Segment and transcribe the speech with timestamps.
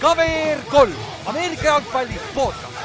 [0.00, 0.94] KVR kolm,
[1.26, 2.78] Ameerika jalgpalli podcast.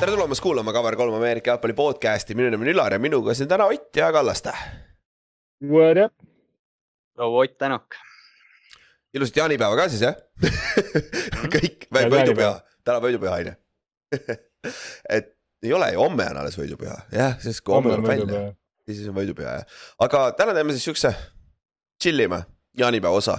[0.00, 3.66] tere tulemast kuulama Cover3 Ameerika jalgpalli podcast'i, minu nimi on Ülar ja minuga siin täna
[3.70, 4.52] Ott ja Kallaste.
[5.62, 6.14] What up?
[7.14, 7.94] proua Ott Tänak.
[9.14, 10.14] ilusat jaanipäeva ka siis jah
[11.54, 12.52] kõik, võidupüha,
[12.84, 13.54] täna võidupüha on ju
[15.16, 15.28] et
[15.62, 18.42] ei ole ju, homme on alles võidupüha, jah, sest kui homme tuleb välja,
[18.88, 19.78] siis on võidupüha jah.
[20.02, 21.12] aga täna teeme siis siukse
[22.02, 22.42] chill ima
[22.78, 23.38] jaanipäeva osa,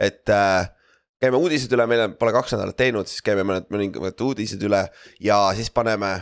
[0.00, 0.68] et äh,
[1.22, 4.84] käime uudised üle, meil pole kaks nädalat teinud, siis käime mõned mõningad uudised üle
[5.22, 6.20] ja siis paneme.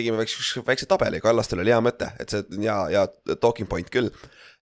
[0.00, 3.90] tegime väikse, väikse tabeli, Kallastel oli hea mõte, et see on hea, hea talking point
[3.92, 4.10] küll.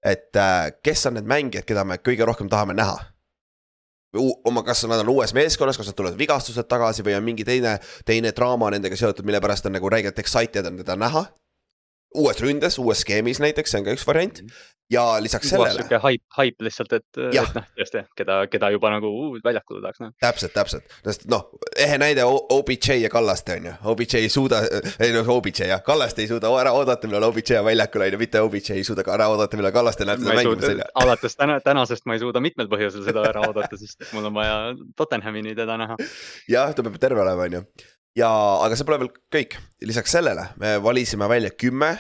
[0.04, 2.98] et äh, kes on need mängijad, keda me kõige rohkem tahame näha
[4.16, 7.76] oma, kas nad on uues meeskonnas, kas nad tulevad vigastused tagasi või on mingi teine,
[8.08, 11.26] teine draama nendega seotud, mille pärast on nagu räigelt excited on teda näha.
[12.16, 14.40] uues ründes, uues skeemis näiteks, see on ka üks variant
[14.90, 15.72] ja lisaks sellele.
[15.72, 20.00] sihuke haip, haip lihtsalt, et, et noh, tõesti, keda, keda juba nagu uh, väljakule tahaks
[20.00, 20.16] näha no..
[20.24, 21.44] täpselt, täpselt, sest noh,
[21.76, 24.62] ehe näide OBJ ja Kallaste on ju, OBJ ei suuda,
[25.04, 28.22] ei noh, OBJ jah, Kallaste ei suuda ära oodata, millal OBJ on väljakul on ju,
[28.24, 30.90] mitte OBJ ei suuda ka ära oodata, millal Kallaste näeb seda mängimas on ju.
[31.04, 34.58] alates täna, tänasest ma ei suuda mitmel põhjusel seda ära oodata, sest mul on vaja
[34.96, 36.00] Tottenhamini teda näha.
[36.48, 37.66] jah, ta peab terve olema, on ju.
[38.16, 38.30] Ja,
[38.64, 41.92] aga see pole veel kõik, lisaks sellele me valisime välja kümme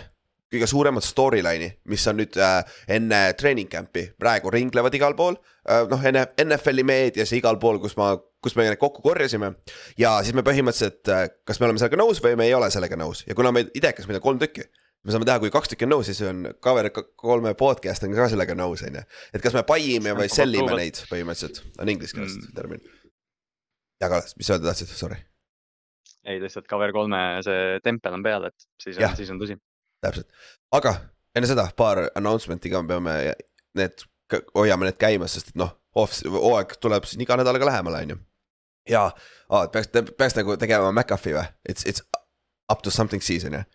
[0.52, 2.62] kõige suuremat storyline'i, mis on nüüd äh,
[2.98, 5.36] enne treening camp'i praegu ringlevad igal pool
[5.68, 5.84] äh,.
[5.90, 6.02] noh,
[6.44, 9.52] NFL-i meedias ja igal pool, kus ma, kus me need kokku korjasime.
[10.00, 12.98] ja siis me põhimõtteliselt äh,, kas me oleme sellega nõus või me ei ole sellega
[12.98, 14.68] nõus ja kuna meid idekas, meid on kolm tükki
[15.06, 18.28] me saame teha, kui kaks tükki on nõus, siis on cover kolme podcast on ka
[18.32, 19.04] sellega nõus, on ju.
[19.34, 22.54] et kas me buy ime või sell ime neid põhimõtteliselt, on inglise keeles mm.
[22.56, 22.82] termin.
[24.02, 25.20] ja Kallas, mis sa öelda tahtsid, sorry?
[26.28, 29.56] ei, lihtsalt cover kolme see tempel on peal, et siis on, siis on tõsi
[30.04, 30.28] täpselt,
[30.74, 30.94] aga
[31.36, 33.16] enne seda paar announcement'i ka me peame
[33.78, 34.06] need,
[34.56, 38.18] hoiame need käimas, sest et noh, hooaeg tuleb siin iga nädalaga lähemale, on ju.
[38.94, 39.04] ja
[39.50, 42.04] ah, peaks, peaks nagu tegema McAfee või, it's, it's
[42.68, 43.64] up to something season jah.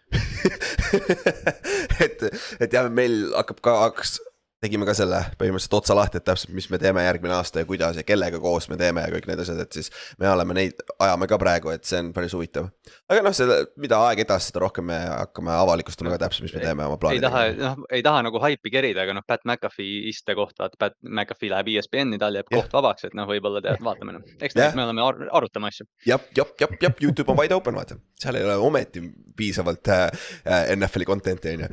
[2.04, 2.22] Et,
[2.62, 4.18] et jah, meil hakkab ka, hakkas
[4.64, 7.98] tegime ka selle põhimõtteliselt otsa lahti, et täpselt, mis me teeme järgmine aasta ja kuidas
[8.00, 9.92] ja kellega koos me teeme ja kõik need asjad, et siis.
[10.22, 12.70] me oleme neid, ajame ka praegu, et see on päris huvitav.
[13.12, 16.64] aga noh, selle, mida aeg edasi, seda rohkem me hakkame avalikustama ka täpselt, mis me
[16.64, 17.44] teeme oma plaanidega.
[17.44, 20.98] ei taha, noh, ei taha nagu haipi kerida, aga noh, Pat McAfee istekoht, vaata, Pat
[21.04, 22.64] McAfee läheb ESPN-i, tal jääb yeah.
[22.64, 24.34] koht vabaks, et noh, võib-olla tead, vaatame noh.
[24.40, 24.76] eks yeah.
[24.78, 25.90] me oleme ar arutame asju.
[26.08, 29.04] jah, jah, jah, jah, Youtube on wide open, vaata, seal ei ole ometi
[29.36, 30.08] piisavalt äh,
[30.46, 31.68] äh NFL-i content'i on ju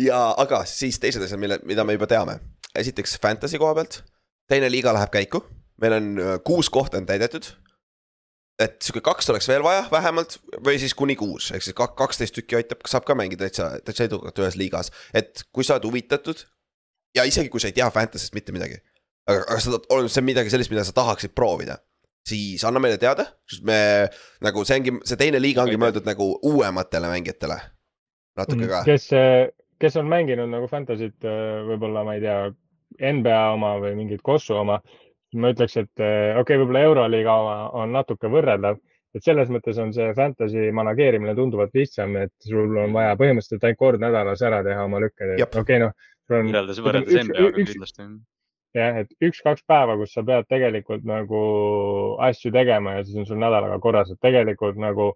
[0.08, 2.38] ja, aga siis teised asjad, mille, mida me juba teame.
[2.78, 4.02] esiteks fantasy koha pealt,
[4.50, 5.42] teine liiga läheb käiku,
[5.82, 7.50] meil on äh, kuus kohta on täidetud.
[8.60, 12.58] et sihuke kaks oleks veel vaja vähemalt või siis kuni kuus, ehk siis kaksteist tükki
[12.58, 14.92] aitab, saab ka mängida täitsa, täitsa edukalt ühes liigas.
[15.14, 16.44] et kui sa oled huvitatud
[17.16, 18.80] ja isegi kui sa ei tea fantasy'st mitte midagi,
[19.26, 21.80] aga, aga sa, see on midagi sellist, mida sa tahaksid proovida
[22.28, 23.80] siis anna meile teada, sest me
[24.44, 27.56] nagu see ongi, see teine liiga ongi mõeldud nagu uuematele mängijatele.
[28.38, 28.82] natuke mm, ka.
[28.86, 29.08] kes
[29.80, 32.40] kes on mänginud nagu Fantasy't äh, võib-olla, ma ei tea,
[33.00, 34.80] NBA oma või mingit Kossu oma,
[35.40, 38.80] ma ütleks, et äh, okei okay,, võib-olla Euroliiga oma on natuke võrreldav,
[39.14, 43.80] et selles mõttes on see fantasy manageerimine tunduvalt lihtsam, et sul on vaja põhimõtteliselt ainult
[43.80, 45.96] kord nädalas ära teha oma lükked, et okei okay,, noh.
[46.30, 48.06] võrreldes, võrreldes NBA-ga kindlasti.
[48.78, 51.40] jah, et üks-kaks päeva, kus sa pead tegelikult nagu
[52.28, 55.12] asju tegema ja siis on sul nädalaga korras, et tegelikult nagu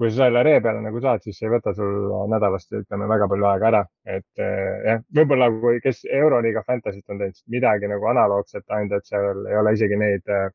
[0.00, 3.26] kui sa selle ree peale nagu saad, siis see ei võta sul nädalast, ütleme, väga
[3.28, 3.80] palju aega ära.
[4.08, 9.10] et eh, jah, võib-olla kui, kes Euroliiga Fantasy't on teinud midagi nagu analoogset, ainult et
[9.10, 10.48] seal ei ole isegi neid äh,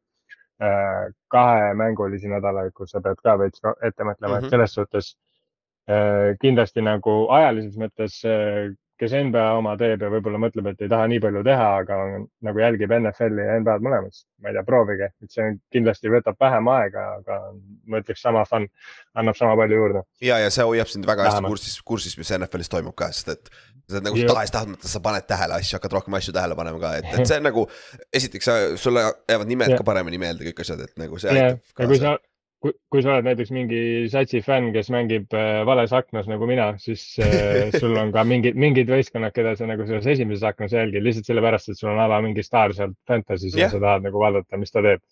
[1.35, 4.37] kahemängulisi nädalaid, kus sa pead ka veits ette mõtlema mm, -hmm.
[4.37, 4.49] et mhm.
[4.55, 5.11] selles suhtes
[5.89, 10.91] äh, kindlasti nagu ajalises mõttes äh, kes NBA oma teeb ja võib-olla mõtleb, et ei
[10.91, 11.97] taha nii palju teha, aga
[12.47, 16.69] nagu jälgib NFL-i ja NBA-d mõlemat, ma ei tea, proovige, et see kindlasti võtab vähem
[16.71, 17.39] aega, aga
[17.91, 18.67] ma ütleks sama fun,
[19.19, 20.03] annab sama palju juurde.
[20.23, 23.51] ja, ja see hoiab sind väga hästi kursis, kursis, mis NFL-is toimub ka, sest et
[23.91, 27.27] sa nagu tahes-tahtmata sa paned tähele asju, hakkad rohkem asju tähele panema ka, et, et
[27.29, 27.67] see on nagu.
[28.15, 28.49] esiteks
[28.79, 29.81] sulle jäävad nimed yeah.
[29.81, 31.59] ka paremini meelde kõik asjad, et nagu see aitab.
[31.79, 32.15] ja kui sa
[32.65, 33.79] kui, kui sa oled näiteks mingi
[34.11, 38.57] satsi fänn, kes mängib äh, vales aknas nagu mina, siis äh, sul on ka mingid,
[38.59, 42.19] mingid võistkonnad, keda sa nagu selles esimeses aknas jälgid lihtsalt sellepärast, et sul on ala
[42.25, 43.67] mingi staar sealt Fantasy's yeah.
[43.67, 45.03] ja sa tahad nagu vaadata, mis ta teeb.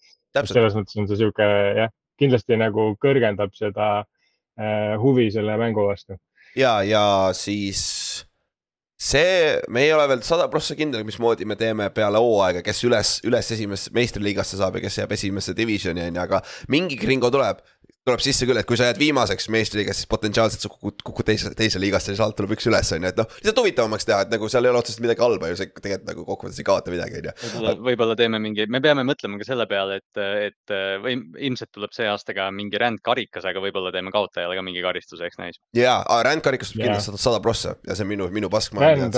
[0.49, 6.17] selles mõttes on see sihuke jah, kindlasti nagu kõrgendab seda äh, huvi selle mängu vastu.
[6.57, 7.05] ja, ja
[7.37, 7.83] siis
[9.03, 13.13] see, me ei ole veel sada prossa kindel, mismoodi me teeme peale hooaega, kes üles,
[13.27, 16.39] üles esimesse meistriliigasse saab ja kes jääb esimesse divisioni on ju, aga
[16.71, 17.59] mingi kringo tuleb.
[18.03, 21.53] Tuleb sisse küll, et kui sa jääd viimaseks meistriliigas, siis potentsiaalselt sa kukud, kukud teise,
[21.55, 23.29] teise liigasse ja sealt tuleb üks üles, on ju, et noh.
[23.39, 26.25] lihtsalt huvitavamaks teha, et nagu seal ei ole otseselt midagi halba ju, see tegelikult nagu
[26.27, 27.75] kokkuvõttes ei kaota midagi, on ju.
[27.87, 31.15] võib-olla teeme mingi, me peame mõtlema ka selle peale, et, et või
[31.47, 35.39] ilmselt tuleb see aasta ka mingi rändkarikas, aga võib-olla teeme kaotajale ka mingi karistuse, eks
[35.39, 35.61] näis.
[35.77, 38.75] jaa, rändkarikas tuleb kindlasti sada prossa ja see on minu, minu pask.
[38.83, 39.15] ränd,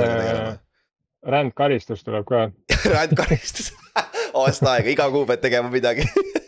[1.25, 2.47] rändkaristus tuleb ka
[2.95, 3.73] rändkaristus
[4.41, 6.05] aasta aega, iga kuu pead tegema midagi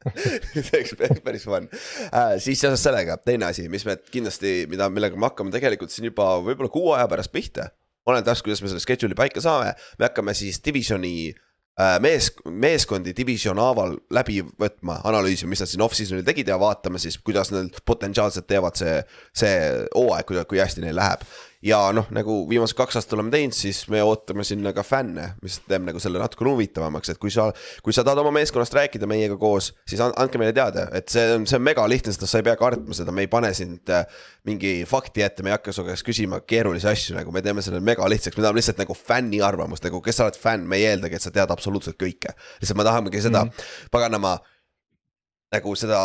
[0.54, 1.68] see oleks päris fun
[2.08, 2.38] äh,.
[2.40, 6.32] siis seoses sellega teine asi, mis me kindlasti, mida, millega me hakkame tegelikult siin juba
[6.44, 7.70] võib-olla kuu aja pärast pihta.
[8.08, 13.12] oleneb täpselt, kuidas me selle schedule'i paika saame, me hakkame siis divisioni äh, mees, meeskondi
[13.16, 17.82] division haaval läbi võtma, analüüsima, mis nad siin off-season'il tegid ja vaatame siis, kuidas nad
[17.84, 18.96] potentsiaalselt teevad see,
[19.36, 19.54] see
[19.94, 21.28] hooaeg, kui hästi neil läheb
[21.62, 25.58] ja noh, nagu viimased kaks aastat oleme teinud, siis me ootame sinna ka fänne, mis
[25.68, 27.50] teeb nagu selle natukene huvitavamaks, et kui sa,
[27.84, 31.44] kui sa tahad oma meeskonnast rääkida meiega koos, siis andke meile teada, et see on,
[31.50, 34.06] see on mega lihtne, sest sa ei pea kartma seda, me ei pane sind äh,
[34.48, 37.82] mingi fakti ette, me ei hakka su käest küsima keerulisi asju, nagu me teeme selle
[37.84, 40.88] mega lihtsaks, me tahame lihtsalt nagu fänni arvamust, nagu kes sa oled fänn, me ei
[40.94, 42.32] eeldagi, et sa tead absoluutselt kõike.
[42.62, 43.90] lihtsalt me tahamegi seda mm -hmm.
[43.92, 44.38] paganama
[45.54, 45.98] nagu seda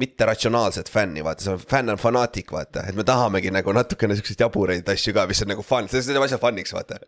[0.00, 4.44] mitteratsionaalset fänni, vaata, see on, fänn on fanaatik, vaata, et me tahamegi nagu natukene siukseid
[4.44, 7.00] jaburaid asju ka, mis on nagu fun, see teeb asja fun'iks, vaata.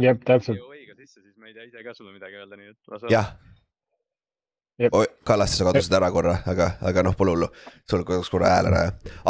[0.00, 0.62] jah, täpselt.
[1.04, 3.12] siis ma ei tea ise ka sulle midagi öelda, nii et.
[3.12, 3.34] jah.
[5.28, 7.46] Kallaste, sa kadusid ära korra, aga, aga noh, pole hullu.
[7.86, 8.80] sul kadus korra hääl ära,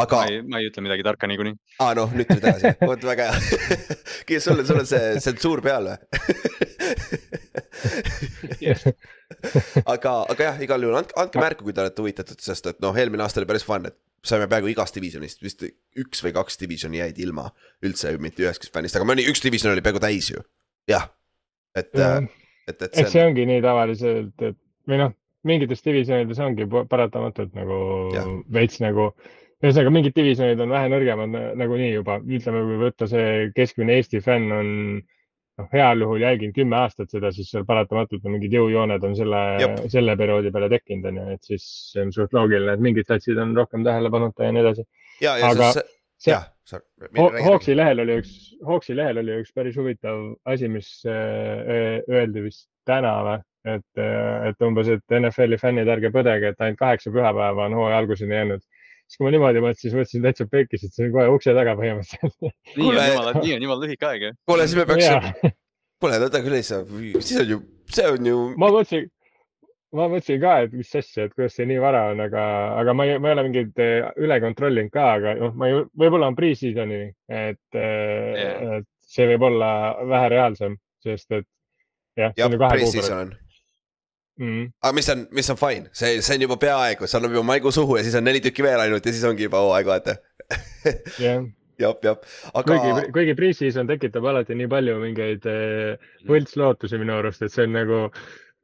[0.01, 0.23] aga.
[0.49, 1.59] ma ei ütle midagi tarka niikuinii.
[1.85, 4.39] aa, noh, nüüd tulid tagasi, vot väga hea.
[4.47, 5.99] sul on, sul on see tsensuur peal või
[9.95, 12.97] aga, aga jah, igal juhul andke, andke märku, kui te olete huvitatud, sest et noh,
[12.99, 15.67] eelmine aasta oli päris fun, et saime peaaegu igast divisionist, vist
[16.01, 17.51] üks või kaks divisioni jäid ilma
[17.85, 20.45] üldse mitte ühestki fännist, aga mõni, üks division oli peaaegu täis ju,
[20.91, 21.11] jah.
[21.77, 22.31] et, et,
[22.69, 22.91] et, et.
[23.05, 25.15] eks see ongi nii tavaliselt, et või noh,
[25.45, 27.79] mingites divisionides ongi paratamatult nagu
[28.17, 28.25] ja.
[28.53, 29.11] veits nagu
[29.65, 34.53] ühesõnaga mingid divisjonid on vähe nõrgemad nagunii juba, ütleme, kui võtta see keskmine Eesti fänn
[34.53, 34.71] on
[35.61, 39.43] noh, heal juhul jälginud kümme aastat seda, siis seal paratamatult on mingid jõujooned on selle,
[39.93, 43.39] selle perioodi peale tekkinud, on ju, et siis see on suht loogiline, et mingid satsid
[43.41, 44.87] on rohkem tähelepanuta ja nii edasi.
[45.31, 45.71] aga
[46.25, 46.37] see,
[47.45, 48.37] Hawksi lehel oli üks,
[48.67, 53.43] Hawksi lehel oli üks päris huvitav asi, mis äh, öeldi vist täna või,
[53.77, 58.01] et, äh, et umbes, et NFL-i fännid, ärge põdege, et ainult kaheksa pühapäeva on hooaja
[58.03, 58.65] alguseni jäänud
[59.15, 61.75] siis kui ma niimoodi mõtlesin, siis mõtlesin täitsa pekis, et see on kohe ukse taga
[61.79, 62.55] põhimõtteliselt.
[62.75, 64.39] nii on jumala, nii on jumala lühike aeg jah.
[64.51, 65.51] kuule, siis me peaks,
[66.03, 66.87] kuule, oota küll ei saa,
[67.21, 67.61] siis on ju,
[67.95, 68.41] see on ju.
[68.59, 69.07] ma mõtlesin,
[69.95, 72.49] ma mõtlesin ka, et mis asja, et kuidas see nii vara on, aga,
[72.81, 75.87] aga ma ei, ma ei ole mingeid eh, üle kontrollinud ka, aga noh, ma ju,
[76.03, 79.71] võib-olla on pre-season'i, et yeah., et see võib olla
[80.11, 80.75] vähe reaalsem,
[81.05, 81.47] sest et
[82.19, 82.35] jah.
[82.35, 83.35] jah, pre-season on
[84.41, 84.71] mm..
[84.83, 87.73] aga mis on, mis on fine, see, see on juba peaaegu, see annab juba maigu
[87.75, 90.19] suhu ja siis on neli tükki veel ainult ja siis ongi juba hooaeg, vaata.
[91.19, 91.45] Jah.
[91.75, 92.21] Jah, jah,
[92.55, 92.63] aga.
[92.69, 97.75] kuigi, kuigi pre-season tekitab alati nii palju mingeid eh, võltslootusi minu arust, et see on
[97.75, 97.97] nagu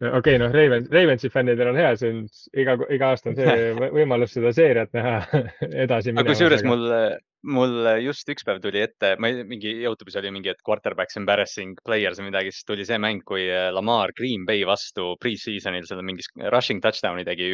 [0.00, 2.20] okei okay,, noh, Ravens, Ravensi fännidel on hea, see on
[2.62, 5.42] iga, iga aasta on see võimalus seda seeriat näha
[5.84, 6.14] edasi.
[6.14, 6.86] aga kusjuures mul,
[7.56, 11.76] mul just üks päev tuli ette, ma ei, mingi Youtube'is oli mingi, et quarterback's embarrassing
[11.86, 16.04] players või midagi, siis tuli see mäng, kui äh, Lamar Green Bay vastu pre-season'il seal
[16.06, 17.52] mingis rushing touchdown'i tegi,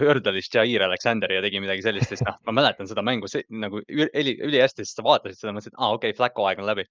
[0.00, 3.84] hõrdelis Jair Alexander ja tegi midagi sellist, siis noh, ma mäletan seda mängu see, nagu
[3.88, 6.88] üli, ülihästi, sest sa vaatasid seda, mõtlesid, aa ah, okei okay,, Flacco aeg on läbi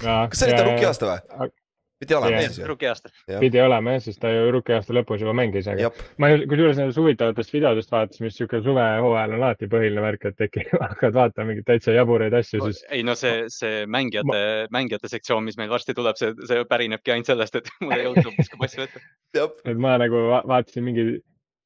[0.00, 1.54] kas see oli ta rookie aasta või?
[2.00, 2.66] Pidi olema siis ju.
[2.68, 3.10] rookie-aasta.
[3.40, 6.00] pidi olema jah, sest ta ju rookie-aasta lõpus juba mängis, aga Jop.
[6.22, 10.66] ma kusjuures nendest huvitavatest videodest vaatasin, mis sihuke suvehooajal on alati põhiline värk, et äkki
[10.86, 12.82] hakkad vaatama mingeid täitsa jaburaid asju, siis.
[12.90, 14.42] ei no see, see mängijate ma...,
[14.76, 18.36] mängijate sektsioon, mis meil varsti tuleb, see, see pärinebki ainult sellest, et mul ei olnud
[18.36, 19.06] viskab asju ette.
[19.40, 21.08] et ma nagu vaatasin mingi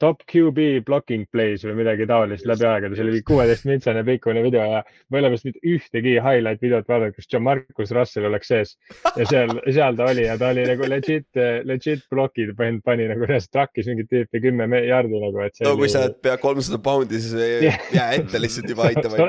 [0.00, 4.64] top QB blocking plays või midagi taolist läbi aegade, see oli kuueteist mintsane pikkune video
[4.64, 8.52] ja ma ei ole vist mitte ühtegi highlight videot vaadanud, kus John Marcus Russell oleks
[8.52, 8.76] sees.
[9.16, 11.28] ja seal, seal ta oli ja ta oli nagu legit,
[11.68, 15.60] legit blokid, pani nagu reaalselt track'is mingit tüüpi kümme jardi nagu, et.
[15.66, 15.92] no kui oli...
[15.92, 19.28] sa oled pea kolmsada poundi, siis ei jää ette lihtsalt juba aitama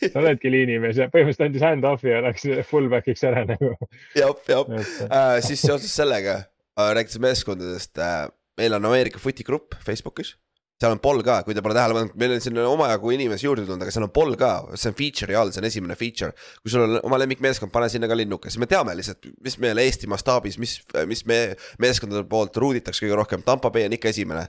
[0.00, 3.74] sa oledki liinimees ja põhimõtteliselt andis hand-off'i ja läks fullback'iks ära nagu.
[4.16, 8.28] jah, jah äh,, siis seoses sellega äh,, rääkides meeskondadest äh,
[8.60, 10.36] meil on Ameerika Footi grupp Facebookis.
[10.80, 13.66] seal on poll ka, kui te pole tähele pannud, meil on sinna omajagu inimesi juurde
[13.66, 16.32] tulnud, aga seal on poll ka, see on feature'i all, see on esimene feature.
[16.62, 19.82] kui sul on oma lemmikmeeskond, pane sinna ka linnuke, siis me teame lihtsalt, mis meil
[19.82, 20.78] Eesti mastaabis, mis,
[21.10, 21.40] mis me
[21.84, 24.46] meeskondade poolt ruuditakse kõige rohkem, Tampa Bay on ikka esimene.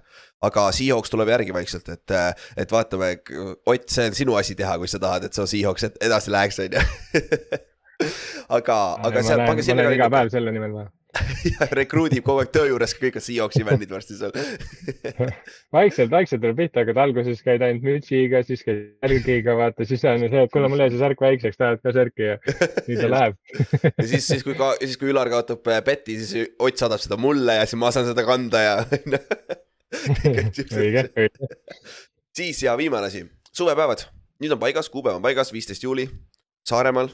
[0.47, 2.15] aga Seahawks tuleb järgi vaikselt, et,
[2.63, 3.11] et vaatame,
[3.67, 6.79] Ott, see on sinu asi teha, kui sa tahad, et su Seahawks edasi läheks, on
[6.79, 7.59] ju
[8.57, 9.93] aga, aga seal pange sinna ka.
[9.99, 10.87] iga päev selle nimel või?
[11.75, 14.31] Rekruudib kogu aeg töö juures kõik on Seahawksi fännid varsti seal.
[15.75, 20.23] Vaikselt, vaikselt tuleb pihta hakata, alguses käid ainult mütsiga, siis käid särgiga, vaata, siis on
[20.23, 22.37] see, et kuule, mul jäi see särk väikseks, tahad ka särki ja
[22.87, 23.39] nii ta läheb.
[24.01, 27.17] Ja siis, siis kui ka, siis kui Ülar kaotab äh, beti, siis Ott saadab seda
[27.19, 28.75] mulle ja siis ma saan seda kanda ja
[30.81, 31.49] õige, õige.
[32.37, 34.05] siis ja viimane asi, suvepäevad,
[34.43, 36.07] nüüd on paigas, kuupäev on paigas, viisteist juuli,
[36.67, 37.09] Saaremaal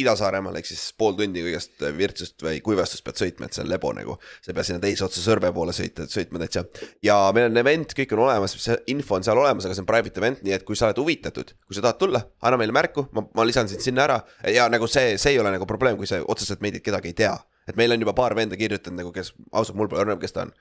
[0.00, 3.92] Ida-Saaremaal ehk siis pool tundi kõigest Virtsust või Kuivastust pead sõitma, et see on lebo
[3.94, 4.16] nagu.
[4.42, 6.64] sa ei pea sinna teise otsa Sõrve poole sõita, sõitma täitsa.
[7.02, 9.90] ja meil on event, kõik on olemas, see info on seal olemas, aga see on
[9.90, 13.06] private event, nii et kui sa oled huvitatud, kui sa tahad tulla, anna meile märku,
[13.14, 14.18] ma, ma lisan sind sinna ära.
[14.50, 17.36] ja nagu see, see ei ole nagu probleem, kui sa otseselt meid kedagi ei tea.
[17.68, 20.48] et meil on juba paar venda kirjutanud nagu, kes ausalt, mul pole õrna, kes ta
[20.48, 20.52] on.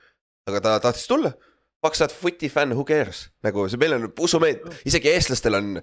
[0.47, 1.33] aga ta tahtis tulla
[1.83, 5.73] tuhat footi fänn, who cares, nagu see meil on, usu meid, isegi eestlastel on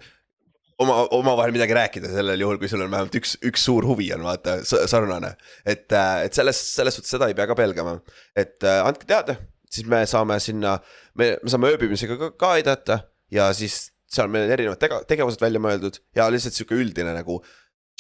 [0.81, 4.25] oma, omavahel midagi rääkida sellel juhul, kui sul on vähemalt üks, üks suur huvi on
[4.25, 5.35] vaata sarnane.
[5.65, 7.99] et, äh, et selles, selles suhtes seda ei pea ka pelgama,
[8.37, 9.37] et äh, andke teada,
[9.71, 10.79] siis me saame sinna,
[11.15, 13.01] me, me saame ööbimisega ka, ka aidata
[13.33, 17.39] ja siis seal on meil erinevad tega, tegevused välja mõeldud ja lihtsalt sihuke üldine nagu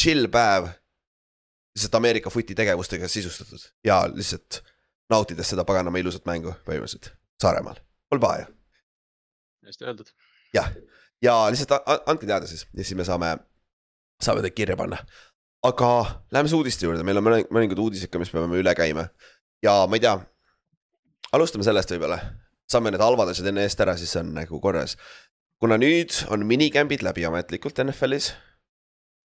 [0.00, 0.72] chill päev.
[1.76, 4.62] lihtsalt Ameerika footi tegevustega sisustatud ja lihtsalt
[5.10, 7.78] nautides seda paganama ilusat mängu põhimõtteliselt Saaremaal,
[8.10, 8.48] pole paha ju.
[9.68, 10.10] hästi öeldud.
[10.54, 10.72] jah
[11.22, 13.36] ja lihtsalt andke teada siis ja siis me saame,
[14.22, 14.98] saame teid kirja panna.
[15.62, 15.90] aga
[16.32, 19.08] läheme siis uudiste juurde, meil on mõningad uudised ka, mis me peame üle käima.
[19.62, 20.16] ja ma ei tea,
[21.36, 22.20] alustame sellest võib-olla,
[22.70, 24.96] saame need halvad asjad enne eest ära, siis on nagu korras.
[25.60, 28.32] kuna nüüd on minikämbid läbi ametlikult NFL-is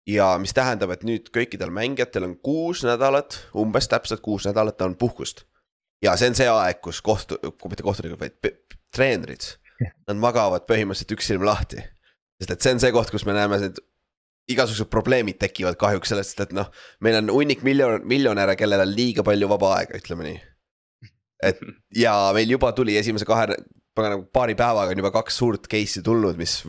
[0.09, 4.97] ja mis tähendab, et nüüd kõikidel mängijatel on kuus nädalat, umbes täpselt kuus nädalat on
[4.97, 5.47] puhkust.
[6.03, 7.41] ja see on see aeg, kus kohtu,
[7.71, 11.83] mitte kohtunikud, vaid treenerid Nad magavad põhimõtteliselt üks silm lahti.
[12.41, 13.79] sest et see on see koht, kus me näeme need
[14.49, 16.71] igasugused probleemid tekivad kahjuks sellest, et noh,
[17.05, 20.39] meil on hunnik miljon, miljonäre, kellel on liiga palju vaba aega, ütleme nii.
[21.51, 21.61] et
[22.05, 23.51] ja meil juba tuli esimese kahe,
[23.99, 26.63] nagu paari päevaga on juba kaks suurt case'i tulnud, mis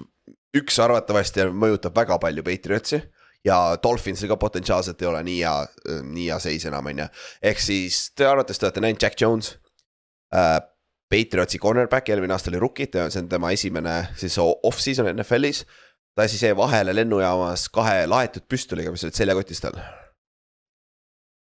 [0.57, 2.99] üks arvatavasti mõjutab väga palju Patriotsi
[3.45, 5.55] ja Dolphinsil ka potentsiaalselt ei ole nii hea,
[6.09, 7.07] nii hea seis enam, on ju.
[7.51, 9.53] ehk siis te arvates te olete näinud Jack Jones
[10.35, 10.59] äh,.
[11.09, 15.63] Patriotsi cornerback, eelmine aasta oli rookie, see on tema esimene siis off-season NFL-is.
[16.15, 19.79] ta siis jäi vahele lennujaamas kahe laetud püstoliga, mis olid seljakotis tal.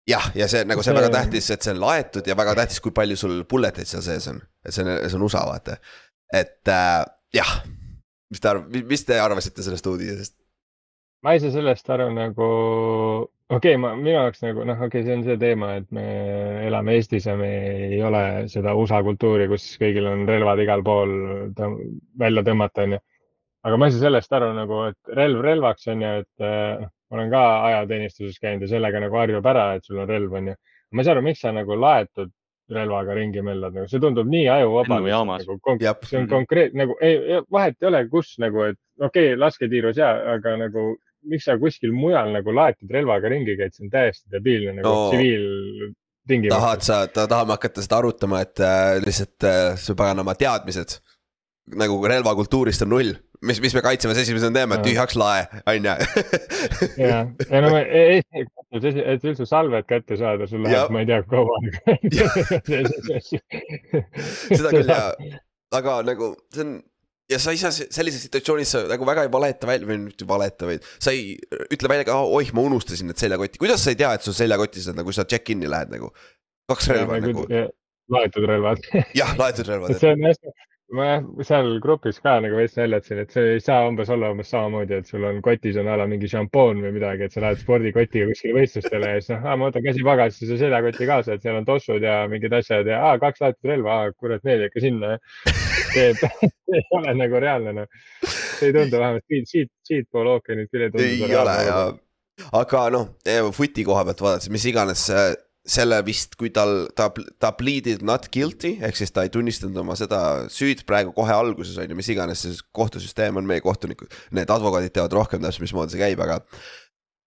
[0.10, 2.81] jah, ja see nagu see on väga tähtis, et see on laetud ja väga tähtis,
[2.81, 5.77] kui palju sul bullet eid seal sees on, et see on, see on USA vaata.
[6.33, 7.53] et äh, jah,
[8.33, 10.36] mis te arv-, mis te arvasite sellest uudisest?
[11.24, 12.50] ma saa sellest aru nagu
[13.50, 16.03] okei okay,, ma, minu jaoks nagu noh, okei okay,, see on see teema, et me
[16.67, 17.50] elame Eestis ja me
[17.89, 21.15] ei ole seda USA kultuuri, kus kõigil on relvad igal pool
[21.57, 21.79] tõm
[22.19, 23.01] välja tõmmata, onju.
[23.67, 27.19] aga ma ei saa sellest aru nagu, et relv relvaks on ju, et äh, ma
[27.19, 30.55] olen ka ajateenistuses käinud ja sellega nagu harjub ära, et sul on relv, onju.
[30.93, 32.31] ma ei saa aru, miks sa nagu laetud
[32.73, 34.95] relvaga ringi mellad, nagu see tundub nii ajuvaba.
[34.95, 35.09] Nagu,
[36.07, 40.13] see on konkreetne nagu, ei, vahet ei ole, kus nagu, et okei okay,, lasketiirus ja,
[40.38, 40.93] aga nagu
[41.30, 45.10] miks sa kuskil mujal nagu laetud relvaga ringi käid, see on täiesti debiilne nagu no.
[45.12, 46.56] tsiviiltingimustes.
[46.56, 50.98] tahad sa, tahame hakata seda arutama, et äh, lihtsalt äh, su paganama teadmised
[51.80, 53.13] nagu relvakultuurist on null
[53.44, 55.94] mis, mis me kaitseväes esimesena teeme, tühjaks lae, on ju.
[57.03, 57.18] ja,
[57.50, 58.46] ja no Eesti,
[59.03, 61.80] et üldse salved kätte saada, sul läheb, ma ei tea, kaua aega.
[64.60, 65.01] seda küll ja,
[65.80, 66.72] aga nagu see on
[67.32, 70.68] ja sa ei saa sellises situatsioonis sa nagu väga ei valeta välja või mitte valeta,
[70.70, 71.38] vaid sa ei
[71.72, 74.89] ütle välja ka, oih, ma unustasin need seljakotti, kuidas sa ei tea, et sul seljakotis
[74.92, 76.12] on nagu sa check-in'i lähed nagu.
[76.72, 77.48] kaks relva ja, nagu.
[78.13, 78.84] laetud relvad.
[79.20, 79.96] jah, laetud relvad.
[80.00, 80.56] see on hästi,
[80.92, 84.50] ma jah, seal grupis ka nagu veits naljatasin, et see ei saa umbes olla umbes
[84.52, 87.62] samamoodi, et sul on kotis on a la mingi šampoon või midagi, et sa lähed
[87.62, 92.04] spordikotiga kuskile võistlustele ja siis noh, ma võtan käsipagasisse seljakoti kaasa, et seal on tossud
[92.04, 95.16] ja mingid asjad ja aa, kaks laetud relva, kurat, need ikka sinna.
[95.94, 96.12] see
[96.75, 98.04] ei ole nagu reaalne noh.
[98.25, 101.08] see ei tundu vähemalt siit, siit, siitpool ookeanit küll ei tundu.
[101.30, 101.80] ei ole ja,
[102.60, 103.10] aga noh,
[103.56, 105.08] footi koha pealt vaadates, mis iganes
[105.63, 107.08] selle vist, kui tal, ta,
[107.39, 110.20] ta pleaded not guilty ehk siis ta ei tunnistanud oma seda
[110.51, 114.91] süüd praegu kohe alguses on ju, mis iganes see kohtusüsteem on, meie kohtunikud, need advokaadid
[114.96, 116.41] teavad rohkem täpselt, mismoodi see käib, aga.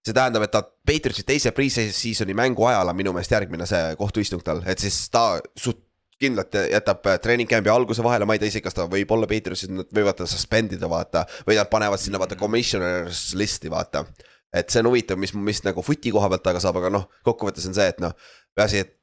[0.04, 4.44] see tähendab, et ta Patriotsi teise pre-season'i mängu ajal on minu meelest järgmine see kohtuistung
[4.44, 5.80] tal, et siis ta suht
[6.20, 9.72] kindlalt jätab treening camp'i alguse vahele, ma ei tea isegi, kas ta võib olla Patriotsis,
[9.72, 11.24] nad võivad ta suspend ida, vaata.
[11.48, 14.04] või nad panevad sinna vaata commissioners list'i, vaata
[14.54, 17.66] et see on huvitav, mis, mis nagu footi koha pealt taga saab, aga noh, kokkuvõttes
[17.68, 18.12] on see, et noh,
[18.56, 18.94] peaasi, et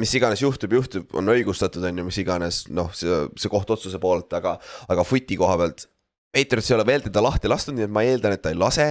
[0.00, 4.32] mis iganes juhtub, juhtub, on õigustatud, on ju, mis iganes, noh, see, see kohtuotsuse poolt,
[4.38, 4.56] aga,
[4.88, 5.86] aga footi koha pealt.
[6.32, 8.88] Patriots ei ole veel teda lahti lastud, nii et ma eeldan, et ta ei lase.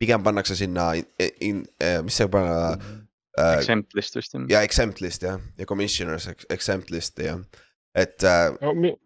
[0.00, 1.56] pigem pannakse sinna, in, in,
[2.06, 4.46] mis see, äh, Exempt list vist jah.
[4.48, 7.36] ja exempt list jah, ja commissioners ex- exempt list ja,
[7.94, 8.96] et äh, no mi-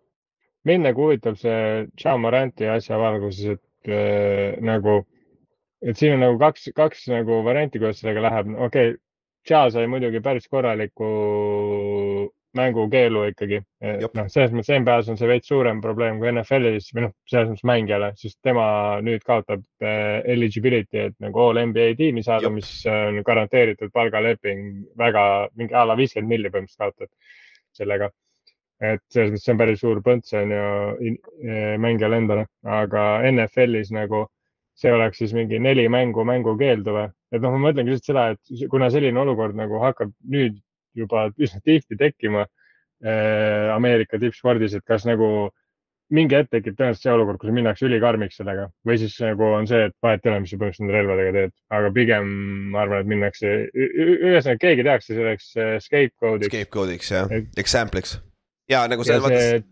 [0.65, 5.01] mind nagu huvitab see John Moranti asja valguses, et äh, nagu,
[5.85, 9.01] et siin on nagu kaks, kaks nagu varianti, kuidas sellega läheb, okei okay,.
[9.45, 11.09] Ja sai muidugi päris korraliku
[12.57, 13.61] mängukeelu ikkagi.
[13.85, 17.67] Noh, selles mõttes NBA-s on see veits suurem probleem kui NFL-is või noh, selles mõttes
[17.69, 18.67] mängijale, sest tema
[19.05, 25.25] nüüd kaotab äh, eligibility, et nagu all NBA tiimi saada mis on garanteeritud palgaleping väga
[25.59, 27.13] mingi a la viiskümmend milli põhimõtteliselt kaotad
[27.75, 28.11] sellega.
[28.85, 30.71] Et selles mõttes see on päris suur põnts on ju
[31.11, 31.21] in-
[31.83, 34.25] mängijale endale, aga NFL-is nagu
[34.75, 37.09] see oleks siis mingi neli mängu mängukeeldu või?
[37.35, 40.57] et noh, ma mõtlengi lihtsalt seda, et kuna selline olukord nagu hakkab nüüd
[40.95, 45.51] juba üsna tihti tekkima äh, Ameerika tippspordis, et kas nagu
[46.15, 49.87] mingi hetk tekib tõenäoliselt see olukord, kus minnakse ülikarmiks sellega või siis nagu on see,
[49.89, 52.29] et vahet ei ole, mis sa põhimõtteliselt nende relvadega teed, aga pigem
[52.75, 58.19] ma arvan, et minnakse, ühesõnaga keegi tehakse selleks äh, scapegoat'iks scapegoat'iks ja Et- example'iks.
[58.71, 59.71] ja nagu ja selles mõttes,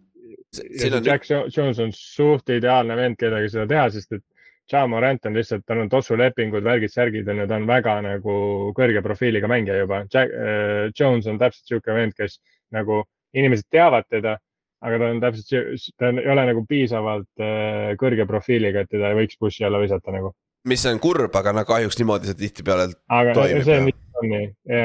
[0.96, 4.24] on, Jack Jo- Jones on suht ideaalne vend, kellega seda teha, sest et
[4.72, 8.36] Ja Morant on lihtsalt, tal on tossulepingud, värgid, särgid on ju, ta on väga nagu
[8.76, 10.04] kõrge profiiliga mängija juba.
[10.12, 12.38] Jack äh, Jones on täpselt sihuke vend, kes
[12.72, 13.02] nagu
[13.36, 14.36] inimesed teavad teda,
[14.82, 19.10] aga ta on täpselt, ta on- ei ole nagu piisavalt äh, kõrge profiiliga, et teda
[19.12, 20.32] ei võiks bussi alla visata nagu.
[20.64, 24.44] mis on kurb, aga no kahjuks niimoodi see tihtipeale aga Toimib, see on lihtsalt nii,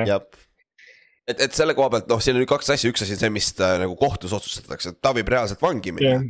[0.10, 0.24] jah.
[1.28, 3.52] et, et selle koha pealt, noh, siin on kaks asja, üks asi on see, mis
[3.54, 6.26] ta, nagu kohtus otsustatakse, et ta võib reaalselt vangi minna.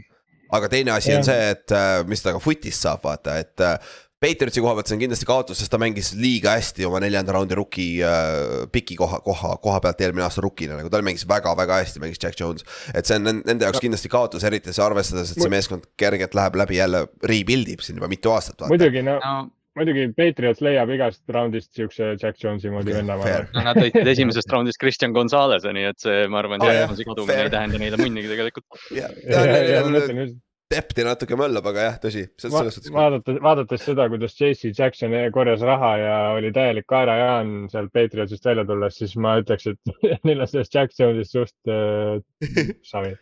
[0.51, 1.29] Aga teine asi on Jah.
[1.29, 3.77] see, et äh, mis ta ka footist saab vaata, et äh,
[4.17, 7.53] Patriotsi koha pealt see on kindlasti kaotus, sest ta mängis liiga hästi oma neljanda raundi
[7.59, 12.01] rookie äh, piki koha, koha, koha pealt eelmine aasta rookina, nagu ta mängis väga-väga hästi,
[12.01, 12.65] mängis Jack Jones.
[12.97, 16.33] et see on nen- nende jaoks kindlasti kaotus, eriti see arvestades, et see meeskond kergelt
[16.37, 18.65] läheb läbi jälle rebuild ib siin juba mitu aastat.
[18.71, 19.35] muidugi, no no
[19.77, 23.19] muidugi Patriots leiab igast raundist siukse Jack Jonesi moodi venna.
[23.21, 23.47] fair.
[23.55, 27.07] no nad võitsid esimesest raundist Kristjan Gonzalez'e, nii et see, ma arvan, see jah, Jonesi
[27.07, 28.83] kadumine ei tähenda neile munnigi tegelikult.
[28.99, 34.09] ja, ja, ja ja mõtlen just Depti natuke möllab, aga jah, tõsi, vaadates, vaadates seda,
[34.11, 39.37] kuidas JC Jackson korjas raha ja oli täielik kaerajaan sealt Patriotsist välja tulles, siis ma
[39.39, 39.93] ütleks, et
[40.27, 42.19] neil on sellest Jack Jones'ist suht äh,
[42.91, 43.13] savi.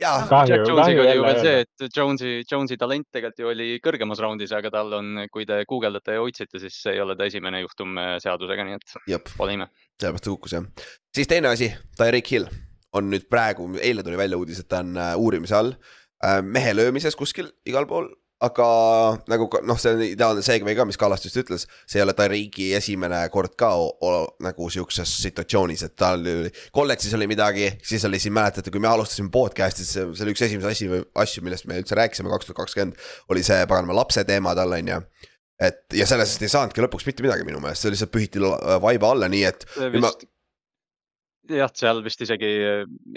[0.00, 4.22] jaa, Jack Jonesiga oli ju veel see, et Jonesi, Jonesi talent tegelikult ju oli kõrgemas
[4.22, 8.00] raundis, aga tal on, kui te guugeldate ja otsite, siis ei ole ta esimene juhtum
[8.00, 9.70] äh, seadusega, nii et jep, pole ime.
[10.00, 10.68] sellepärast ta kukkus jah.
[11.16, 12.48] siis teine asi, Tyreek Hill
[12.96, 16.74] on nüüd praegu, eile tuli välja uudis, et ta on äh, uurimise all äh, mehe
[16.74, 18.10] löömises kuskil igal pool.
[18.40, 18.66] Aga
[19.28, 22.70] nagu noh, see on ideaalne seegvei ka, mis Kallas just ütles, see ei ole Tyreeki
[22.78, 24.12] esimene kord ka o, o,
[24.44, 26.24] nagu sihukeses situatsioonis, et tal
[26.72, 30.34] kolledžis oli midagi, siis oli siin mäletate, kui me alustasime podcast'i, siis see see oli
[30.36, 32.96] üks esimesi asi või asju, millest me üldse rääkisime kaks tuhat kakskümmend,
[33.28, 35.00] oli see paganama lapse teema tal on ju.
[35.60, 39.28] Et ja sellest ei saanudki lõpuks mitte midagi minu meelest, see lihtsalt pühiti vaiba alla,
[39.28, 39.66] nii et
[40.00, 40.24] ma- vist,
[41.58, 42.50] jah, seal vist isegi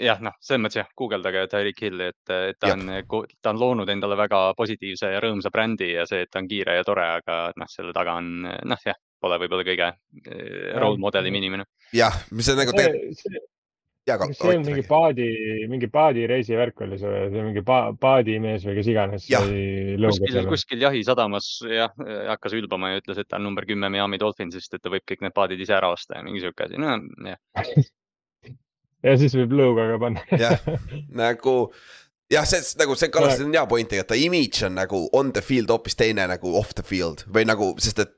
[0.02, 3.08] jah, noh, selles mõttes jah, guugeldage Tyreek Hilli, et, et ta Jep.
[3.10, 6.50] on, ta on loonud endale väga positiivse ja rõõmsa brändi ja see, et ta on
[6.50, 11.00] kiire ja tore, aga noh, selle taga on noh, jah, pole võib-olla kõige eh, role
[11.02, 11.66] model'im inimene.
[11.96, 13.42] jah, mis on nagu see, see,
[14.08, 15.28] jaa, kas see on mingi paadi,
[15.70, 19.26] mingi paadireisi värk oli see, see on mingi pa, paadimees või kes iganes
[20.04, 21.92] kuskil, kuskil jahisadamas jah,
[22.34, 25.24] hakkas ülbama ja ütles, et ta on number kümme Miami Dolphinsist, et ta võib kõik
[25.24, 26.98] need paadid ise ära osta ja mingi sihuke asi, no
[27.32, 27.40] jah.
[29.04, 30.24] ja siis võib lõuga ka panna.
[30.40, 30.64] Jah.
[31.24, 31.56] nagu
[32.32, 35.44] jah, see nagu see Kallas on hea point, et ta image on nagu on the
[35.44, 38.14] field hoopis teine nagu off the field või nagu, sest et,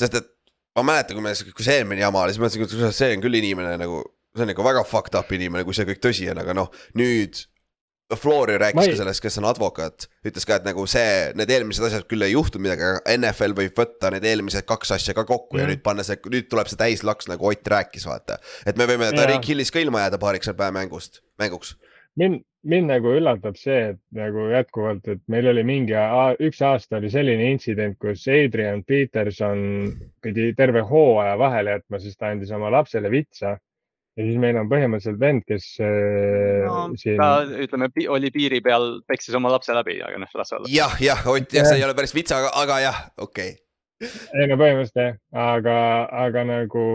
[0.00, 0.32] sest et
[0.76, 3.24] ma mäletan, kui me, kui see eelmine jama oli, siis ma mõtlesin, et see on
[3.24, 4.02] küll inimene nagu,
[4.36, 7.46] see on nagu väga fucked up inimene, kui see kõik tõsi on, aga noh, nüüd
[8.14, 11.50] Floori rääkis Ma ka ei- sellest, kes on advokaat, ütles ka, et nagu see, need
[11.50, 15.24] eelmised asjad küll ei juhtunud midagi, aga NFL võib võtta need eelmised kaks asja ka
[15.26, 15.72] kokku ja Mhm.
[15.72, 18.38] nüüd panna see, nüüd tuleb see täislaks nagu Ott rääkis, vaata.
[18.66, 19.10] et me võime.
[19.12, 21.74] Tariq Hillis ka ilma jääda paariks päeva mängust, mänguks.
[22.16, 25.92] mind, mind nagu üllatab see, et nagu jätkuvalt, et meil oli mingi,
[26.40, 29.92] üks aasta oli selline intsident, kus Adrian Peterson
[30.22, 33.58] pidi terve hooaja vahele jätma, sest ta andis oma lapsele vitsa.
[34.16, 38.96] Ja siis meil on põhimõtteliselt vend, kes äh, no, siin ta ütleme, oli piiri peal,
[39.08, 40.72] peksis oma lapse läbi, aga noh, las olla.
[40.72, 44.10] jah, jah, Ott, jah, see ei ole päris vits, aga, aga jah, okei okay..
[44.40, 45.20] ei no põhimõtteliselt jah,
[45.52, 45.78] aga,
[46.26, 46.86] aga nagu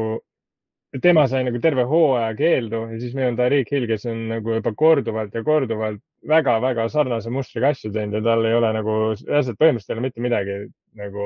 [1.00, 4.58] tema sai nagu terve hooaja keeldu ja siis meil on Tariq Hill, kes on nagu
[4.58, 9.62] juba korduvalt ja korduvalt väga-väga sarnase mustriga asju teinud ja tal ei ole nagu, reaalselt
[9.62, 10.58] põhimõtteliselt ei ole mitte midagi
[11.00, 11.26] nagu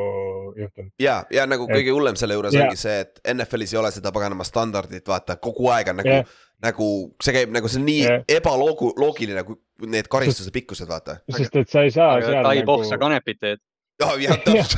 [0.58, 0.92] juhtunud.
[1.02, 2.68] ja, ja nagu kõige hullem selle juures Jaa.
[2.68, 6.20] ongi see, et NFL-is ei ole seda paganama standardit, vaata kogu aeg on nagu
[6.66, 6.90] nagu
[7.24, 8.28] see käib nagu see on nii Jah.
[8.38, 11.20] ebaloogu-, loogiline, kui need karistuse pikkused, vaata.
[11.32, 13.64] sest et sa ei saa seal Tai Pohv, sa nagu, kanepit teed.
[14.02, 14.78] jah, täpselt.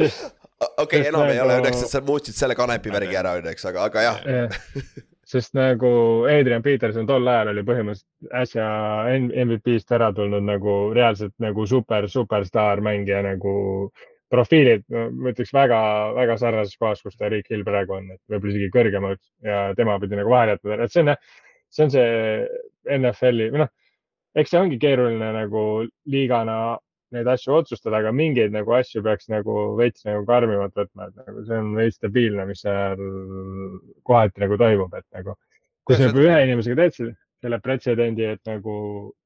[0.84, 1.32] okei, enam nagu...
[1.32, 4.18] ei ole õnneks, et sa muutsid selle kanepi värgi ära õnneks, aga, aga jah
[5.30, 5.90] sest nagu
[6.30, 8.66] Adrian Peterson tol ajal oli põhimõtteliselt äsja
[9.14, 13.54] MVP-st ära tulnud nagu reaalselt nagu super, superstaar mängija nagu
[14.30, 15.78] profiilid, ma ütleks väga,
[16.14, 19.96] väga sarnases kohas, kus ta Rick Hill praegu on, et võib-olla isegi kõrgemalt ja tema
[20.02, 21.14] pidi nagu vahele jätma, et see on,
[21.74, 22.12] see on see
[22.98, 23.72] NFL-i või noh,
[24.38, 25.64] eks see ongi keeruline nagu
[26.14, 26.60] liigana
[27.14, 31.44] neid asju otsustada, aga mingeid nagu asju peaks nagu veits nagu karmimalt võtma, et nagu
[31.46, 33.00] see on veits stabiilne, mis seal
[34.06, 35.36] kohati nagu toimub, et nagu.
[35.86, 38.74] kui sa juba ühe inimesega teed selle, selle pretsedendi, et nagu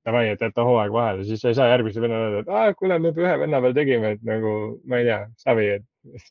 [0.07, 2.99] davai, et jäta hooaeg vahele, siis sa ei saa järgmisele vennale öelda, et aa, kuule,
[3.03, 4.55] me juba ühe venna peal tegime, et nagu
[4.89, 6.23] ma ei tea, savi, et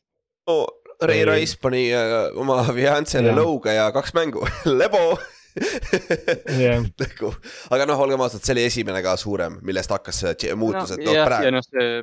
[0.50, 0.64] no,.
[1.02, 4.46] Ray Rice pani äh, oma fiancele lõuga ja kaks mängu
[4.80, 5.16] lebo
[6.60, 6.82] yeah.
[7.00, 7.30] nagu,
[7.74, 11.20] aga noh, olgem ausad, see oli esimene ka suurem, millest hakkas see muutus, et noh
[11.24, 11.48] praegu.
[11.48, 12.02] ja noh, see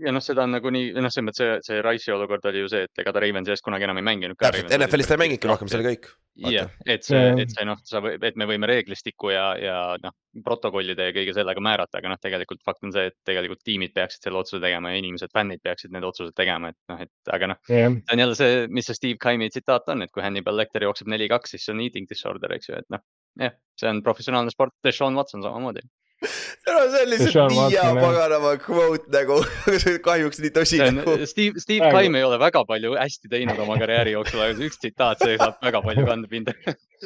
[0.00, 2.86] ja noh, seda on nagunii, noh, selles mõttes see, see Rice'i olukord oli ju see,
[2.86, 4.38] et ega ta Ravensi eest kunagi enam ei mänginud.
[4.40, 6.08] täpselt, NFL-is ta ei mänginudki rohkem, see oli kõik.
[6.52, 11.10] jah, et see, et see noh, sa, et me võime reeglistikku ja, ja noh, protokollide
[11.10, 14.40] ja kõige sellega määrata, aga noh, tegelikult fakt on see, et tegelikult tiimid peaksid selle
[14.40, 17.92] otsuse tegema ja inimesed, fännid peaksid need otsused tegema, et noh, et aga noh yeah.,
[17.92, 21.12] see on jälle see, mis see Steve Kaimi tsitaat on, et kui Hannibal Lecter jookseb
[21.12, 23.04] neli-kaks, siis see on eating disorder, eks ju, et noh,
[23.44, 25.84] jah, see on professionaalne sport, Deshaun Watson samamoodi
[26.66, 29.38] no see on lihtsalt nii hea paganama quote nagu
[30.08, 31.16] kahjuks nii tõsine nagu.
[31.28, 34.80] Steve, Steve Kaim ei ole väga palju hästi teinud oma karjääri jooksul, aga see üks
[34.82, 36.56] tsitaat, see saab väga palju kandepinda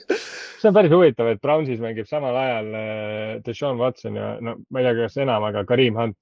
[0.61, 4.83] see on päris huvitav, et Brownsis mängib samal ajal äh, Deshaun Watson ja no ma
[4.83, 6.19] ei tea, kas enam, aga Karim Hunt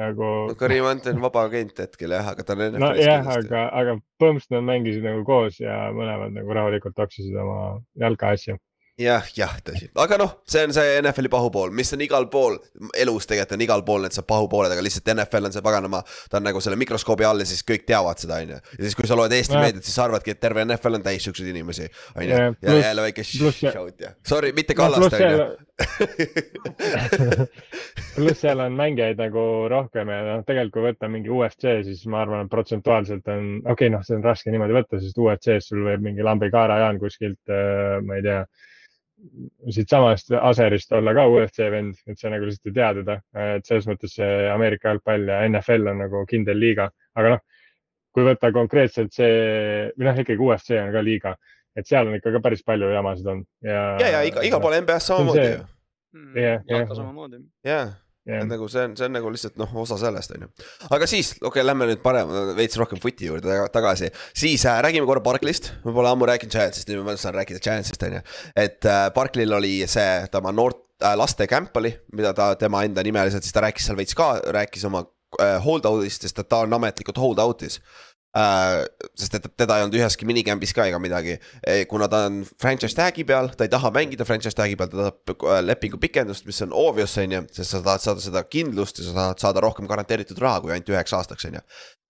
[0.00, 0.54] nagu no,.
[0.58, 3.98] Karim Hunt on vaba agent hetkel jah, aga ta on NFL-is no, jah, aga, aga
[4.20, 7.60] põhimõtteliselt nad mängisid nagu koos ja mõlemad nagu rahulikult toksisid oma
[8.02, 8.58] jalka asju
[9.00, 12.56] jah, jah, tõsi, aga noh, see on see NFL-i pahupool, mis on igal pool,
[12.96, 16.00] elus tegelikult on igal pool need pahupooled, aga lihtsalt NFL on see paganama,
[16.32, 18.60] ta on nagu selle mikroskoobi all ja siis kõik teavad seda, on ju.
[18.78, 21.26] ja siis, kui sa loed Eesti meediat, siis sa arvadki, et terve NFL on täis
[21.28, 22.38] siukseid inimesi, on ju.
[22.64, 25.44] ja jälle väike shout ja, sorry, mitte Kallaste, on ju.
[28.14, 32.22] pluss seal on mängijaid nagu rohkem ja noh, tegelikult kui võtta mingi UFC, siis ma
[32.24, 35.84] arvan, et protsentuaalselt on, okei okay,, noh, see on raske niimoodi võtta, sest UFC-s sul
[35.84, 38.40] võib mingi Lambi Kaara Jaan kuskilt, äh, ma ei tea
[39.72, 43.18] siitsamast Aserist olla ka UFC vend, et sa nagu lihtsalt ei tea teda,
[43.56, 47.44] et selles mõttes see Ameerika jalgpall ja NFL on nagu kindel liiga, aga noh,
[48.14, 51.34] kui võtta konkreetselt see või noh, ikkagi UFC on ka liiga,
[51.76, 53.84] et seal on ikka ka päris palju jamasid on ja.
[54.00, 55.62] ja, ja iga, igal pool NBA-s samamoodi ju.
[56.36, 57.40] jah, jah.
[57.64, 57.94] jah
[58.26, 58.42] yeah..
[58.42, 60.50] et nagu see on, see on nagu lihtsalt noh, osa sellest on ju.
[60.96, 64.10] aga siis, okei okay,, lähme nüüd parem, veits rohkem footi juurde tagasi.
[64.36, 68.02] siis äh, räägime korra Barclay'st, ma pole ammu rääkinud Giantsist, nüüd ma saan rääkida Giantsist
[68.06, 68.24] on ju.
[68.66, 73.04] et äh, Barclay'l oli see tema noort äh, laste camp oli, mida ta tema enda
[73.06, 75.04] nimeliselt, siis ta rääkis seal veits ka, rääkis oma
[75.40, 77.80] äh, hold out'ist, sest et ta on ametlikult hold out'is.
[78.36, 81.36] Sest et teda ei olnud üheski minicamp'is ka ega midagi,
[81.88, 85.46] kuna ta on franchise tag'i peal, ta ei taha mängida franchise tag'i peal, ta tahab
[85.48, 87.44] äh, lepingu pikendust, mis on obvious, on ju.
[87.56, 90.92] sest sa tahad saada seda kindlust ja sa tahad saada rohkem garanteeritud raha kui ainult
[90.92, 91.64] üheks aastaks, on ju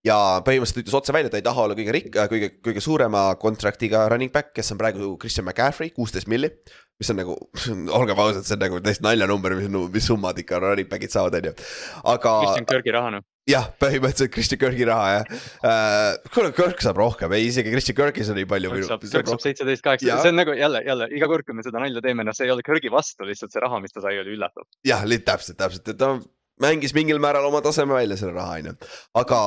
[0.07, 3.29] ja põhimõtteliselt ütles otse välja, ta ei taha olla kõige rikk-, äh, kõige, kõige suurema
[3.39, 6.51] contract'iga running back, kes on praegu Christian McCaffrey, kuusteist milli.
[6.97, 7.39] mis on nagu,
[7.99, 11.51] olgem ausad, see on nagu täiesti naljanumber, mis, mis summad ikka running back'id saavad, on
[11.51, 11.57] ju,
[12.03, 12.37] aga.
[12.43, 16.31] Christian Kirki raha noh jah, põhimõtteliselt Christian Kirki raha jah uh,.
[16.33, 18.73] kuule, Kirk saab rohkem, ei isegi Christian Kirkis on nii palju.
[18.75, 21.65] Kirk saab, Kirk saab seitseteist, kaheksa, see on nagu jälle, jälle iga kord, kui me
[21.65, 24.17] seda nalja teeme, noh, see ei ole Kirki vastu, lihtsalt see raha, mis ta sai,
[24.23, 24.67] oli üllatav.
[24.87, 26.15] jah, täpselt, täpselt, et ta
[26.63, 28.77] mängis mingil määral oma taseme välja selle raha, on ju,
[29.23, 29.41] aga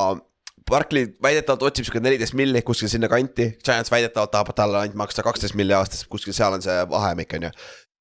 [0.70, 5.24] Barkley väidetavalt otsib sihuke neliteist milli kuskil sinna kanti, Giants väidetavalt tahab talle ainult maksta
[5.26, 7.50] kaksteist milli aastas, kuskil seal on see vahemik, on ju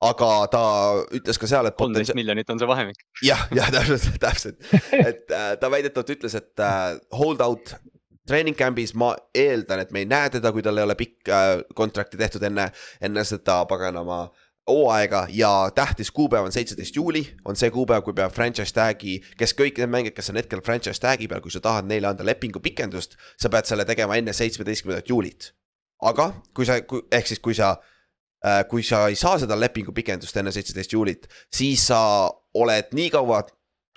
[0.02, 0.64] aga ta
[1.16, 1.78] ütles ka seal, et.
[1.80, 3.06] kolmteist miljonit on see vahemik.
[3.26, 4.60] jah, jah, täpselt, täpselt,
[4.96, 7.76] et äh, ta väidetavalt ütles, et äh, hold out
[8.30, 11.56] treening camp'is ma eeldan, et me ei näe teda, kui tal ei ole pikk äh,
[11.76, 12.70] kontrakti tehtud enne,
[13.02, 14.28] enne seda paganama
[14.70, 19.56] hooaega ja tähtis kuupäev on seitseteist juuli, on see kuupäev, kui peab franchise tag'i, kes
[19.58, 22.62] kõik need mängijad, kes on hetkel franchise tag'i peal, kui sa tahad neile anda lepingu
[22.64, 25.54] pikendust, sa pead selle tegema enne seitsmeteistkümnendat juulit.
[26.06, 26.78] aga kui sa,
[27.12, 27.74] ehk siis, kui sa
[28.70, 32.02] kui sa ei saa seda lepingu pikendust enne seitseteist juulit, siis sa
[32.56, 33.44] oled nii kaua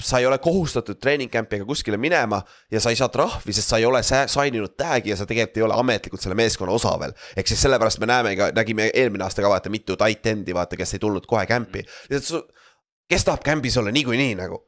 [0.03, 2.41] sa ei ole kohustatud treening camp'i ega kuskile minema
[2.73, 5.61] ja sa ei saa trahvi, sest sa ei ole sign inud tag'i ja sa tegelikult
[5.61, 7.15] ei ole ametlikult selle meeskonna osa veel.
[7.37, 10.77] ehk siis sellepärast me näeme ka, nägime eelmine aasta ka vaata mitu tight end'i vaata,
[10.77, 11.85] kes ei tulnud kohe camp'i.
[12.11, 12.51] lihtsalt
[13.11, 14.63] kes tahab kämbis olla niikuinii nagu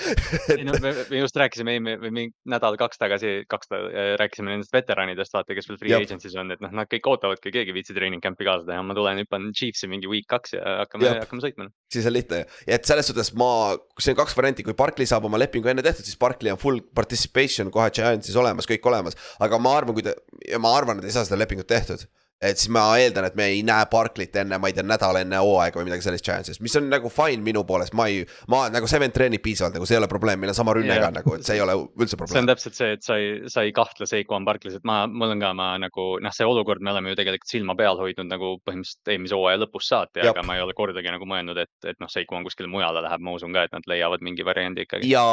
[0.56, 4.74] ei no me, me just rääkisime eelmine või mingi nädal-kaks tagasi, kaks äh, rääkisime nendest
[4.74, 6.06] veteranidest, vaata, kes veel free Jab.
[6.06, 9.22] agency's on, et noh, nad kõik ootavadki, keegi viitsi treening camp'i kaasa teha, ma tulen,
[9.24, 11.68] hüppan Chiefsi mingi week kaks ja hakkame, hakkame sõitma.
[11.92, 13.50] siis on lihtne ja et selles suhtes ma,
[13.98, 16.82] siin on kaks varianti, kui Barkley saab oma lepingu enne tehtud, siis Barkley on full
[16.94, 19.18] participation kohe Giantsis olemas, kõik olemas.
[19.42, 20.16] aga ma arvan, kui ta,
[20.62, 22.06] ma arvan, et ei saa seda lepingut tehtud
[22.40, 25.42] et siis ma eeldan, et me ei näe Barclay't enne, ma ei tea, nädal enne
[25.44, 28.22] hooaega või midagi sellist Giantsist, mis on nagu fine minu poolest, ma ei.
[28.48, 31.12] ma nagu Seven treenib piisavalt nagu see ei ole probleem, meil on sama rünnega yeah.
[31.18, 32.32] nagu, et see ei ole üldse probleem.
[32.32, 35.34] see on täpselt see, et sa ei, sa ei kahtle Seikuan Barclays, et ma, mul
[35.34, 38.54] on ka, ma nagu noh, see olukord, me oleme ju tegelikult silma peal hoidnud nagu
[38.64, 42.08] põhimõtteliselt eelmise hooaja lõpust saati, aga ma ei ole kordagi nagu mõelnud, et, et noh,
[42.08, 45.12] Seikuan kuskile mujale läheb, ma usun ka, et nad leiavad mingi variandi ikkagi.
[45.12, 45.26] ja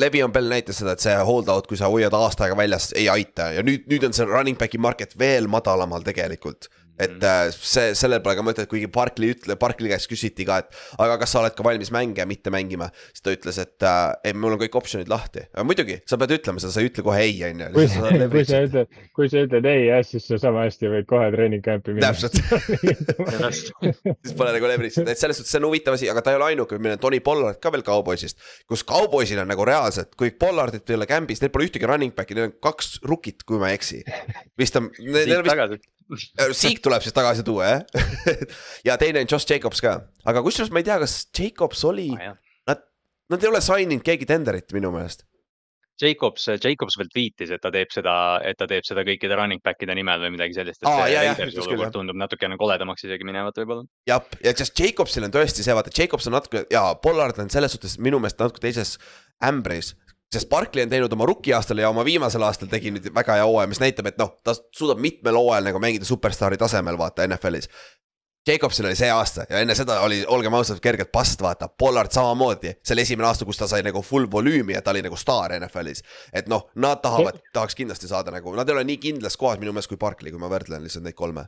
[0.00, 2.88] Levi on Bell näitas seda, et see hold out, kui sa hoiad aasta aega väljas,
[2.96, 6.53] ei aita ja nüüd, nüüd on see running back'i market veel madalamal tegelikult
[6.98, 7.24] et mhm.
[7.26, 11.16] äh, see, sellel pole ka mõtet, kuigi Barkley ütle, Barkley käest küsiti ka, et aga
[11.22, 12.90] kas sa oled ka valmis mänge mitte mängima.
[13.10, 16.62] siis ta ütles, et äh, ei, mul on kõik optsioonid lahti, muidugi, sa pead ütlema
[16.62, 17.70] seda, sa ei ütle kohe ei, on ju.
[18.30, 21.64] kui sa ütled, kui sa ütled ei jah, siis sa sama hästi võid kohe treening
[21.66, 22.12] camp'i minna.
[22.12, 22.38] täpselt
[24.24, 26.52] siis pole nagu leverage, et selles suhtes see on huvitav asi, aga ta ei ole
[26.52, 28.38] ainuke, meil on Tony Pollard ka veel Cowboysist.
[28.70, 32.38] kus Cowboysil on nagu reaalselt, kui Pollardit ei ole camp'is, neil pole ühtegi running back'i,
[32.38, 34.04] neil on kaks rukit, kui ma ei eksi.
[34.60, 35.90] vist on, neil on vist
[36.54, 38.08] Siik tuleb siis tagasi tuua jah.
[38.88, 42.34] Ja teine on Josh Jacobs ka, aga kusjuures ma ei tea, kas Jacobs oli ah,,
[42.68, 42.82] nad,
[43.32, 45.24] nad ei ole sign inud keegi tenderit minu meelest.
[46.00, 49.94] Jacobs, Jacobs veel tweetis, et ta teeb seda, et ta teeb seda kõikide running back'ide
[49.94, 53.86] nimel või midagi sellist, jah, tundub natukene koledamaks isegi minevat võib-olla.
[54.10, 57.76] jah, ja sest Jacobsil on tõesti see, vaata, Jacobs on natuke ja Pollard on selles
[57.76, 58.96] suhtes minu meelest natuke teises
[59.38, 59.94] ämbris
[60.32, 63.70] sest Barkley on teinud oma rookie-aastal ja oma viimasel aastal tegi nüüd väga hea hooaja,
[63.70, 67.70] mis näitab, et noh, ta suudab mitmel hooajal nagu mängida superstaari tasemel, vaata NFL-is.
[68.44, 72.74] Jacobsil oli see aasta ja enne seda oli, olgem ausad, kergelt past, vaata, Pollard samamoodi.
[72.84, 75.54] see oli esimene aasta, kus ta sai nagu full volüümi ja ta oli nagu staar
[75.56, 76.02] NFL-is.
[76.32, 79.72] et noh, nad tahavad, tahaks kindlasti saada nagu, nad ei ole nii kindlas kohas minu
[79.72, 81.46] meelest kui Barkley, kui ma võrdlen lihtsalt neid kolme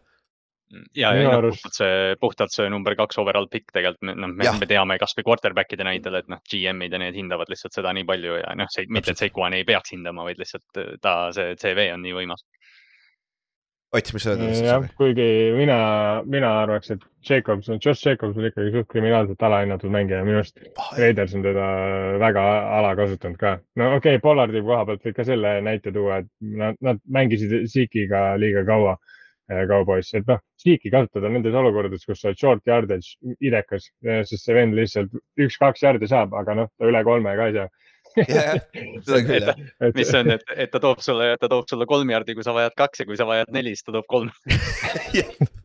[0.94, 4.68] ja, ja noh, puhtalt see, puhtalt see number kaks overall pick tegelikult, noh, me, me
[4.68, 8.54] teame kasvõi quarterback'ide näitel, et noh, GM-id ja need hindavad lihtsalt seda nii palju ja
[8.58, 12.02] noh, see mitte, et Seikuan ei peaks hindama, vaid lihtsalt äh, ta, see CV on
[12.06, 12.46] nii võimas.
[13.94, 14.56] Ott, mis sa ütled?
[14.66, 15.76] jah, kuigi mina,
[16.26, 20.58] mina arvaks, et Jacobs, Josh Jacobs on ikkagi suht kriminaalselt alahinnatud mängija, minu arust
[20.98, 21.68] Raiders on teda
[22.20, 22.42] väga
[22.80, 23.54] alakasutanud ka.
[23.78, 27.54] no okei okay,, Pollardi koha pealt võib ka selle näite tuua, et nad, nad mängisid
[27.70, 28.96] Zeke'iga liiga kaua
[29.46, 34.56] kaubois, et noh, sneak'i kasutada nendes olukordades, kus sa oled short yardage idekas, sest see
[34.56, 37.68] vend lihtsalt üks-kaks jardi saab, aga noh, ta üle kolme ka ei saa
[38.16, 39.60] seda küll jah.
[39.98, 42.76] mis on, et, et ta toob sulle, ta toob sulle kolm jardi, kui sa vajad
[42.78, 44.32] kaks ja kui sa vajad neli, siis ta toob kolm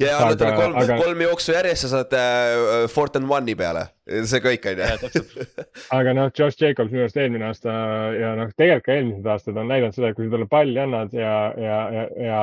[0.00, 3.86] ja annad talle kolm aga..., kolm jooksu järjest, sa saad äh, Fort and One'i peale,
[4.28, 5.22] see kõik on ju.
[5.98, 7.74] aga noh, Josh Jacobs minu arust eelmine aasta
[8.16, 11.14] ja noh, tegelikult ka eelmised aastad on näidanud seda, et kui sa talle palli annad
[11.16, 12.40] ja, ja, ja, ja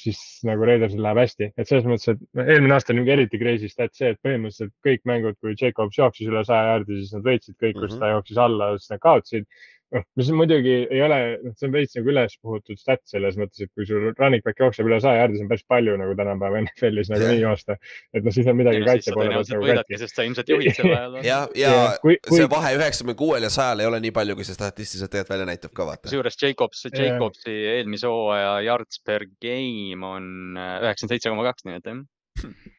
[0.00, 3.96] siis nagu Raidersil läheb hästi, et selles mõttes, et eelmine aasta on eriti crazy stat
[3.96, 7.76] see, et põhimõtteliselt kõik mängud, kui Jacobs jooksis üle saja jaardi, siis nad võitsid, kõik,
[7.76, 8.00] kus mm -hmm.
[8.06, 9.48] ta jooksis alla, siis nad kaotasid
[9.94, 13.64] noh, mis muidugi ei ole, noh, see on veits nagu üles puhutud stat selles mõttes,
[13.66, 16.62] et kui sul running back jookseb üle saja jaardi, see on päris palju nagu tänapäeva
[16.64, 17.76] NFL-is nagu nii joosta.
[18.14, 20.00] et noh, siis on midagi kaitse poole pealt nagu katki.
[20.04, 21.20] sest sa ilmselt juhid sel ajal.
[21.26, 22.40] ja, ja, ja kui, kui...
[22.40, 25.50] see vahe üheksakümne kuuel ja sajal ei ole nii palju, kui see statistiliselt tegelikult välja
[25.52, 26.06] näitab ka vaata.
[26.08, 31.80] kusjuures Jacobs, Jacobsi eelmise hooaja yards per game on äh, üheksakümmend seitse koma kaks, nii
[31.80, 32.04] et jah
[32.40, 32.76] hmm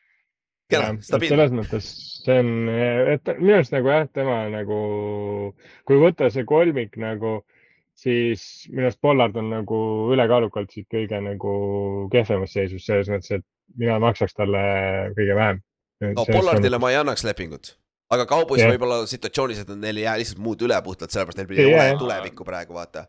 [0.71, 1.35] kena, stabiilne.
[1.35, 1.91] selles mõttes
[2.25, 2.51] see on,
[3.13, 4.79] et minu arust nagu jah, tema nagu,
[5.87, 7.39] kui võtta see kolmik nagu,
[7.97, 9.81] siis minu arust Pollard on nagu
[10.15, 11.53] ülekaalukalt siit kõige nagu
[12.13, 14.63] kehvemas seisus selles mõttes, et mina maksaks talle
[15.17, 15.61] kõige vähem.
[16.11, 17.75] no Pollardile ma ei annaks lepingut,
[18.13, 18.73] aga kaubus yeah.
[18.73, 22.47] võib-olla situatsioonis, et neil ei jää lihtsalt muud üle puhtalt, sellepärast neil ei ole tulevikku
[22.47, 23.07] praegu vaata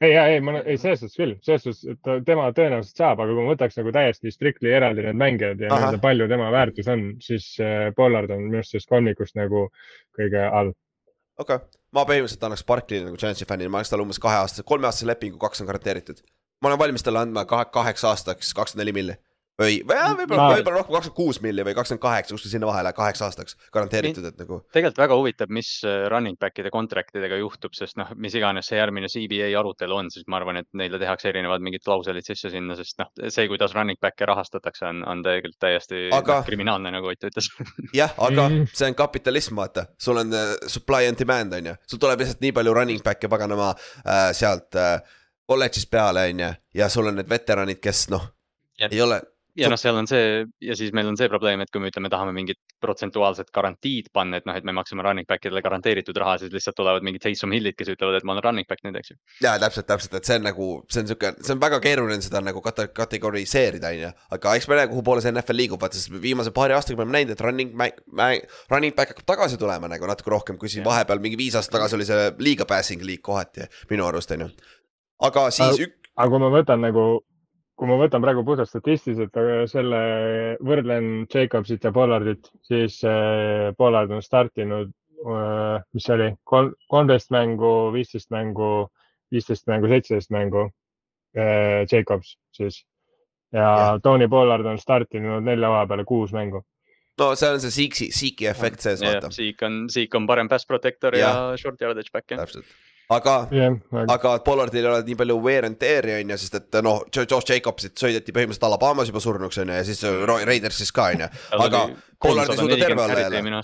[0.00, 3.44] ei, ei, ma, ei selles suhtes küll, selles suhtes, et tema tõenäoliselt saab, aga kui
[3.44, 7.48] ma võtaks nagu täiesti strictly eraldi need mängijad ja nii-öelda palju tema väärtus on, siis
[7.64, 9.68] äh, Pollard on minu arust sellest kolmikust nagu
[10.18, 10.74] kõige all.
[11.38, 15.08] okei okay., ma põhimõtteliselt annaks Barkley'le nagu Giantsi fännile, ma annaks talle umbes kaheaastase, kolmeaastase
[15.12, 16.20] lepingu, kaks on garanteeritud.
[16.60, 19.16] ma olen valmis talle andma kahe, kaheks aastaks kakskümmend neli milli
[19.60, 23.22] või, või võib-olla, võib-olla rohkem kakskümmend kuus milli või kakskümmend kaheksa, kuskil sinna vahele kaheks
[23.24, 24.58] aastaks garanteeritud, et nagu.
[24.74, 28.78] tegelikult väga huvitav, mis äh, running back'ide contract idega juhtub, sest noh, mis iganes see
[28.80, 32.76] järgmine CBA arutelu on, siis ma arvan, et neile tehakse erinevad mingid klauselid sisse sinna,
[32.78, 36.40] sest noh, see, kuidas running back'e rahastatakse, on, on tegelikult täiesti aga...
[36.40, 37.46] noh, kriminaalne, nagu Ott ütles.
[38.00, 38.72] Jah, aga mm.
[38.76, 42.42] see on kapitalism, vaata, sul on uh, supply and demand on ju, sul tuleb lihtsalt
[42.44, 44.98] nii palju running back'e paganama äh, sealt äh,
[45.46, 46.50] kolledžist peale, on ju,
[46.82, 48.26] ja sul on need veteranid, kes noh,
[48.90, 49.22] ei ole
[49.56, 52.10] ja noh, seal on see ja siis meil on see probleem, et kui me ütleme,
[52.12, 56.36] tahame mingit protsentuaalset garantiid panna, et noh, et me maksame running back idele garanteeritud raha,
[56.42, 59.14] siis lihtsalt tulevad mingid Taysom Hillid, kes ütlevad, et ma olen running back nüüd, eks
[59.14, 59.18] ju.
[59.44, 62.42] ja täpselt, täpselt, et see on nagu, see on sihuke, see on väga keeruline seda
[62.44, 64.12] nagu kate, kategoriseerida, on ju.
[64.38, 67.06] aga eks me näe, kuhu poole see NFL liigub, vaata, sest viimase paari aastaga me
[67.06, 67.72] oleme näinud, et running,
[68.72, 70.90] running back hakkab tagasi tulema nagu natuke rohkem, kui siin ja.
[70.90, 74.52] vahepeal mingi viis aastat tagasi oli see liiga passing liig kohati minu arust, on ju.
[75.28, 76.12] aga siis ük-.
[76.16, 77.06] aga kui ma võtan nagu
[77.76, 79.36] kui ma võtan praegu puhtalt statistiliselt
[79.70, 79.98] selle,
[80.64, 87.72] võrdlen Jacobsit ja Pollardit, siis äh, Pollard on startinud, äh, mis see oli, kolmteist mängu,
[87.94, 88.88] viisteist mängu,
[89.32, 90.68] viisteist mängu, seitseteist mängu.
[91.36, 92.80] Äh, Jacobs siis
[93.52, 96.62] ja, ja Tony Pollard on startinud nelja hooaja peale kuus mängu
[97.20, 99.28] no see on see Seeki, Seeki efekt sees, vaata.
[99.34, 102.40] Seek on, Seek on parem pass protector ja, ja short yardage back jah.
[102.40, 102.64] täpselt
[103.12, 103.76] aga yeah,,
[104.10, 107.50] aga Pollardil ei ole nii palju wear and tear'i on ju, sest et noh, Josh
[107.50, 110.02] Jacobsit sõideti põhimõtteliselt Alabamas juba surnuks on ju ja siis
[110.48, 111.84] Raidersis ka on ju, aga
[112.22, 113.62] Pollard ei suuda terve olla jälle.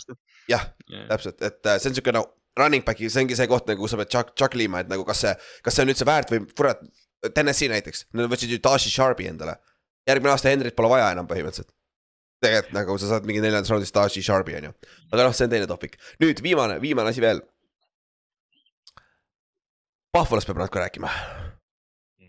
[0.50, 0.68] jah,
[1.11, 2.26] täpselt, et äh, see on siuke no
[2.59, 5.24] running back'i, see ongi see koht nagu sa pead chuck, chuck lima, et nagu kas
[5.24, 6.83] see, kas see on üldse väärt või kurat.
[7.22, 9.52] Tennessee näiteks, nad võtsid ju Tashi Sharpi endale,
[10.11, 11.70] järgmine aasta Henryt pole vaja enam põhimõtteliselt
[12.42, 14.72] tegelikult nagu sa saad mingi neljandas raundis Tashi Sharpi on ju,
[15.12, 15.94] aga noh, see on teine topic.
[16.22, 17.38] nüüd viimane, viimane asi veel
[20.12, 21.11] Pahvolast peab natuke rääkima.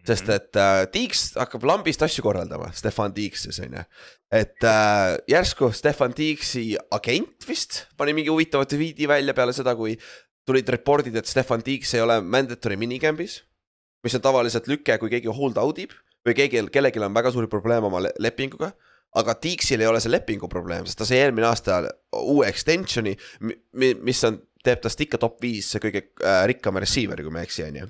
[0.03, 0.35] sest mhm.
[0.35, 3.83] et äh, Tiiks hakkab lambist asju korraldama, Stefan Tiiks siis on ju.
[4.31, 9.97] et äh, järsku Stefan Tiiksi agent vist pani mingi huvitava tweet'i välja peale seda, kui
[10.47, 13.41] tulid report'id, et Stefan Tiiks ei ole mandatory minicamp'is.
[14.03, 15.91] mis on tavaliselt lüke, kui keegi hold out ib
[16.27, 18.71] või keegi, kellelgi on väga suuri probleeme oma lepinguga
[19.15, 21.83] aga Tiiksil ei ole see lepingu probleem, sest ta sai eelmine aasta
[22.17, 23.13] uue extension'i,
[23.73, 27.65] mis on teeb tast ikka top viis kõige äh, rikkama receiver'i, kui ma ei eksi,
[27.67, 27.89] on ju.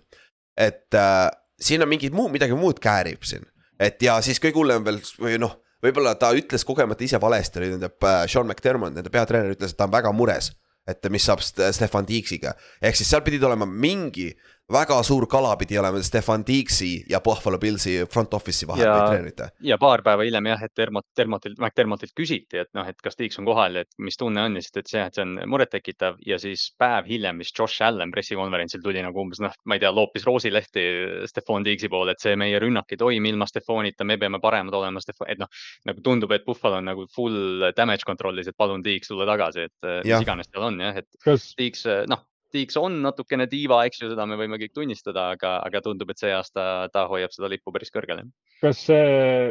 [0.58, 1.28] et äh,
[1.62, 3.46] siin on mingid muu, midagi muud käärib siin,
[3.80, 7.74] et ja siis kõige hullem veel või noh, võib-olla ta ütles kogemata ise valesti, oli
[7.76, 10.54] nende äh, Sean McDermott, nende peatreener ütles, et ta on väga mures.
[10.84, 12.52] et mis saab Stefan Tiiksiga,
[12.84, 14.34] ehk siis seal pidid olema mingi
[14.72, 19.48] väga suur kala pidi olema Stefan Deaksi ja Buffalo Pillsi front office'i vahel või treenerite.
[19.62, 23.40] ja paar päeva hiljem jah, et Dermot, Dermotilt, McDermotilt küsiti, et noh, et kas Deaks
[23.42, 26.22] on kohal, et mis tunne on ja siis ta ütles jah, et see on murettekitav
[26.26, 29.92] ja siis päev hiljem vist Josh Allan pressikonverentsil tuli nagu umbes noh, ma ei tea,
[29.92, 30.88] loopis roosilehti
[31.30, 35.04] Stefan Deaksi poole, et see meie rünnak ei toimi ilma Stefanita, me peame paremad olema,
[35.28, 39.28] et noh, nagu tundub, et Buffalo on nagu full damage control'is, et palun Deaks tulla
[39.28, 40.16] tagasi, et ja.
[40.16, 41.52] mis iganes tal on jah, et kas...
[41.60, 42.24] Deaks noh
[42.54, 46.22] Tiiks on natukene tiiva, eks ju, seda me võime kõik tunnistada, aga, aga tundub, et
[46.22, 48.22] see aasta ta hoiab seda lippu päris kõrgel.
[48.62, 48.84] kas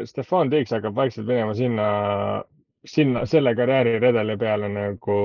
[0.09, 1.87] Stefan Tiiks hakkab vaikselt minema sinna,
[2.87, 5.17] sinna selle karjääriredeli peale nagu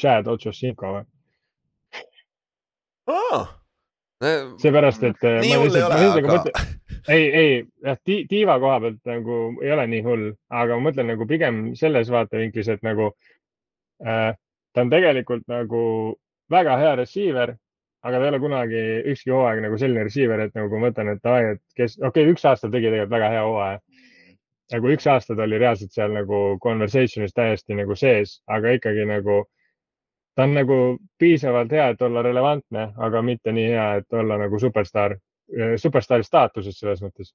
[0.00, 1.04] Chad Ochocinco või
[3.06, 3.52] oh.?
[4.62, 5.20] seepärast, et.
[5.20, 6.74] nii hull ei ole, aga mõtlen,
[7.12, 11.26] ei, ei, jah, tiiva koha pealt nagu ei ole nii hull, aga ma mõtlen nagu
[11.28, 13.10] pigem selles vaatevinklis, et nagu
[14.06, 14.30] äh,
[14.72, 15.82] ta on tegelikult nagu
[16.54, 17.54] väga hea receiver,
[18.04, 21.22] aga ta ei ole kunagi ükski hooaeg nagu selline receiver, et nagu ma mõtlen, et
[21.24, 23.80] davai, et kes, okei okay,, üks aasta tegi tegelikult väga hea hooaja.
[24.72, 29.42] nagu üks aasta ta oli reaalselt seal nagu conversation'is täiesti nagu sees, aga ikkagi nagu
[30.34, 30.78] ta on nagu
[31.18, 35.16] piisavalt hea, et olla relevantne, aga mitte nii hea, et olla nagu superstaar,
[35.78, 37.34] superstaari staatuses selles mõttes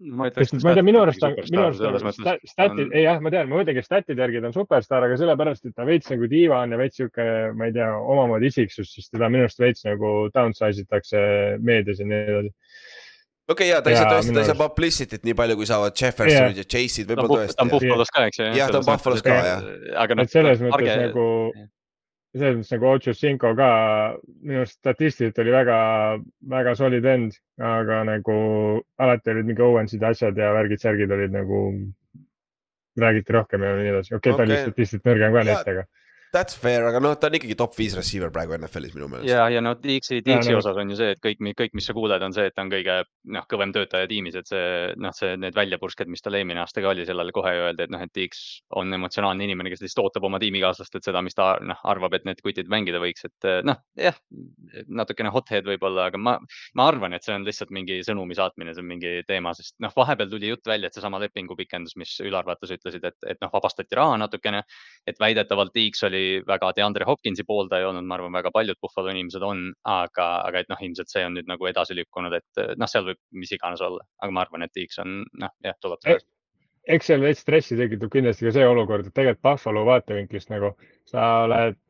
[0.00, 3.60] ma ei tea, minu arust on, minu arust on statid, ei jah, ma tean, ma
[3.60, 6.72] mõtlengi, et statide järgi ta on superstaar, aga sellepärast, et ta veits nagu diiva on
[6.72, 10.86] ja veits sihuke, ma ei tea, omamoodi isiksus, siis teda minu arust veits nagu downsize
[10.86, 11.20] itakse
[11.60, 12.54] meedias ja nii edasi
[13.50, 15.96] okei okay,, ja ta ei saa tõesti, ta ei saa publicity't nii palju, kui saavad
[15.96, 16.62] Jeffersonid yeah.
[16.62, 17.58] ja Chase'id võib-olla tõesti.
[17.58, 18.48] ta on Buffalo's ka, eks ju.
[18.60, 19.68] jah, ta on Buffalo's ka, jah.
[20.04, 20.30] aga noh.
[20.30, 21.26] selles mõttes nagu
[22.36, 23.70] selles mõttes nagu Ochocinco ka
[24.42, 25.78] minu arust statistiliselt oli väga,
[26.52, 28.36] väga solid end, aga nagu
[29.02, 31.62] alati olid mingi Owensid asjad ja värgid-särgid olid nagu,
[33.00, 35.86] räägiti rohkem ja nii edasi, okei okay, okay., ta oli statistiliselt nõrgem ka neist, aga
[36.30, 39.26] That's fair, aga noh, ta on ikkagi top viis receiver praegu NFL-is minu meelest.
[39.26, 42.22] ja, ja no Dixi, Dixi osas on ju see, et kõik, kõik, mis sa kuuled,
[42.22, 43.00] on see, et ta on kõige
[43.34, 46.92] noh, kõvem töötaja tiimis, et see noh, see, need väljapursked, mis tal eelmine aasta ka
[46.92, 48.44] oli, sellele kohe öeldi, et noh, et Dix
[48.78, 52.28] on emotsionaalne inimene, kes lihtsalt ootab oma tiimikaaslast, et seda, mis ta noh, arvab, et
[52.30, 54.22] need kutid mängida võiks, et noh, jah,
[54.86, 56.36] natukene hothead võib-olla, aga ma,
[56.78, 59.90] ma arvan, et see on lihtsalt mingi sõnumi saatmine, see on mingi teema, sest noh,
[59.98, 63.50] vahepeal tuli jutt välja, et seesama lepingu pikendus, mis Ülar vaatas, ütlesid, et, et noh,
[63.50, 64.62] vabastati raha natukene,
[65.10, 69.12] et väidetavalt Dix oli oli väga DeAndre Hopkinsi pooldaja olnud, ma arvan, väga paljud Buffalo
[69.12, 72.90] inimesed on, aga, aga et noh, ilmselt see on nüüd nagu edasi lükkunud, et noh,
[72.90, 76.28] seal võib mis iganes olla, aga ma arvan, et X on noh, jah, tuleb tagasi.
[76.90, 80.74] eks seal veits stressi tekitab kindlasti ka see olukord, et tegelikult Buffalo vaatevinklist nagu
[81.08, 81.80] sa oled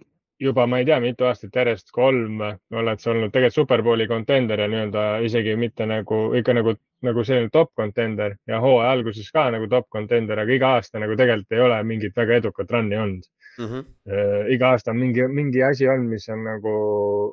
[0.41, 4.69] juba ma ei tea, mitu aastat järjest, kolm oled sa olnud tegelikult superbowli kontender ja
[4.73, 6.73] nii-öelda isegi mitte nagu ikka nagu,
[7.05, 11.17] nagu selline top contender ja hooaja alguses ka nagu top contender, aga iga aasta nagu
[11.21, 13.29] tegelikult ei ole mingit väga edukat run'i olnud
[13.61, 13.73] mm.
[13.73, 14.53] -hmm.
[14.57, 16.75] iga aasta on mingi, mingi asi on, mis on nagu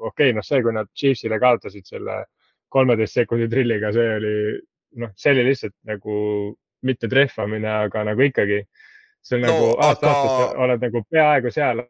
[0.02, 2.24] okei okay,, noh, see, kui nad Chiefsile kaotasid selle
[2.70, 4.34] kolmeteist sekundi drilliga, see oli
[5.02, 6.16] noh, see oli lihtsalt nagu
[6.88, 8.64] mitte trehvamine, aga nagu ikkagi.
[9.28, 10.60] see on no, nagu aasta-aastast aga...
[10.64, 11.82] oled nagu peaaegu seal,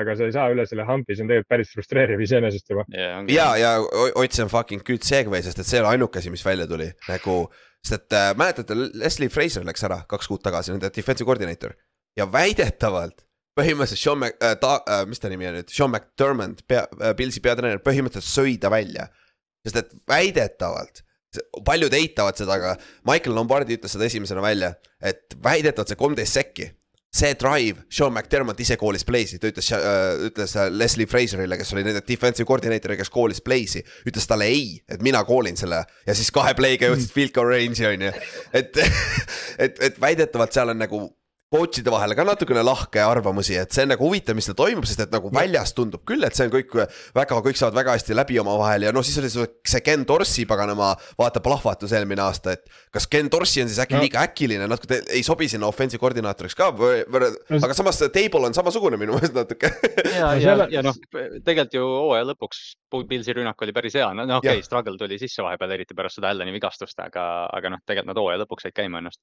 [0.00, 3.20] aga sa ei saa üle selle hampi, see on tegelikult päris frustreeriv iseenesest juba yeah,.
[3.30, 6.42] ja, ja Ott, see on fucking good segue, sest et see ole ainuke asi, mis
[6.46, 7.36] välja tuli nagu,
[7.84, 11.76] sest et äh, mäletate, Leslie Fraser läks ära kaks kuud tagasi, nende defensive coordinator
[12.18, 13.22] ja väidetavalt
[13.58, 17.14] põhimõtteliselt Sean Mac- äh,, ta äh,, mis ta nimi on nüüd, Sean McDermott, pea äh,,
[17.18, 19.08] Pilsi peatreener, põhimõtteliselt sõi ta välja.
[19.62, 21.04] sest et väidetavalt
[21.64, 22.76] paljud eitavad seda, aga
[23.08, 26.70] Michael Lombardi ütles seda esimesena välja, et väidetavalt see kolmteist sekki.
[27.12, 31.82] see drive, Sean McDermott ise koolis play'si, ta ütles äh,, ütles Leslie Fraserile, kes oli
[31.84, 33.82] nende defensive coordinator, kes koolis play'si.
[34.08, 37.90] ütles talle ei, et mina koolin selle ja siis kahe play'ga jõudsid field goal range'i
[37.90, 38.14] on ju.
[38.56, 38.80] et,
[39.66, 41.02] et, et väidetavalt seal on nagu
[41.52, 45.04] coach'ide vahel ka natukene lahke arvamusi, et see on nagu huvitav, mis seal toimub, sest
[45.04, 46.74] et nagu väljas tundub küll, et see on kõik
[47.16, 50.92] väga, kõik saavad väga hästi läbi omavahel ja noh, siis oli see Ken Dorsey paganama
[51.18, 52.64] vaata plahvatus eelmine aasta, et.
[52.94, 54.02] kas Ken Dorsey on siis äkki no.
[54.06, 58.56] liiga äkiline, natuke ei sobi sinna offensive koordinaatoriks ka või, või, aga samas table on
[58.56, 59.72] samasugune minu meelest natuke
[60.16, 62.64] ja, ja, ja noh, tegelikult ju hooaja lõpuks
[63.08, 66.18] Pilsi rünnak oli päris hea, no, no okei okay,, struggle tuli sisse vahepeal, eriti pärast
[66.18, 69.20] seda Alleni vigastust, aga, aga noh, tegelikult nad hooaja lõpuks said käima ennast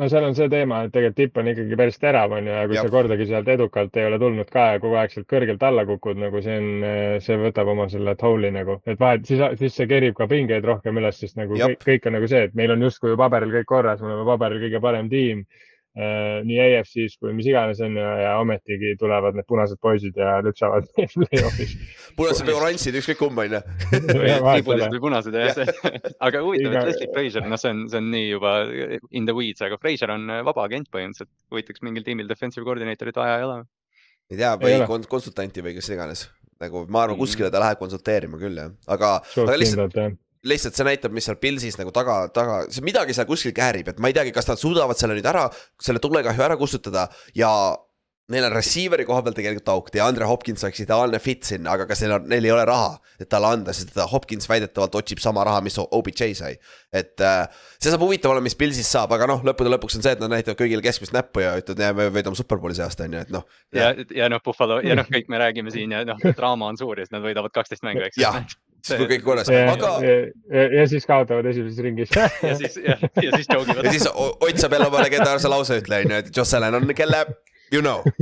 [0.00, 2.68] no seal on see teema, et tegelikult tipp on ikkagi päris terav, on ju, ja
[2.68, 2.86] kui Jab.
[2.86, 6.20] sa kordagi sealt edukalt ei ole tulnud ka ja kogu aeg sealt kõrgelt alla kukud,
[6.22, 6.86] nagu see on,
[7.24, 11.00] see võtab oma selle toll'i nagu, et vahet, siis, siis see kerib ka pingeid rohkem
[11.02, 14.00] üles, sest nagu kõik, kõik on nagu see, et meil on justkui paberil kõik korras,
[14.00, 15.44] me oleme paberil kõige parem tiim
[15.92, 20.86] nii EFC-s kui mis iganes on ju ja ometigi tulevad need punased poisid ja lüpsavad
[20.96, 21.74] play-off'is.
[22.16, 23.60] punased või oranžid, ükskõik kumb on ju.
[24.08, 25.60] triibulised või punased jah
[26.26, 28.54] aga huvitav, et Leslie Frazier, noh, see on, see on nii juba
[29.10, 31.32] in the weeds, aga Frazier on vaba agent põhimõtteliselt.
[31.52, 33.58] huvitaks mingil tiimil defensive coordinator'it vaja ei ole.
[34.32, 36.30] ei tea, või kons konsultanti või kes iganes
[36.62, 39.98] nagu ma arvan, kuskile ta läheb konsulteerima küll jah, aga, aga lihtsalt
[40.48, 44.10] lihtsalt see näitab, mis seal Pilsis nagu taga, taga, midagi seal kuskil käärib, et ma
[44.10, 45.46] ei teagi, kas nad suudavad selle nüüd ära,
[45.82, 47.52] selle tulekahju ära kustutada ja
[48.32, 51.86] neil on receiver'i koha peal tegelikult auk ja Andre Hopkins oleks ideaalne fit sinna, aga
[51.90, 55.44] kas neil on, neil ei ole raha, et talle anda, sest Hopkins väidetavalt otsib sama
[55.46, 56.54] raha, mis OBJ sai.
[56.92, 57.42] et äh,
[57.78, 60.32] see saab huvitav olema, mis Pilsis saab, aga noh, lõppude lõpuks on see, et nad
[60.32, 63.46] näitavad kõigile keskmist näppu ja ütlevad, me võidame superbowli see aasta on ju, et noh.
[63.74, 66.78] ja, ja, ja noh, Buffalo ja noh, kõik me räägime siin ja noh, draama on
[66.80, 68.22] suur ja siis nad võidavad kaksteist mängu, eks.
[68.22, 68.38] jah,
[68.82, 69.92] siis kui kõik korras, aga.
[70.50, 73.86] Ja, siis kaotavad esimeses ringis ja siis, ja, ja siis joogivad.
[73.86, 77.24] ja siis Ott saab jälle oma legendaarse lause ütle, on ju, et Allan on kelle
[77.72, 78.02] You know.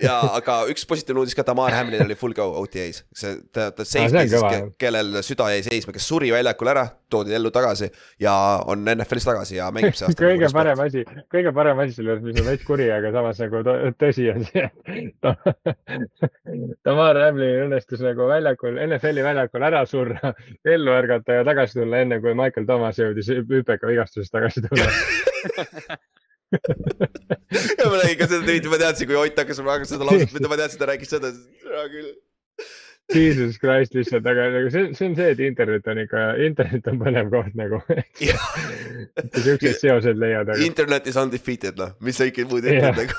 [0.00, 3.84] Ja, aga üks positiivne uudis ka, Tamar Hamlin oli full go OTA-s, see, ta, ta
[3.84, 7.90] safety siis, kellel süda jäi seisma, kes suri väljakul ära, toodi ellu tagasi
[8.22, 8.32] ja
[8.70, 10.22] on NFL-is tagasi ja mängib see aasta.
[10.22, 11.02] kõige parem asi,
[11.34, 13.60] kõige parem asi selle juures, mis on veits kuri, aga samas nagu
[14.00, 14.64] tõsi on see,
[14.94, 15.28] et
[16.86, 20.32] Tamar Hamlinil õnnestus nagu väljakul, NFL-i väljakul ära surra,
[20.64, 24.88] ellu ärgata ja tagasi tulla, enne kui Michael Thomas jõudis hüpeka vigastusest tagasi tulla
[26.50, 30.58] ja ma nägin ka seda tweet'i, ma teadsin, kui Ott hakkas seda lauset, mida ma
[30.60, 31.30] teadsin, ta rääkis seda,
[31.66, 32.10] hea küll.
[33.10, 37.00] Jesus Christ lihtsalt, aga nagu see, see on see, et internet on ikka, internet on
[37.00, 37.80] põnev koht nagu.
[39.46, 40.60] siukseid seoseid leiad aga....
[40.62, 43.18] internet is undefeated noh, mis sa ikka muud ütled nagu.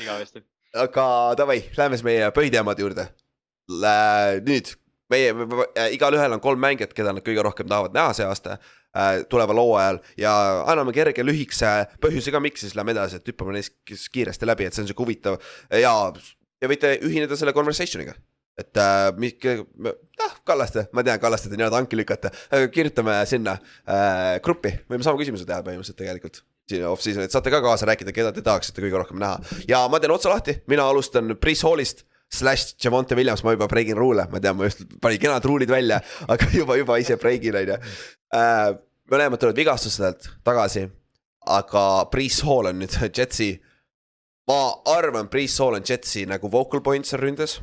[0.00, 0.44] igavesti.
[0.86, 1.06] aga
[1.40, 3.08] davai, lähme siis meie põhiteemade juurde.
[4.48, 4.72] nüüd
[5.12, 5.34] meie,
[5.92, 8.74] igalühel on kolm mängijat, keda nad kõige rohkem tahavad näha see aasta äh,
[9.30, 10.32] tuleval hooajal ja
[10.70, 11.72] anname kerge lühikese
[12.02, 13.76] põhjuse ka, miks siis lähme edasi, et hüppame neist
[14.12, 15.38] kiiresti läbi, et see on sihuke huvitav.
[15.70, 15.92] Ja,
[16.62, 18.16] ja võite ühineda selle conversation'iga.
[18.56, 19.34] Et äh, mis,
[19.84, 22.30] noh, Kallaste, ma tean, Kallaste te nii-öelda hanki lükata,
[22.72, 26.40] kirjutame sinna äh, gruppi, võime sama küsimuse teha põhimõtteliselt tegelikult.
[26.66, 29.36] siin off-season, et saate ka kaasa rääkida, keda te tahaksite kõige rohkem näha.
[29.68, 33.96] Ja ma teen otsa lahti, mina alustan Priis Hallist slash Javonte Williams, ma juba breigin
[33.96, 37.72] ruule, ma tean, ma just panin kenad ruulid välja, aga juba, juba ise breigin, on
[37.72, 37.78] ju.
[38.36, 38.72] Äh,
[39.12, 40.86] mõlemad tulevad vigastustelt tagasi,
[41.46, 43.54] aga Priis Hall on nüüd Jetsi.
[44.50, 44.60] ma
[44.96, 47.60] arvan, Priis Hall on Jetsi nagu vocal point seal ründes.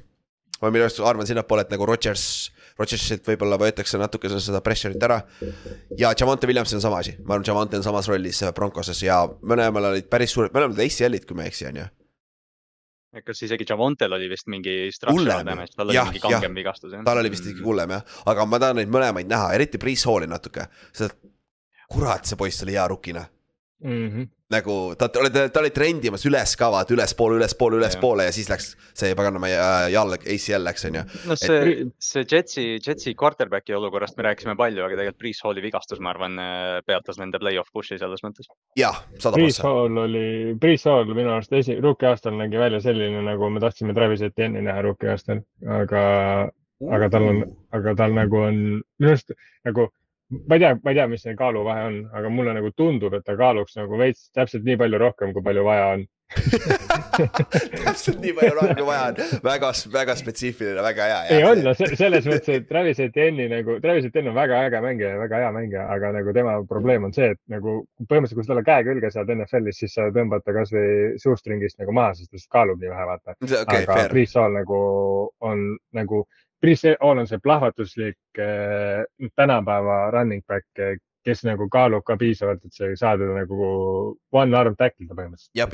[0.62, 5.20] ma minu arust arvan sinnapoole, et nagu Rodgers, Rodgersilt võib-olla võetakse natukene seda pressure'it ära.
[5.98, 9.92] ja Javonte Williams on sama asi, ma arvan, Javonte on samas rollis Broncoses ja mõlemal
[9.92, 11.90] olid päris suured, mõlemad olid ACL-id, kui ma ei eksi, on ju
[13.22, 17.04] kas isegi Javontel oli vist mingi damage, tal oli ja, mingi kangem vigastus jah?
[17.06, 20.30] tal oli vist isegi hullem jah, aga ma tahan neid mõlemaid näha, eriti Priis Halli
[20.32, 21.20] natuke, sest
[21.94, 23.26] kurat, see poiss oli hea rukina.
[23.84, 24.08] Mm.
[24.08, 24.28] -hmm.
[24.54, 28.50] nagu ta, ta oli, ta oli trendimas üles ka vaata ülespoole, ülespoole, ülespoole ja siis
[28.50, 29.50] läks see paganama
[29.94, 31.04] jalg, ACL läks on ju.
[31.30, 35.62] no see et..., see Jetsi, Jetsi quarterback'i olukorrast me rääkisime palju, aga tegelikult Priis Halli
[35.62, 36.40] vigastus, ma arvan,
[36.86, 38.50] peatas nende play-off push'i selles mõttes.
[38.80, 39.44] jah, sada prossa.
[39.44, 40.28] Priis Hall oli,
[40.60, 44.66] Priis Hall minu arust esi, rookie aastal nägi välja selline, nagu me tahtsime Travis Etienne'i
[44.66, 45.44] näha rookie aastal,
[45.80, 46.04] aga
[46.92, 48.56] aga tal on, aga tal nagu on
[49.00, 49.36] minu arust
[49.68, 49.90] nagu
[50.48, 53.26] ma ei tea, ma ei tea, mis see kaaluvahe on, aga mulle nagu tundub, et
[53.28, 56.06] ta kaaluks nagu veits täpselt nii palju rohkem, kui palju vaja on
[57.84, 61.20] täpselt nii palju rohkem kui vaja on, väga, väga spetsiifiline, väga hea.
[61.36, 65.14] ei on, no selles mõttes, et Travis Etienne'i nagu, Travis Etienne on väga äge mängija
[65.14, 68.54] ja väga hea mängija, aga nagu tema probleem on see, et nagu põhimõtteliselt, kui sa
[68.54, 72.40] talle käe külge saad NFL-is, siis sa tõmbad ta kasvõi suustringist nagu maha, sest ta
[72.40, 73.84] lihtsalt kaalub nii vähe, vaata okay,.
[73.86, 74.80] aga Priis Saal nagu
[75.46, 76.26] on nagu
[76.64, 79.04] Chris Hall on see plahvatuslik äh,
[79.36, 83.68] tänapäeva running back, äh, kes nagu kaalub ka piisavalt, et see saada nagu
[84.36, 85.52] one arm tackle da põhimõtteliselt.
[85.56, 85.68] ja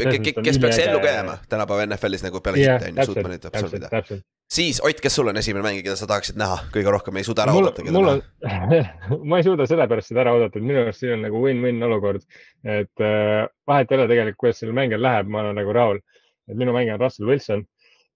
[0.46, 3.48] kes peaks ellu ka jääma tänapäeva NFL-is nagu peale yeah, hitte on ju, suutma neid
[3.50, 4.02] absorbida.
[4.60, 7.46] siis Ott, kes sul on esimene mängija, keda sa tahaksid näha kõige rohkem, ei suuda
[7.46, 8.84] ära mul, oodata, keda näha?
[9.30, 12.26] ma ei suuda sellepärast seda ära oodata, et minu arust siin on nagu win-win olukord.
[12.66, 16.02] et äh, vahet ei ole tegelikult, kuidas sellel mängijal läheb, ma olen nagu rahul.
[16.50, 17.66] et minu mängija on Russell Wilson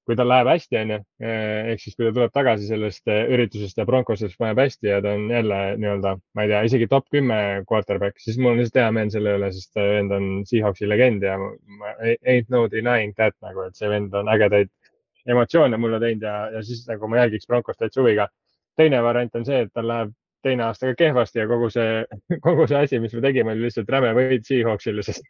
[0.03, 3.77] kui tal läheb hästi, onju, eh, ehk siis kui ta tuleb tagasi sellest eh, üritusest
[3.79, 7.37] ja Broncosest paneb hästi ja ta on jälle nii-öelda, ma ei tea, isegi top kümme
[7.69, 11.37] quarterback, siis mul on lihtsalt hea meel selle üle, sest vend on Seahawksi legend ja
[11.39, 14.71] ma ain't no denying that nagu, et see vend on ägedaid
[15.29, 18.27] emotsioone mulle teinud ja, ja siis nagu ma jälgiks Broncost täitsa huviga.
[18.75, 20.11] teine variant on see, et tal läheb
[20.43, 22.03] teine aasta ka kehvasti ja kogu see,
[22.45, 25.25] kogu see asi, mis me tegime, oli lihtsalt räme võit Seahawksile, sest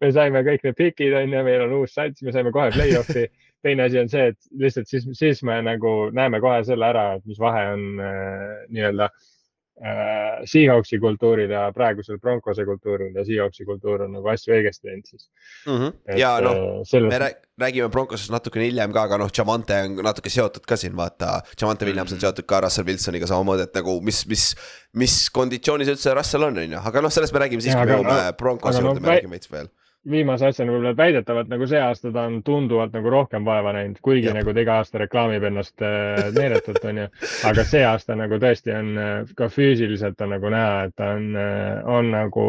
[0.00, 3.26] me saime kõik need pikid on ju, meil on uus sats, me saime kohe play-off'i.
[3.64, 7.24] teine asi on see, et lihtsalt siis, siis me nagu näeme kohe selle ära, et
[7.28, 9.30] mis vahe on äh, nii-öelda äh,
[9.74, 15.24] Seahawksi kultuuril ja praegusel Broncose kultuuril ja Seahawksi kultuur on nagu asju õigesti teinud siis
[15.66, 15.72] mm.
[15.80, 16.18] -hmm.
[16.20, 17.10] ja noh äh,, selles...
[17.10, 17.18] me
[17.64, 21.40] räägime Broncosest natukene hiljem ka, aga noh, Javante on natuke seotud ka siin vaata.
[21.60, 22.26] Javante Williams on mhm.
[22.26, 24.54] seotud ka Russell Wilsoniga samamoodi, et nagu mis, mis,
[24.92, 27.98] mis konditsioonis üldse Russell on, on ju, aga noh, sellest me räägime siis, kui me
[27.98, 29.70] jõuame Broncose juurde me räägime veits veel
[30.10, 34.28] viimase asjana võib-olla väidetavalt nagu see aasta ta on tunduvalt nagu rohkem vaeva näinud, kuigi
[34.28, 34.38] Jab.
[34.38, 37.06] nagu ta iga aasta reklaamib ennast äh, meeletult, onju.
[37.50, 41.30] aga see aasta nagu tõesti on äh, ka füüsiliselt on nagu näha, et ta on,
[41.40, 42.48] äh, on nagu,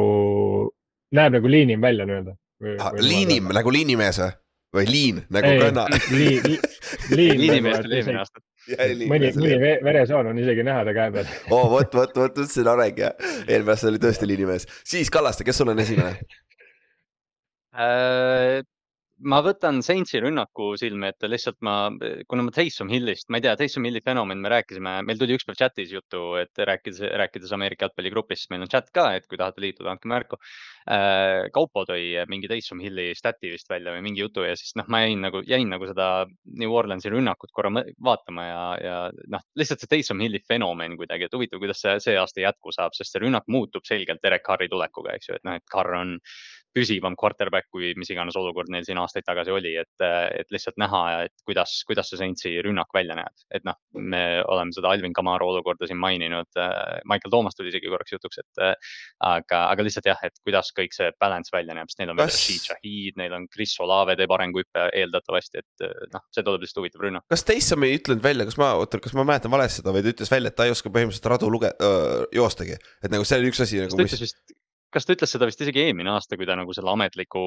[1.16, 2.36] näeb nagu liinim välja nii-öelda.
[3.04, 4.34] liinim nagu liinimees või?
[4.76, 5.86] või liin nagu kanna?
[6.12, 6.44] liin,
[7.16, 7.40] liin.
[7.40, 8.42] liinimees oli eelmine aasta
[9.08, 11.30] mõni, mõni veresoon on isegi näha ta käe peal.
[11.54, 13.16] oo, vot, vot, vot, see on areng jah.
[13.48, 14.68] eelmine aasta oli tõesti liinimees.
[14.84, 16.18] siis Kallaste, kes sul on esimene
[19.24, 21.88] ma võtan Saintsi rünnaku silme ette lihtsalt ma,
[22.28, 25.56] kuna ma Taysom Hillist, ma ei tea, Taysom Hilli fenomen, me rääkisime, meil tuli ükspäev
[25.60, 29.94] chat'is juttu, et rääkides, rääkides Ameerika jalgpalligrupis, meil on chat ka, et kui tahate liituda,
[29.94, 30.40] andke märku
[30.92, 31.48] äh,.
[31.56, 35.06] Kaupo tõi mingi Taysom Hilli stat'i vist välja või mingi jutu ja siis noh, ma
[35.06, 36.10] jäin nagu, jäin nagu seda
[36.60, 37.72] New Orleansi rünnakut korra
[38.04, 38.98] vaatama ja, ja
[39.32, 42.94] noh, lihtsalt see Taysom Hilli fenomen kuidagi, et huvitav, kuidas see see aasta jätku saab,
[42.98, 46.18] sest see rünnak muutub selgelt Derek Carri tulekuga, eks ju, et noh, et Carr on
[46.76, 50.06] püsivam quarterback, kui mis iganes olukord neil siin aastaid tagasi oli, et,
[50.36, 53.34] et lihtsalt näha, et kuidas, kuidas see Saintsi rünnak välja näeb.
[53.56, 56.52] et noh, me oleme seda Alvin Kamara olukorda siin maininud.
[57.08, 58.64] Michael Toomas tuli isegi korraks jutuks, et
[59.24, 62.32] aga, aga lihtsalt jah, et kuidas kõik see balance välja näeb, sest neil on veel
[62.32, 67.08] Rashid Shahid, neil on Chris Olave teeb arenguhüppe eeldatavasti, et noh, see tuleb lihtsalt huvitav
[67.08, 67.28] rünnak.
[67.32, 70.14] kas Taysom ei ütlenud välja, kas ma, oota, kas ma mäletan valesti seda või ta
[70.16, 71.74] ütles välja, et ta ei oska põhimõtteliselt radu luge-,
[72.36, 73.96] joostagi, et nagu see oli üks asi nagu.
[73.96, 74.56] ta ütles vist
[74.96, 77.44] kas ta ütles seda vist isegi eelmine aasta, kui ta nagu selle ametliku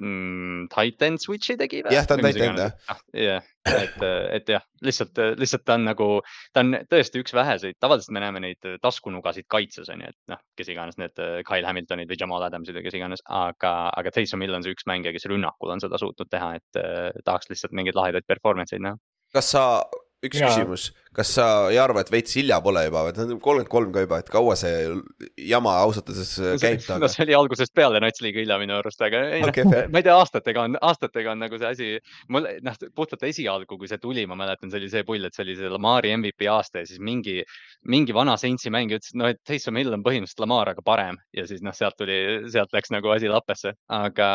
[0.00, 1.94] mm, Titan switch'i tegi või?
[1.94, 2.74] jah, ta on Titan jah.
[2.92, 3.96] Ah, jah, et,
[4.38, 6.08] et jah, lihtsalt, lihtsalt ta on nagu,
[6.54, 10.42] ta on tõesti üks väheseid, tavaliselt me näeme neid taskunugasid kaitses on ju, et noh,
[10.58, 11.16] kes iganes need
[11.48, 14.88] Kyle Hamiltonid või Jamal Adamsid või kes iganes, aga, aga Taysom Hill on see üks
[14.90, 18.84] mängija, kes rünnakul on seda suutnud teha, et eh, tahaks lihtsalt mingeid lahedaid performance eid
[18.86, 19.00] näha.
[19.34, 19.64] kas sa
[20.28, 20.50] üks ja.
[20.50, 23.92] küsimus, kas sa ei arva, et veits hilja pole juba, et nad on kolmkümmend kolm
[23.94, 24.72] ka juba, et kaua see
[25.48, 27.00] jama ausalt öeldes käib taga?
[27.04, 30.02] no see oli algusest peale Nats liiga hilja minu arust, aga ei okay, noh, ma
[30.02, 31.90] ei tea, aastatega on, aastatega on nagu see asi,
[32.32, 35.46] mul noh, puhtalt esialgu, kui see tuli, ma mäletan, see oli see pull, et see
[35.46, 37.38] oli see Lamari MVP aasta ja siis mingi,
[37.88, 41.18] mingi vana Saintsi mängija ütles, et noh, et Taysom Hill on põhimõtteliselt Lamar, aga parem.
[41.36, 42.16] Ja siis noh, sealt tuli,
[42.52, 44.28] sealt läks nagu asi lappesse, aga,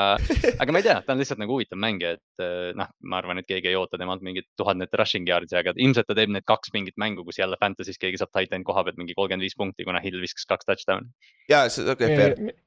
[0.62, 2.46] aga ma ei tea, ta on lihtsalt nagu huvitav mängija, et
[2.78, 6.18] noh, ma arvan, et keegi ei oota temalt mingit tuhandet rushing yard'i, aga ilmselt ta
[6.18, 9.48] teeb need kaks mingit mängu, kus jälle Fantasy's keegi saab titan koha pealt mingi kolmkümmend
[9.48, 11.10] viis punkti, kuna Hill viskas kaks touchdown'i.
[11.50, 12.60] ja see on okei okay,, fair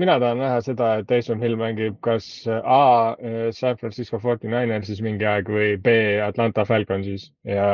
[0.00, 3.14] mina tahan näha seda, et Taysom Hill mängib kas A
[3.54, 7.68] San Francisco 49ersis mingi aeg või B Atlanta Falconsis ja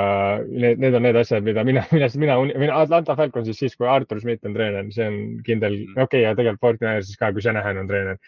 [0.44, 4.20] need, need on need asjad, mida mina, millest mina, mina Atlanta Falconsis siis, kui Artur
[4.20, 5.96] Schmidt on treener, see on kindel, mm.
[5.96, 8.20] okei okay,, ja tegelikult 49ersis ka, kui Shanahan on treener.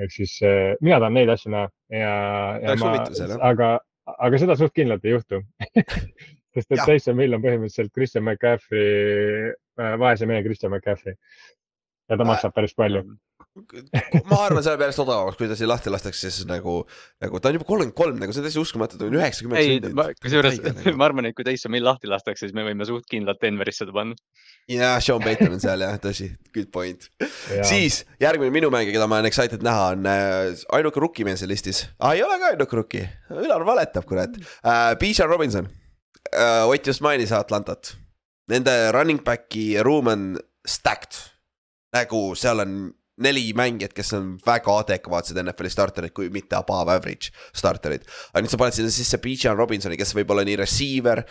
[0.00, 2.12] ehk siis äh, mina tahan neid asju näha ja,
[2.62, 2.94] ja ma,
[3.44, 3.74] aga,
[4.06, 5.42] aga seda suht kindlalt ei juhtu
[6.54, 11.16] sest et Taysom Hill on põhimõtteliselt Christian McCaffrey, äh, vaese mehe Christian McCaffrey.
[12.10, 13.04] Ja ta maksab päris palju.
[13.52, 16.78] Ma arvan, see läheb järjest odavamaks, kui ta siin lahti lastakse, siis nagu,
[17.20, 19.90] nagu ta on juba kolmkümmend kolm, nagu see on täiesti uskumatu, ta on üheksakümmend.
[19.90, 20.94] ei, kusjuures nagu.
[20.96, 23.92] ma arvan, et kui Taysom Hill lahti lastakse, siis me võime suht kindlalt Denverisse ta
[23.92, 24.16] panna.
[24.72, 27.04] jah, Sean Payton on seal jah, tõsi, good point.
[27.68, 31.52] siis järgmine minu mängija, keda ma olen excited näha, on äh, ainuke rookie meil seal
[31.52, 32.14] listis ah,.
[32.16, 33.04] ei ole ka ainuke rookie,
[33.36, 34.94] Ülar valetab, kurat uh,.
[35.02, 37.98] Bijan Robinson uh,, Ott just mainis Atlantat.
[38.48, 40.26] Nende running back'i ruum on
[40.64, 41.20] stacked
[41.92, 42.74] nagu seal on
[43.22, 48.04] neli mängijat, kes on väga adekvaatsed NFL-i starterid, kui mitte above average starterid.
[48.32, 51.24] aga nüüd sa paned sinna sisse Bijan Robinsoni, kes võib olla nii receiver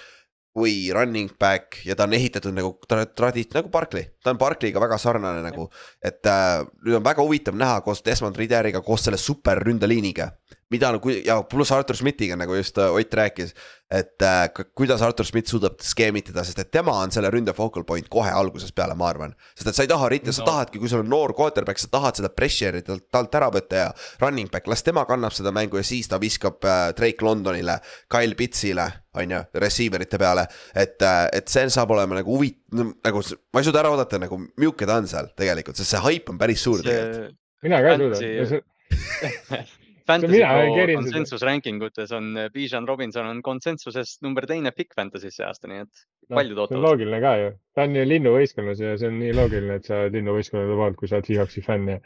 [0.57, 4.97] või running back ja ta on ehitatud nagu tradi-, nagu Barkley, ta on Barkley'ga väga
[4.99, 5.69] sarnane nagu.
[6.03, 10.31] et äh, nüüd on väga huvitav näha koos Desmond Ridderiga, koos selle super ründeliiniga
[10.71, 13.53] mida nagu ja pluss Artur Schmidtiga, nagu just äh, Ott rääkis.
[13.91, 18.07] et äh, kuidas Artur Schmidt suudab skeemitada, sest et tema on selle ründe focal point
[18.09, 19.33] kohe algusest peale, ma arvan.
[19.55, 21.91] sest et sa ei taha ritta no., sa tahadki, kui sul on noor quarterback, sa
[21.91, 23.89] tahad seda pressure'i talt, talt ära võtta ja.
[24.21, 28.39] Running back, las tema kannab seda mängu ja siis ta viskab äh, Drake Londonile, Kyle
[28.39, 28.87] Pitsile,
[29.19, 30.47] on ju, receiver ite peale.
[30.73, 34.39] et, äh, et see saab olema nagu huvit-, nagu ma ei suuda ära oodata nagu
[34.39, 36.95] milline ta on seal tegelikult, sest see hype on päris suur see...
[36.95, 37.37] tegelikult.
[37.67, 38.63] mina ka ei suuda
[40.07, 45.37] Fantasy Pro konsensus ranking utes on äh, Bijan Robinson on konsensusest number teine pikk Fantasy's
[45.37, 45.91] see aasta, nii et
[46.29, 46.85] no, paljud ootavad.
[46.85, 50.17] loogiline ka ju, ta on ju linnuvõistkonnas ja see on nii loogiline, et sa oled
[50.19, 51.99] linnuvõistkonnade poolt, kui sa oled Seahawksi fänn ja,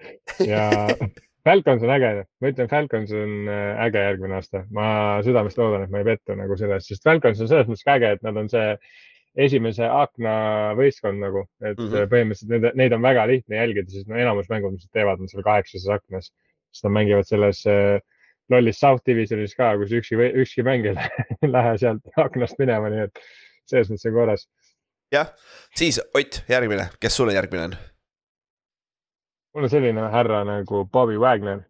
[0.45, 0.67] ja
[1.45, 4.87] Falcons on äge, ma ütlen, Falcons on äh, äge järgmine aasta, ma
[5.25, 8.25] südamest loodan, et ma ei pettu nagu selles, sest Falcons on selles mõttes äge, et
[8.25, 8.71] nad on see
[9.45, 10.33] esimese akna
[10.79, 12.09] võistkond nagu, et mm -hmm.
[12.11, 15.29] põhimõtteliselt neid, neid on väga lihtne jälgida, sest no enamus mängud, mis nad teevad, on
[15.29, 16.31] seal kaheksases aknas
[16.75, 17.97] siis nad mängivad selles äh,
[18.51, 20.95] lollis South Divisionis ka, kus ükski, ükski mäng ei
[21.55, 23.25] lähe sealt aknast minema, nii et
[23.69, 24.47] selles mõttes on korras.
[25.15, 25.31] jah,
[25.77, 27.77] siis Ott, järgmine, kes sul järgmine on?
[29.55, 31.63] mul on selline härra nagu Bobby Wagner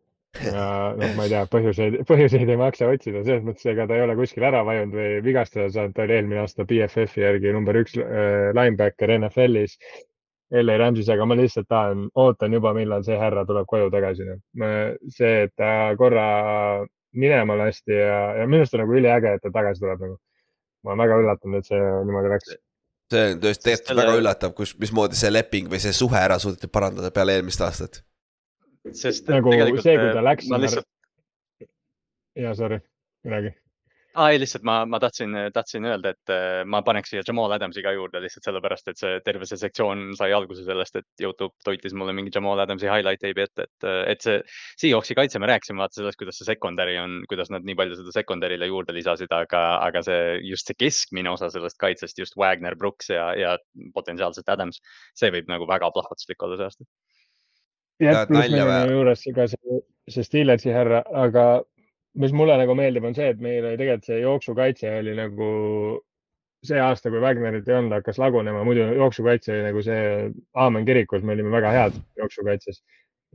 [0.43, 0.66] ja
[0.97, 4.18] noh, ma ei tea, põhjuseid, põhjuseid ei maksa otsida, selles mõttes, ega ta ei ole
[4.20, 8.51] kuskil ära vajunud või vigastada saanud, ta oli eelmine aasta BFF-i järgi number üks äh,
[8.58, 9.78] linebacker NFL-is.
[10.62, 14.28] LA Rams'is, aga ma lihtsalt tahan, ootan juba, millal see härra tuleb koju tagasi.
[14.30, 14.43] Noh.
[15.14, 16.28] see, et ta korra
[17.16, 20.18] minema lasti ja, ja minu arust on nagu üliäge, et ta tagasi tuleb nagu.
[20.86, 22.56] ma olen väga üllatunud, et see niimoodi läks.
[23.14, 24.06] see on tõesti tegelikult selle...
[24.06, 28.01] väga üllatav, kus, mismoodi see leping või see suhe ära suudeti parandada peale eelmist aastat.
[28.91, 30.49] sest nagu see, kui ta äh, läks.
[30.56, 30.89] Lihtsalt...
[32.45, 32.84] ja sorry,
[33.26, 33.56] midagi
[34.16, 37.84] aa ei, lihtsalt ma, ma tahtsin, tahtsin öelda, et äh, ma paneks siia Jamal Adamsi
[37.84, 41.95] ka juurde lihtsalt sellepärast, et see terve see sektsioon sai alguse sellest, et Youtube toitis
[41.97, 44.38] mulle mingi Jamal Adamsi highlight tape'i ette, et, et see
[44.86, 48.16] Seahawksi kaitse, me rääkisime vaata sellest, kuidas see secondary on, kuidas nad nii palju seda
[48.16, 53.11] secondary'le juurde lisasid, aga, aga see just see keskmine osa sellest kaitsest, just Wagner, Brooks
[53.11, 53.57] ja, ja
[53.97, 54.80] potentsiaalselt Adams,
[55.18, 56.89] see võib nagu väga plahvatuslik olla see aasta.
[58.03, 59.80] jah, pluss meil on juures ka see,
[60.11, 61.45] see Steelersi härra, aga
[62.22, 65.47] mis mulle nagu meeldib, on see, et meil oli tegelikult see jooksukaitse oli nagu
[66.66, 70.05] see aasta, kui Wagnerit ei olnud, hakkas lagunema, muidu jooksukaitse oli nagu see
[70.63, 72.82] aamen kirikus, me olime väga head jooksukaitses.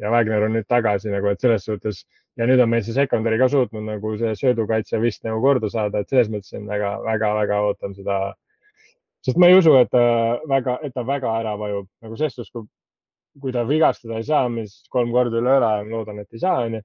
[0.00, 2.04] Ja Wagner on nüüd tagasi nagu, et selles suhtes
[2.40, 6.00] ja nüüd on meil see secondary ka suutnud nagu see söödukaitse vist nagu korda saada,
[6.00, 8.20] et selles mõttes on väga, väga, väga ootan seda.
[9.20, 10.02] sest ma ei usu, et ta
[10.48, 11.86] väga, et ta väga ära vajub.
[12.02, 12.64] Nagu ses suhtes, kui,
[13.42, 16.80] kui ta vigastada ei saa, mis kolm korda üle õla, loodan, et ei saa, onju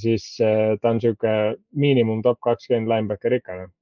[0.00, 1.30] siis äh, ta on sihuke
[1.72, 3.72] miinimum top kakskümmend linebacker ikka noh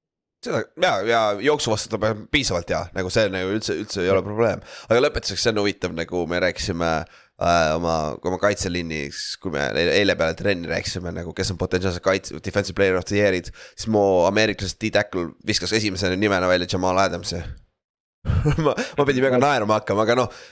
[0.43, 4.11] seda ja, ja jooksu vastu ta peab piisavalt hea, nagu see nagu üldse, üldse ei
[4.11, 4.63] ole probleem.
[4.89, 10.17] aga lõpetuseks, see on huvitav, nagu me rääkisime äh, oma, oma kaitseliinis, kui me eile
[10.19, 13.51] peale trenni rääkisime nagu, kes on potentsiaalsed kaitse, defensive player of the year'id.
[13.75, 17.39] siis mu ameeriklasest D-tackle viskas esimese nimena välja Jamal Adamsi
[18.65, 20.43] ma, ma pidin väga naerma hakkama, aga noh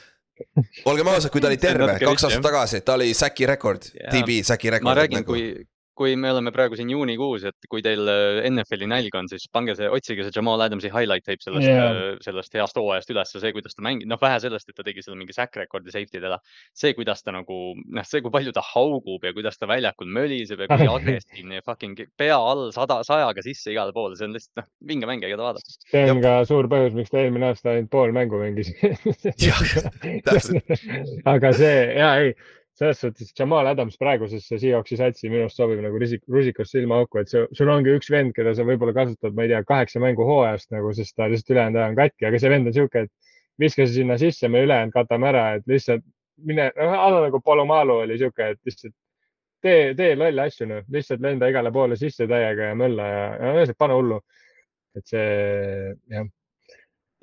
[0.85, 4.41] olgem ausad, kui ta oli terve kaks aastat tagasi, ta oli säki rekord yeah., DB
[4.45, 4.89] säki rekord.
[4.89, 5.67] ma räägin nagu..., kui,
[5.97, 9.75] kui me oleme praegu siin juunikuus, et kui teil äh, NFL-i nälg on, siis pange
[9.77, 13.75] see, otsige see Jamal Adamsi highlight tape sellest yeah., sellest heast hooajast üles, see, kuidas
[13.75, 16.39] ta mängib, noh, vähe sellest, et ta tegi seal mingi sack record'i safety dele.
[16.77, 20.63] see, kuidas ta nagu, noh, see, kui palju ta haugub ja kuidas ta väljakul möliseb
[20.63, 24.63] ja kui agressiivne ja fucking pea all sada, sajaga sisse igale poole, see on lihtsalt,
[24.63, 25.77] noh, vinge mäng, keda vaadata.
[25.91, 28.71] see on ka suur põhjus, miks ta eelmine aasta ainult pool mängu mängis
[31.33, 32.33] aga see, ja ei
[32.81, 37.29] selles suhtes Jamal Adams praegusesse Seahawksi satsi minu arust sobib nagu risik, rusikast silmaauku, et
[37.29, 40.71] see, sul ongi üks vend, keda sa võib-olla kasutad, ma ei tea, kaheksa mängu hooajast
[40.73, 43.85] nagu, sest ta lihtsalt ülejäänud aja on katki, aga see vend on sihuke, et viska
[43.85, 46.01] see sinna sisse, me ülejäänud katame ära, et lihtsalt
[46.41, 48.95] mine, noh, alla nagu Palomalu oli sihuke, et lihtsalt
[49.61, 53.53] tee, tee lolle asju, noh, lihtsalt lenda igale poole sisse täiega ja mölla ja, ja
[53.59, 54.23] lihtsalt pane hullu.
[54.97, 56.25] et see, jah.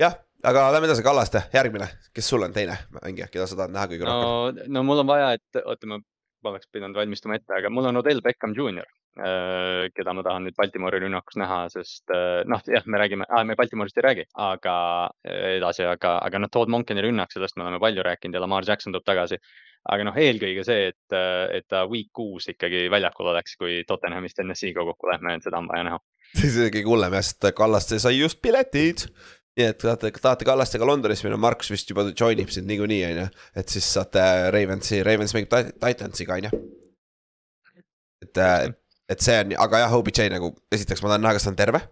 [0.00, 0.14] jah
[0.49, 4.07] aga lähme edasi, Kallaste, järgmine, kes sul on teine mängija, keda sa tahad näha kõige
[4.07, 4.70] no, rohkem?
[4.72, 6.01] no mul on vaja, et oota, ma
[6.53, 8.88] oleks pidanud valmistuma ette, aga mul on Odell Beckham Jr,
[9.20, 13.44] äh, keda ma tahan nüüd Baltimori rünnakus näha, sest äh, noh, jah, me räägime ah,,
[13.46, 14.76] me Baltimorist ei räägi, aga
[15.26, 18.68] äh, edasi, aga, aga noh, Todd Monkeni rünnak, sellest me oleme palju rääkinud ja Lamar
[18.68, 19.40] Jackson tuleb tagasi.
[19.88, 21.14] aga noh, eelkõige see, et,
[21.55, 25.68] et ta week kuus ikkagi väljakul oleks, kui Tottenhamist NSC-ga kokku lähme, et seda on
[25.70, 26.01] vaja näha.
[26.38, 29.07] see on kõige hullem jah, sest Kallaste sai just piletid
[29.59, 33.20] nii et tahate, tahate Kallastega Londonis minna, Markus vist juba join ib sind niikuinii, on
[33.22, 33.26] ju.
[33.59, 34.22] et siis saate
[34.54, 36.62] Ravensi, Ravens mängib Titansiga, on ju.
[38.22, 38.68] et, äh,
[39.11, 41.82] et see on, aga jah, OBJ nagu, esiteks ma tahan näha, kas ta on terve.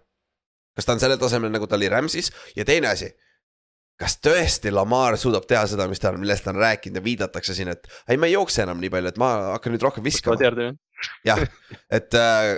[0.77, 3.11] kas ta on sellel tasemel, nagu ta oli Rams'is ja teine asi.
[3.97, 7.55] kas tõesti Lamar suudab teha seda, mis ta on, millest ta on rääkinud ja viidatakse
[7.57, 10.37] siin, et ei, ma ei jookse enam nii palju, et ma hakkan nüüd rohkem viskama.
[11.27, 11.41] jah,
[11.99, 12.53] et äh,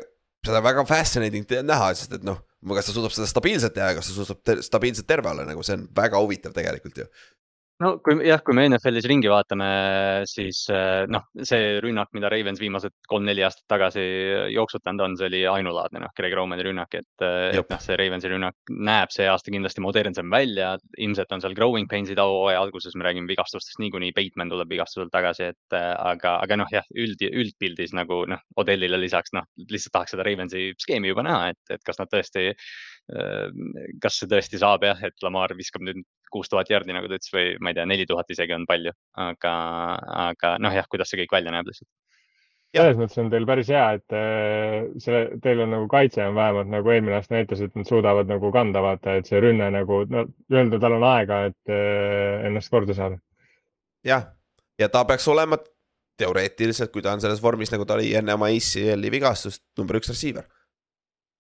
[0.46, 4.10] seda väga fascinating näha, sest et noh kas ta suudab seda stabiilselt teha ja kas
[4.10, 7.08] ta suudab te stabiilselt terve olla, nagu see on väga huvitav tegelikult ju
[7.84, 9.68] no kui jah, kui me NFL-is ringi vaatame,
[10.30, 14.04] siis eh, noh, see rünnak, mida Ravens viimased kolm-neli aastat tagasi
[14.54, 18.32] jooksutanud on, see oli ainulaadne, noh, Greg Romani rünnak, et, eh, et noh, see Ravensi
[18.32, 20.76] rünnak näeb see aasta kindlasti modernsem välja.
[21.00, 25.52] ilmselt on seal growing pains'id hooaja alguses, me räägime vigastustest niikuinii, Bateman tuleb vigastuselt tagasi,
[25.54, 30.16] et eh, aga, aga noh, jah, üld, üldpildis nagu noh, Odellile lisaks noh, lihtsalt tahaks
[30.16, 32.50] seda Ravensi skeemi juba näha, et, et kas nad tõesti
[34.02, 37.32] kas see tõesti saab jah, et Lamar viskab nüüd kuus tuhat jardi, nagu ta ütles,
[37.34, 39.54] või ma ei tea, neli tuhat isegi on palju, aga,
[40.30, 41.90] aga noh, jah, kuidas see kõik välja näeb lihtsalt.
[42.70, 46.70] Selles mõttes on teil päris hea, et äh, selle, teil on nagu kaitse on vähemalt
[46.70, 50.28] nagu eelmine aasta näitas, et nad suudavad nagu kanda, vaata, et see rünne nagu, no
[50.54, 53.18] öelda, tal on aega, et äh, ennast korda saada.
[54.06, 54.30] jah,
[54.78, 55.58] ja ta peaks olema
[56.22, 60.14] teoreetiliselt, kui ta on selles vormis, nagu ta oli enne oma ACL-i vigastust, number üks
[60.14, 60.46] receiver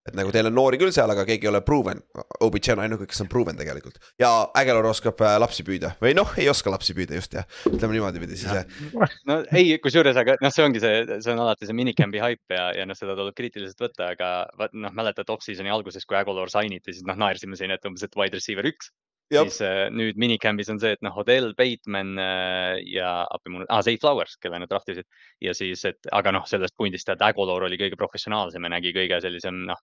[0.08, 2.02] et nagu teil on noori küll seal, aga keegi ei ole proven.
[2.46, 4.00] OBJ on ainuke, kes on proven tegelikult.
[4.22, 5.94] Ja Ägelor oskab äh, lapsi püüda.
[6.02, 9.18] Või noh, ei oska lapsi püüda just jah, ütleme niimoodi pidi siis jah.
[9.30, 12.70] no ei, kusjuures, aga noh, see ongi see, see on alati see minicampi haip ja,
[12.78, 17.06] ja noh, seda tuleb kriitiliselt võtta, aga noh, mäletad off-season'i alguses, kui Ägelor signiti, siis
[17.08, 18.94] noh, naersime siin, et umbes, et wide receiver üks
[19.30, 23.84] siis äh, nüüd minicam'is on see, et noh, Odell, Bateman äh, ja appi mul ah,,
[23.86, 25.08] Zay Flowers, kelle nad draftisid.
[25.44, 29.22] Ja siis, et aga noh, sellest pundist, et Agolor oli kõige professionaalsem ja nägi kõige
[29.24, 29.82] sellisem noh,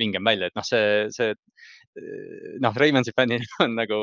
[0.00, 1.32] vingem välja, et noh, see, see
[2.62, 4.02] noh, Raimonsi fännil on nagu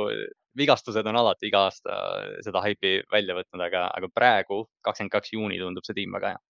[0.57, 1.99] vigastused on alati iga aasta
[2.45, 6.43] seda haipi välja võtnud, aga, aga praegu kakskümmend kaks juuni tundub see tiim väga hea.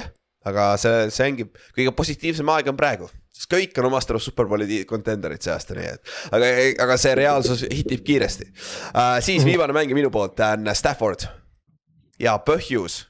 [0.00, 0.10] jah,
[0.48, 4.82] aga see, see ongi kõige positiivsem aeg on praegu sest kõik on omast arust superbowli
[4.88, 6.14] contender'id see aasta, nii et.
[6.34, 6.48] aga,
[6.84, 9.18] aga see reaalsus hitib kiiresti uh,.
[9.24, 11.28] siis viimane mäng minu poolt on Stafford.
[12.18, 13.04] ja põhjus.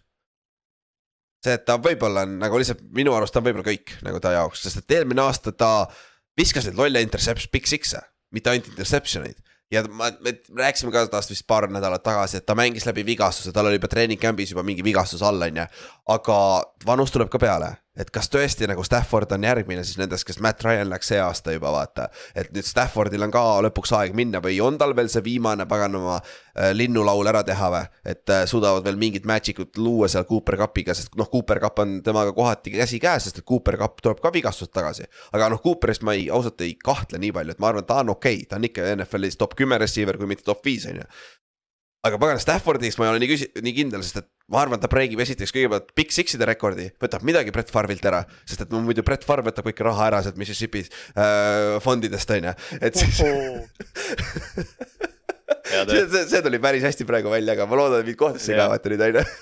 [1.44, 4.34] see, et ta võib-olla on nagu lihtsalt minu arust ta on võib-olla kõik nagu ta
[4.36, 5.72] jaoks, sest et eelmine aasta ta
[6.38, 8.02] viskas neid lolle interception, big six'e,
[8.34, 9.40] mitte ainult interception eid
[9.70, 13.52] ja ma, me rääkisime ka tast vist paar nädalat tagasi, et ta mängis läbi vigastuse,
[13.52, 15.66] tal oli juba treening camp'is juba mingi vigastus all, on ju.
[16.14, 16.38] aga
[16.86, 20.62] vanus tuleb ka peale et kas tõesti nagu Stafford on järgmine siis nendest, kes Matt
[20.64, 22.08] Ryan läks see aasta juba vaata.
[22.34, 26.18] et nüüd Staffordil on ka lõpuks aeg minna või on tal veel see viimane paganama
[26.18, 27.82] äh, linnulaul ära teha või?
[28.04, 31.82] et äh, suudavad veel mingit magic ut luua seal Cooper Cupiga, sest noh, Cooper Cup
[31.84, 35.08] on temaga kohati käsikäes, sest et Cooper Cup tuleb ka vigastusest tagasi.
[35.32, 38.14] aga noh, Cooperist ma ei, ausalt ei kahtle nii palju, et ma arvan, ta on
[38.14, 41.10] okei okay., ta on ikka NFL-is top kümme receiver, kui mitte top viis on ju
[42.06, 44.88] aga pagan Staffordist ma ei ole nii küsi-, nii kindel, sest et ma arvan, ta
[44.90, 49.02] breigib esiteks kõigepealt Big Six'ide rekordi, võtab midagi Brett Farvilt ära, sest et no muidu
[49.06, 50.90] Brett Farv võtab kõik raha ära sealt Mississippi äh,
[51.84, 53.16] fondidest on ju, et siis
[55.68, 58.60] see, see, see tuli päris hästi praegu välja, aga ma loodan, et mind kohtusse ei
[58.60, 59.24] kaevata nüüd on ju.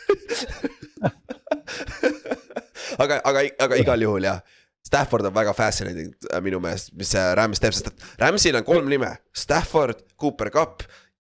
[3.05, 3.39] aga, aga,
[3.69, 4.39] aga igal juhul jah.
[4.87, 8.65] Stafford on väga fascinating äh, minu meelest, mis see Rams teeb, sest et Ramsil on
[8.67, 10.77] kolm nime, Stafford, Cooper Cup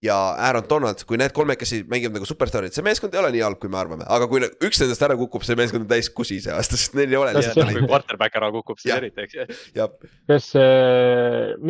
[0.07, 0.17] ja
[0.49, 3.71] Aaron Donald, kui need kolmekesi mängivad nagu superstaarid, see meeskond ei ole nii halb, kui
[3.73, 6.77] me arvame, aga kui üks nendest ära kukub, see meeskond on täis kusi see aasta,
[6.81, 9.89] sest neil ei ole kui quarterback ära kukub, siis eriti, eks ju.
[10.31, 10.51] kas,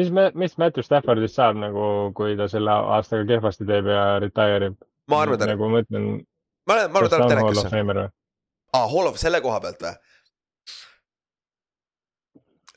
[0.01, 4.83] mis, mis Matthew Staffordist saab nagu, kui ta selle aastaga kehvasti teeb ja retire ib?
[5.11, 5.49] ma arvan, ta.
[5.53, 6.11] nagu ma ütlen.
[6.67, 8.11] ma arvan, ma arvan, ta läheb telekasse.
[8.77, 9.97] aa, Hall of, selle koha pealt või?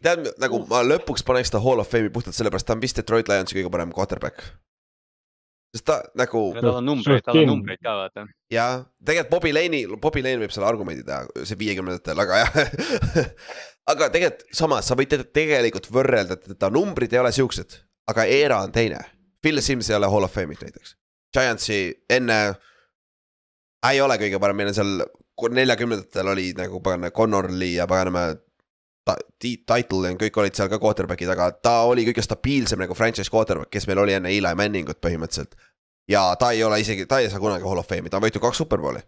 [0.05, 3.31] tead, nagu ma lõpuks paneks ta Hall of Fame'i puhtalt sellepärast, ta on vist Detroit
[3.31, 4.45] Lionsi kõige parem quarterback
[5.75, 6.43] sest ta nagu.
[6.57, 8.25] tal on numbreid, tal on numbreid ka vaata.
[8.51, 12.57] jah, tegelikult Bobby Lane'i, Bobby Lane võib selle argumendi teha, see viiekümnendatel, aga jah
[13.93, 17.77] aga tegelikult samas sa võid tegelikult võrrelda, et ta numbrid ei ole siuksed,
[18.09, 19.01] aga era on teine.
[19.39, 20.95] Phil Sims ei ole Hall of Fame'is näiteks.
[21.33, 21.79] Giantsi
[22.11, 22.39] enne
[23.87, 24.93] ei ole kõige parem, meil on seal
[25.55, 28.33] neljakümnendatel oli nagu pagan Connor Lee ja paganama
[29.39, 33.71] title ja kõik olid seal ka quarterback'id, aga ta oli kõige stabiilsem nagu franchise quarterback,
[33.73, 35.55] kes meil oli enne Eli Manningut põhimõtteliselt.
[36.09, 38.43] ja ta ei ole isegi, ta ei saa kunagi hall of fame'i, ta on võitnud
[38.43, 39.01] kaks superbowli.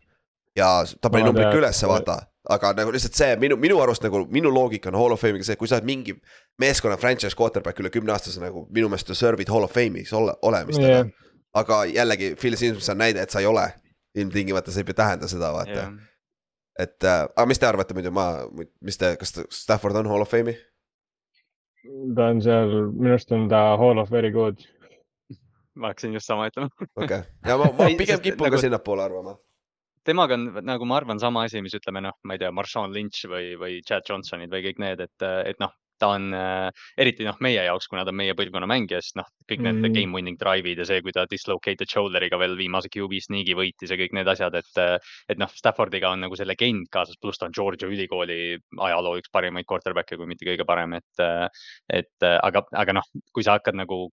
[0.58, 4.26] ja ta pani numbrid ka ülesse, vaata, aga nagu lihtsalt see minu, minu arust nagu
[4.30, 6.16] minu loogika on hall of fame'iga see, kui sa oled mingi
[6.60, 10.82] meeskonna franchise quarterback üle kümne aastase nagu minu meelest deserve'id hall of fame'is ole, olemist
[10.82, 11.08] yeah..
[11.54, 13.72] aga jällegi, Phil Simms on näide, et sa ei ole.
[14.12, 15.72] Ilmtingimata see ei tähenda seda, vaata.
[15.72, 16.11] Yeah
[16.80, 18.28] et äh, aga mis te arvate muidu, ma,
[18.82, 20.56] mis te, kas Stafford on Hall of Fame'i?
[22.16, 24.66] ta on seal, minu arust on ta Hall of Very Good.
[25.76, 26.70] ma hakkasin just sama ütlema.
[26.96, 29.38] okei okay., ja ma, ma pigem kipun nagu, ka sinnapoole arvama.
[30.06, 33.26] temaga on nagu ma arvan, sama asi, mis ütleme noh, ma ei tea, Marshawn Lynch
[33.32, 37.38] või, või Chad Johnsonid või kõik need, et, et noh, ta on äh, eriti noh,
[37.44, 39.96] meie jaoks, kuna ta on meie põlvkonna mängija, siis noh, kõik need mm.
[39.98, 44.00] game winning drive'id ja see, kui ta dislocated shoulder'iga veel viimase QB sneak'i võitis ja
[44.00, 44.72] kõik need asjad, et.
[44.82, 44.98] Äh,
[45.32, 49.32] et noh, Staffordiga on nagu see legend kaasas, pluss ta on Georgia ülikooli ajaloo üks
[49.34, 51.24] parimaid quarterback'e, kui mitte kõige parem, et.
[51.24, 51.48] Äh,
[52.02, 54.04] et aga, aga noh, kui sa hakkad nagu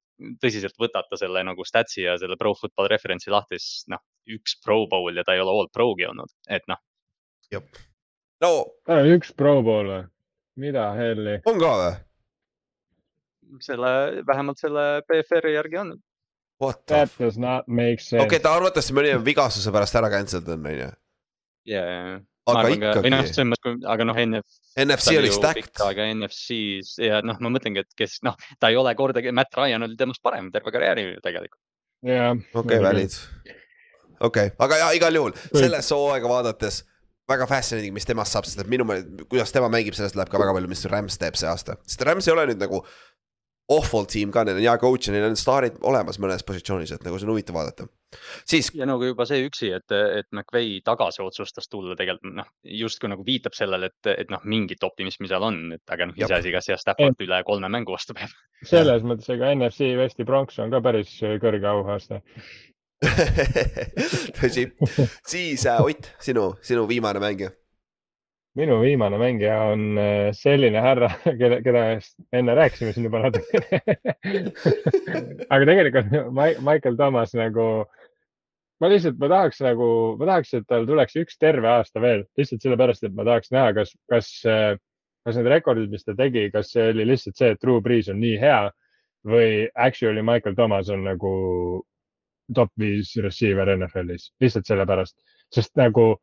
[0.42, 4.02] tõsiselt võtata selle nagu stats'i ja selle pro football reference'i lahti, siis noh,
[4.34, 6.80] üks pro bowl ja ta ei ole all pro'gi olnud, et noh.
[8.44, 8.52] no.
[9.14, 10.04] üks pro bowl või?
[10.58, 11.38] Mida helli?
[11.48, 11.96] on ka või?
[13.64, 13.90] selle,
[14.28, 15.92] vähemalt selle BFR-i järgi on.
[16.86, 18.24] That does not make sense.
[18.24, 20.88] okei okay,, ta arvatavasti mõni vigastuse pärast ära cancel done on ju.
[21.70, 22.16] ja, ja, ja.
[22.50, 23.04] aga ikkagi.
[23.04, 24.58] või noh, selles mõttes, aga noh, NF.
[24.82, 25.84] NFC oli stacked.
[25.86, 29.86] aga NFC-s ja noh, ma mõtlengi, et kes noh, ta ei ole kordagi, Matt Ryan
[29.86, 31.62] oli temast parem terve karjääri tegelikult.
[32.10, 32.34] jah.
[32.58, 33.18] okei, valid.
[34.30, 36.82] okei, aga ja igal juhul selles hooaega vaadates
[37.28, 40.40] väga fascinating, mis temast saab, sest et minu meelest, kuidas tema mängib, sellest läheb ka
[40.40, 42.84] väga palju, mis Rams teeb see aasta, sest Rams ei ole nüüd nagu.
[43.68, 47.02] Awful tiim ka, neil on hea coach ja neil on staarid olemas mõnes positsioonis, et
[47.04, 47.84] nagu see on huvitav vaadata.
[48.48, 48.70] siis.
[48.72, 53.26] ja nagu juba see üksi, et, et McVay tagasi otsustas tulla tegelikult noh, justkui nagu
[53.26, 56.80] viitab sellele, et, et noh, mingit optimismi seal on, et aga noh, iseasi, kas jah,
[56.80, 58.32] Stafford üle kolme mängu vastu peab.
[58.72, 61.12] selles mõttes, ega NFC Westi Bronx on ka päris
[61.44, 62.22] kõrge auaasta
[64.38, 64.64] tõsi,
[65.26, 67.52] siis äh, Ott, sinu, sinu viimane mängija.
[68.58, 71.84] minu viimane mängija on äh, selline härra, keda, keda
[72.34, 73.60] enne rääkisime siin juba natuke
[75.54, 77.68] aga tegelikult Michael Thomas nagu,
[78.82, 82.66] ma lihtsalt, ma tahaks nagu, ma tahaks, et tal tuleks üks terve aasta veel, lihtsalt
[82.66, 84.72] sellepärast, et ma tahaks näha, kas, kas, äh,
[85.22, 88.18] kas need rekordid, mis ta tegi, kas see oli lihtsalt see, et Drew Brees on
[88.18, 88.64] nii hea
[89.28, 91.36] või actually Michael Thomas on nagu
[92.54, 95.16] top viis receiver NFL-is, lihtsalt sellepärast,
[95.54, 96.14] sest nagu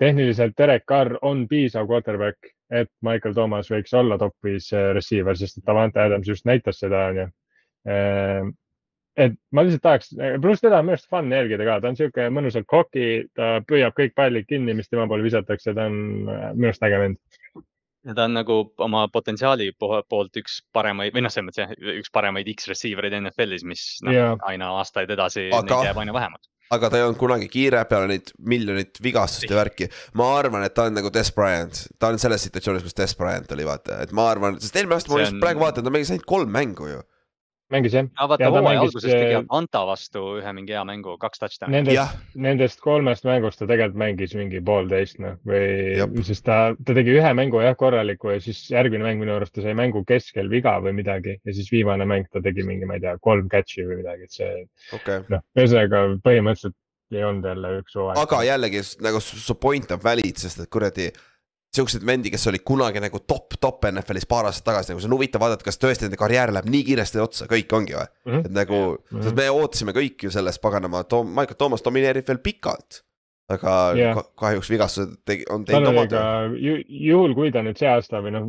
[0.00, 5.60] tehniliselt Derek Carr on piisav quarterback, et Michael Thomas võiks olla top viis receiver, sest
[5.60, 7.26] et Davante Adams just näitas seda, onju.
[7.90, 8.52] Ehm,
[9.20, 12.28] et ma lihtsalt tahaks, pluss teda on minu arust fun jälgida ka, ta on sihuke
[12.32, 16.86] mõnusalt koki, ta püüab kõik pallid kinni, mis tema poole visatakse, ta on minu arust
[16.86, 17.20] äge vend
[18.06, 22.48] ja ta on nagu oma potentsiaali poolt üks paremaid või noh, selles mõttes üks paremaid
[22.54, 26.48] X-receiver eid NFL-is, mis noh yeah., aina aastaid edasi aga, neid jääb aina vähemaks.
[26.76, 29.90] aga ta ei olnud kunagi kiire peale neid miljonit vigastust ja värki.
[30.16, 33.56] ma arvan, et ta on nagu Des Bryant, ta on selles situatsioonis, kus Des Bryant
[33.56, 35.44] oli, vaata, et ma arvan, sest eelmine aasta ma just on...
[35.44, 37.02] praegu vaatan, ta mängis ainult kolm mängu ju
[37.74, 38.08] mängis jah.
[38.20, 41.76] ja vaata hooaja alguses tegi Atlanta vastu ühe mingi hea mängu, kaks touchdown'i.
[41.78, 47.16] Nendest, nendest kolmest mängust ta tegelikult mängis mingi poolteist noh või, sest ta, ta tegi
[47.18, 50.76] ühe mängu jah korraliku ja siis järgmine mäng minu arust ta sai mängu keskel viga
[50.84, 54.02] või midagi ja siis viimane mäng ta tegi mingi, ma ei tea, kolm catch'i või
[54.02, 54.52] midagi, et see
[54.96, 55.24] okay..
[55.32, 56.78] noh, ühesõnaga põhimõtteliselt
[57.10, 58.20] ei olnud jälle üks hooaeg.
[58.22, 61.10] aga jällegi nagu su point on valid, sest et kuradi
[61.74, 65.14] siukseid vendi, kes olid kunagi nagu top, top NFL-is paar aastat tagasi, nagu see on
[65.14, 68.32] huvitav vaadata, kas tõesti nende karjäär läheb nii kiiresti otsa, kõik ongi või mm.
[68.32, 68.48] -hmm.
[68.48, 69.36] et nagu mm, -hmm.
[69.38, 73.04] me ootasime kõik ju sellest paganama, Tom, Michael Thomas domineerib veel pikalt.
[73.50, 73.70] aga
[74.14, 76.54] ka- kahjuks vigastused tegi, on teinud oma töö.
[76.54, 78.44] ju, juhul, kui ta nüüd see aasta või noh,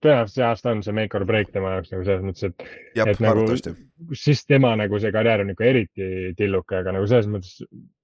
[0.00, 3.20] tõenäoliselt see aasta on see make or break tema jaoks nagu selles mõttes, et et,
[3.20, 7.60] nagu- siis tema nagu see karjäär on ikka eriti tilluke, aga nagu selles mõttes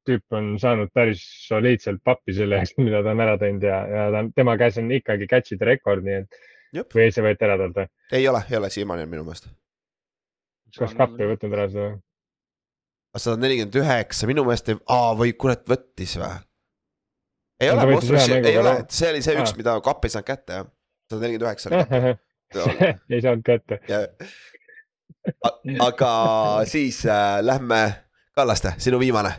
[0.07, 4.09] tüüp on saanud päris soliidselt pappi selle eest, mida ta on ära teinud ja, ja
[4.14, 6.40] ta on, tema käes on ikkagi catch'ide rekord, nii et
[6.76, 6.90] Jep.
[6.96, 7.92] või see võeti ära talt või?
[8.18, 9.48] ei ole, ei ole, siiamaani minu meelest.
[10.78, 11.92] kas kapp ei võtnud ära seda?
[13.16, 16.34] sada nelikümmend üheksa, minu meelest ei, aa või kurat võttis või?
[17.62, 17.88] ei ole,
[18.42, 20.70] ei ole see oli see üks mida kapp ei saanud kätte jah.
[21.11, 22.22] sada nelikümmend üheksa oli kapp.
[23.12, 23.80] ei saanud kätte.
[25.82, 26.11] Aga
[26.64, 27.94] siis äh, lähme,
[28.36, 29.32] Kallaste, sinu viimane.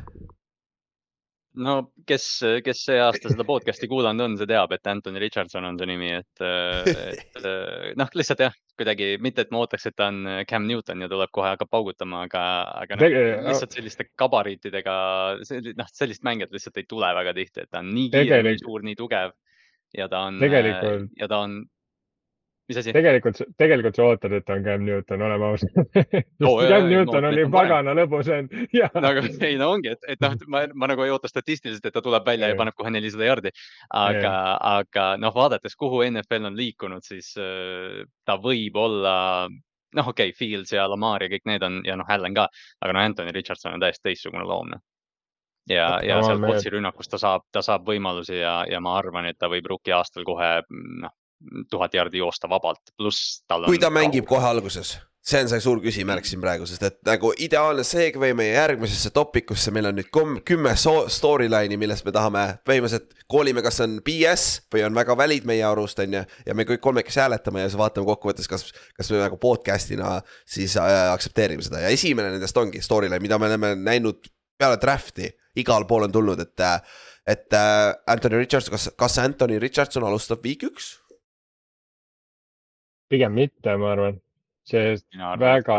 [1.63, 1.75] No
[2.07, 2.25] kes,
[2.65, 6.11] kes see aasta seda podcast'i kuulanud on, see teab, et Anthony Richardson on see nimi,
[6.17, 7.47] et, et
[7.99, 11.33] noh, lihtsalt jah, kuidagi mitte, et ma ootaks, et ta on Cam Newton ja tuleb
[11.35, 12.43] kohe hakkab paugutama, aga,
[12.83, 13.17] aga noh,
[13.49, 14.97] lihtsalt selliste gabariitidega,
[15.81, 18.85] noh, sellist mängijat lihtsalt ei tule väga tihti, et ta on nii kiire, nii suur,
[18.85, 19.35] nii tugev
[19.97, 20.41] ja ta on,
[21.17, 21.61] ja ta on,
[22.67, 22.93] mis asi?
[22.95, 25.77] tegelikult, tegelikult sa ootad, et on Cam Newton, oleme ausad.
[26.43, 27.53] Jaa, Cam Newton ütlen parem.
[27.53, 31.13] pagana lõbus olnud ja nagu ei no ongi, et, et noh, ma, ma nagu ei
[31.13, 32.59] oota statistiliselt, et ta tuleb välja ja Jaa.
[32.59, 33.53] paneb kohe nelisada jardi.
[33.95, 34.33] aga,
[34.73, 39.15] aga noh, vaadates, kuhu NFL on liikunud, siis äh, ta võib olla,
[39.47, 42.49] noh, okei okay,, Fields ja Lamar ja kõik need on ja noh, Allan ka,
[42.83, 44.83] aga no Anthony Richardson on täiesti teistsugune loom, noh.
[45.71, 49.39] ja, ja seal Potsi rünnakus ta saab, ta saab võimalusi ja, ja ma arvan, et
[49.39, 51.15] ta võib rookie aastal kohe noh,
[51.71, 53.71] tuhat jardi joosta vabalt, pluss tal on.
[53.71, 54.95] kui ta mängib kohe alguses,
[55.27, 59.73] see on see suur küsimärk siin praegu, sest et nagu ideaalne seegvõi meie järgmisesse topikusse,
[59.75, 64.45] meil on nüüd kom- kümme so- storyline'i, millest me tahame põhimõtteliselt koolime, kas on BS
[64.73, 66.23] või on väga valid meie arust, on ju.
[66.47, 70.77] ja me kõik kolmekesi hääletame ja siis vaatame kokkuvõttes, kas, kas me nagu podcast'ina siis
[70.79, 75.29] äh, aktsepteerime seda ja esimene nendest ongi storyline, mida me oleme näinud peale draft'i,
[75.59, 76.63] igal pool on tulnud, et,
[77.27, 80.95] et äh, Anthony Richardson, kas, kas Anthony Richardson alustab week üks?
[83.09, 84.21] Pigem mitte, ma arvan.
[84.67, 85.75] sest arvan, väga,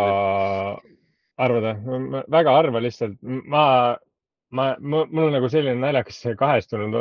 [1.44, 2.22] arvad või?
[2.32, 3.64] väga harva lihtsalt, ma,
[4.50, 6.96] ma, mul on nagu selline naljakas see kahestunud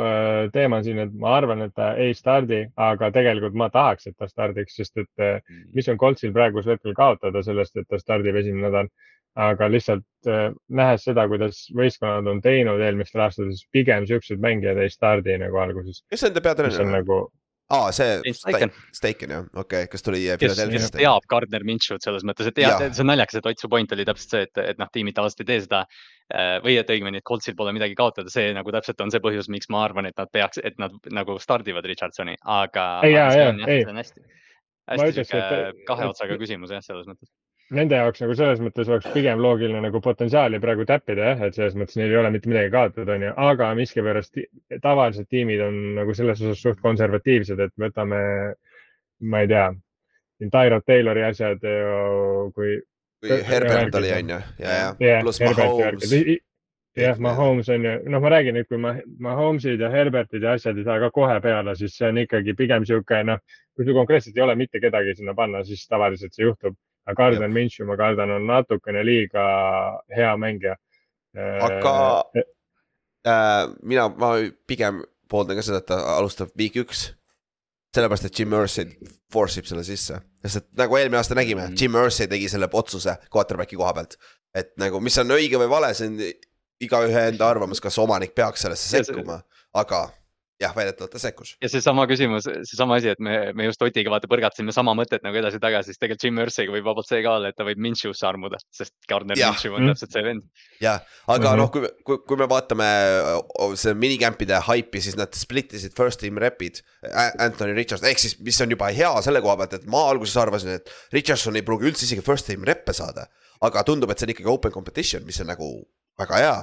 [0.52, 4.28] teema siin, et ma arvan, et ta ei stardi, aga tegelikult ma tahaks, et ta
[4.28, 5.38] stardiks, sest et öö,
[5.76, 8.92] mis on Coltsil praegusel hetkel kaotada sellest, et ta stardib esimene nädal.
[9.38, 10.28] aga lihtsalt
[10.74, 15.60] nähes seda, kuidas võistkonnad on teinud eelmistel aastatel, siis pigem siuksed mängijad ei stardi nagu
[15.62, 16.96] alguses, kes on enda mis on peatreener?
[16.96, 17.18] nagu
[17.70, 18.70] aa, see Steichen.
[18.96, 20.94] Steichen jah, okei okay., kes tuli kes Philadelphia'st?
[20.96, 24.06] teab Gardner Minshew't selles mõttes, et teab see on naljakas, et Ott su point oli
[24.08, 25.82] täpselt see, et, et noh, tiimid tavaliselt ei tee seda.
[26.64, 29.70] või et õigemini, et Coltsil pole midagi kaotada, see nagu täpselt on see põhjus, miks
[29.72, 32.84] ma arvan, et nad peaks, et nad nagu stardivad Richardsoni, aga.
[33.06, 33.82] Ei, jaa, jaa, ei.
[33.84, 34.20] see on hästi,
[34.88, 37.28] Ma hästi ütleks, sihuke et- kahe et- otsaga küsimus jah, selles mõttes.
[37.74, 41.76] Nende jaoks nagu selles mõttes oleks pigem loogiline nagu potentsiaali praegu täppida jah, et selles
[41.76, 44.40] mõttes neil ei ole mitte midagi kaotada, onju, aga miskipärast
[44.84, 48.22] tavalised tiimid on nagu selles osas suht konservatiivsed, et võtame,
[49.28, 49.68] ma ei tea,
[50.38, 52.02] Tyrod Taylori asjad ja
[52.54, 52.78] kui.
[53.26, 56.12] kui Herbert oli, on ju, ja, ja jah, pluss Mahomes.
[56.96, 58.94] jah, Mahomes on ju, noh, ma räägin nüüd, kui ma
[59.28, 62.86] Mahomesid ja Herbertid ja asjad ei saa ka kohe peale, siis see on ikkagi pigem
[62.88, 63.42] sihuke, noh,
[63.74, 66.78] kui sul konkreetselt ei ole mitte kedagi sinna panna, siis tavaliselt see juhtub.
[67.08, 69.44] Aga Garden Minshew, ma kardan, on natukene liiga
[70.16, 70.76] hea mängija.
[71.64, 74.34] Aga- äh, mina, ma
[74.66, 77.12] pigem pooldan ka seda, et ta alustab week üks.
[77.96, 78.84] sellepärast, et Jim Irsay
[79.32, 82.68] force ib selle sisse, sest et nagu eelmine aasta nägime mm., Jim Irsay tegi selle
[82.68, 84.18] otsuse quarterback'i koha pealt.
[84.54, 86.18] et nagu, mis on õige või vale, see on
[86.84, 89.40] igaühe enda arvamus, kas omanik peaks sellesse sekkuma,
[89.74, 90.02] aga
[90.60, 91.54] jah, väidetavalt ta sekkus.
[91.62, 95.38] ja seesama küsimus, seesama asi, et me, me just Otiga vaata põrgatasime sama mõtet nagu
[95.40, 98.60] edasi-tagasi, siis tegelikult Jim Irsay'ga võib vabalt see ka olla, et ta võib Minshew'sse armuda,
[98.74, 99.54] sest Gardner Jah.
[99.54, 99.94] Minshew on Mm.
[99.94, 100.42] täpselt see vend.
[100.82, 101.52] jah, aga mm.
[101.52, 101.58] -hmm.
[101.62, 102.88] noh, kui, kui, kui me vaatame
[103.78, 106.82] see minicamp'ide haipi, siis nad split isid first team rep'id
[107.38, 110.78] Anthony Richardson, ehk siis, mis on juba hea selle koha pealt, et ma alguses arvasin,
[110.80, 113.28] et Richardson ei pruugi üldse isegi first team rep'e saada.
[113.60, 115.66] aga tundub, et see on ikkagi open competition, mis on nagu
[116.18, 116.58] väga hea.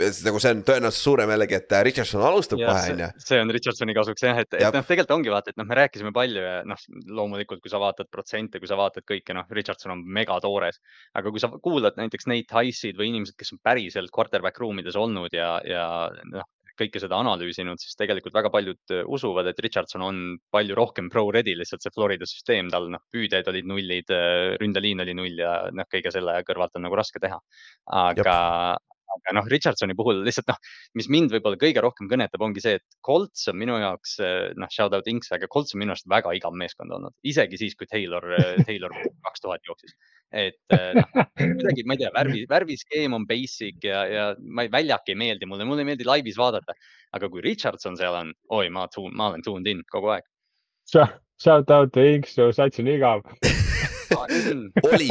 [0.00, 3.08] Nagu see on tõenäoliselt suurem jällegi, et Richardson alustab kohe, on ju.
[3.22, 6.14] see on Richardsoni kasuks jah, et, et noh, tegelikult ongi vaata, et noh, me rääkisime
[6.16, 6.86] palju ja noh,
[7.20, 10.80] loomulikult, kui sa vaatad protsente, kui sa vaatad kõike, noh, Richardson on megatoores.
[11.18, 15.34] aga kui sa kuulad näiteks Nate Hice'id või inimesed, kes on päriselt quarterback ruumides olnud
[15.36, 15.86] ja, ja
[16.32, 20.22] noh, kõike seda analüüsinud, siis tegelikult väga paljud äh, usuvad, et Richardson on
[20.52, 24.14] palju rohkem pro ready, lihtsalt see Florida süsteem tal noh, püüded olid nullid,
[24.62, 27.38] ründeliin oli null ja noh, kõige selle kõrvalt on nagu raske teha.
[27.92, 28.36] aga,
[29.16, 30.58] aga noh, Richardsoni puhul lihtsalt noh,
[30.98, 34.16] mis mind võib-olla kõige rohkem kõnetab, ongi see, et Colts on minu jaoks
[34.58, 37.76] noh, shout out Inks, aga Colts on minu arust väga igav meeskond olnud, isegi siis,
[37.78, 38.26] kui Taylor,
[38.66, 38.94] Taylor
[39.26, 39.96] kaks tuhat jooksis.
[40.32, 45.12] et noh, kuidagi, ma ei tea, värvi, värviskeem on basic ja, ja ma ei, väljak
[45.12, 46.76] ei meeldi mulle, mulle ei meeldi laivis vaadata.
[47.12, 50.24] aga kui Richardson seal on, oi, ma, ma olen tuned in kogu aeg.
[50.88, 53.26] Shout out Inks, sats on igav
[54.92, 55.08] oli,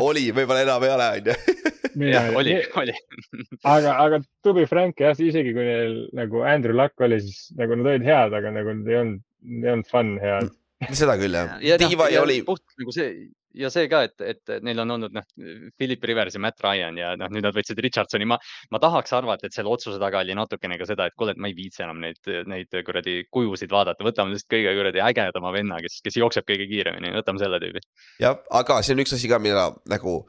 [0.00, 1.36] oli, võib-olla enam ei ole, on ju.
[2.10, 2.96] jah, oli, oli
[3.74, 4.20] aga, aga
[4.56, 8.36] be frank jah, isegi kui neil nagu Andrew Luck oli, siis nagu nad olid head,
[8.40, 9.24] aga nagu nad ei olnud,
[9.62, 10.52] ei olnud fun head.
[10.92, 11.56] Seda küll jah.
[11.80, 12.42] Diva ja oli.
[12.46, 13.08] puht nagu see
[13.54, 15.26] ja see ka, et, et neil on olnud noh,
[15.78, 18.38] Philip Rivers ja Matt Ryan ja noh, nüüd nad võtsid Richardsoni, ma,
[18.74, 21.50] ma tahaks arvata, et selle otsuse taga oli natukene ka seda, et kuule, et ma
[21.50, 22.18] ei viitsi enam neid,
[22.50, 27.14] neid kuradi kujusid vaadata, võtame lihtsalt kõige kuradi ägedama venna, kes, kes jookseb kõige kiiremini,
[27.14, 27.84] võtame selle tüübi.
[28.22, 30.22] jah, aga see on üks asi ka, mida nagu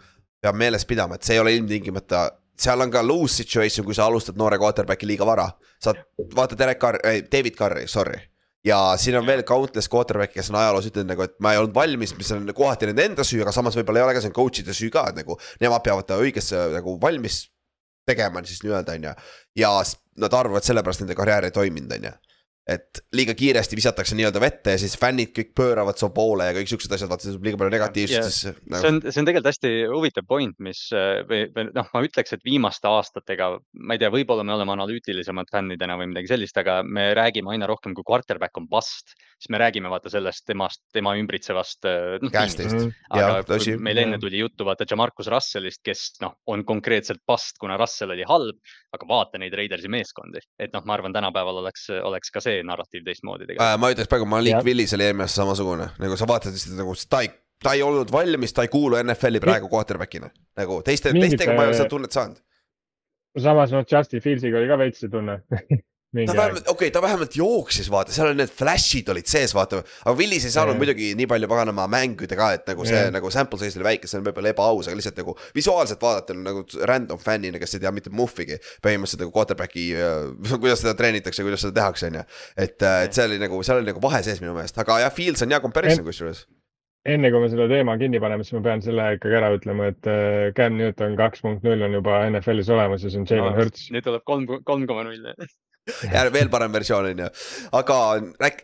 [0.43, 4.05] peab meeles pidama, et see ei ole ilmtingimata seal on ka lose situation, kui sa
[4.07, 5.49] alustad noore quarterback'i liiga vara.
[5.81, 5.91] sa
[6.35, 8.21] vaata Derek Carr, David Carri, sorry
[8.66, 11.76] ja siin on veel countless quarterback'e, kes on ajaloos ütelnud nagu, et ma ei olnud
[11.76, 14.38] valmis, mis on kohati nende enda süü, aga samas võib-olla ei ole ka see on
[14.38, 15.38] coach'ide süü ka, et nagu.
[15.61, 17.43] Nemad peavad ta õigesse nagu valmis
[18.05, 19.13] tegema siis nii-öelda on ju.
[19.61, 19.72] ja
[20.22, 22.13] nad arvavad sellepärast nende karjäär ei toiminud, on ju
[22.66, 26.72] et liiga kiiresti visatakse nii-öelda vette ja siis fännid kõik pööravad su poole ja kõik
[26.72, 28.80] siuksed asjad, vaata see tuleb liiga palju negatiivsust, siis nagu....
[28.82, 30.82] see on, see on tegelikult hästi huvitav point, mis
[31.30, 33.51] või, või noh, ma ütleks, et viimaste aastatega,
[33.86, 37.70] ma ei tea, võib-olla me oleme analüütilisemad fännidena või midagi sellist, aga me räägime aina
[37.70, 39.13] rohkem, kui quarterback on bust,
[39.45, 41.85] siis me räägime vaata sellest temast, tema ümbritsevast
[42.23, 42.33] noh,.
[42.33, 42.89] käestist.
[43.13, 47.77] aga ja, meil enne tuli juttu vaata Jamarcus Russellist, kes noh, on konkreetselt bust, kuna
[47.77, 48.57] Russell oli halb,
[48.95, 52.67] aga vaata neid Raidersi meeskondi, et noh, ma arvan, tänapäeval oleks, oleks ka see see
[52.67, 53.79] narratiiv teistmoodi tegelikult äh,.
[53.81, 57.21] ma ütleks praegu Malik Willis oli eelmine aasta samasugune, nagu sa vaatad lihtsalt nagu ta
[57.25, 57.31] ei,
[57.63, 60.31] ta ei olnud valmis, ta ei kuulu NFL-i praegu quarterback'ina.
[60.61, 62.39] nagu teiste, teistega ma ei ole seda tunnet saanud.
[63.47, 65.41] samas noh, Justin Fields'iga oli ka veits see tunne
[66.24, 69.82] ta vähemalt, okei okay,, ta vähemalt jooksis, vaata, seal olid need flash'id olid sees, vaata.
[70.03, 70.82] aga Willis ei saanud yeah.
[70.82, 73.13] muidugi nii palju paganama mänguda ka, et nagu see yeah.
[73.13, 76.66] nagu sample size oli väike, see on võib-olla ebaaus, aga lihtsalt nagu visuaalselt vaadata nagu
[76.91, 78.59] random fännina, kes ei tea mitte muhvigi.
[78.86, 82.28] põhimõtteliselt nagu quarterback'i äh,, kuidas seda treenitakse, kuidas seda tehakse, on ju.
[82.55, 85.16] et, äh, et see oli nagu, seal oli nagu vahe sees minu meelest, aga jah,
[85.16, 86.45] Fields on hea comparison kusjuures
[87.05, 90.09] enne kui me selle teema kinni paneme, siis ma pean selle ikkagi ära ütlema, et
[90.09, 93.89] äh, Cam Newton kaks punkt null on juba NFL-is olemas ja see on Jalen Hurts.
[93.93, 95.30] nüüd tuleb kolm, kolm koma null
[96.13, 97.29] ja veel parem versioon on ju,
[97.79, 97.97] aga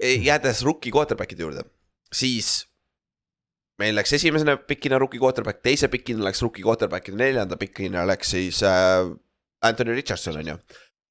[0.02, 1.66] jäädes rookie quarterback'ide juurde,
[2.14, 2.68] siis.
[3.82, 8.36] meil läks esimesena pikina rookie quarterback, teise pikina läks rookie quarterback ja neljanda pikina läks
[8.36, 9.08] siis äh,
[9.62, 10.58] Anthony Richardson on ju.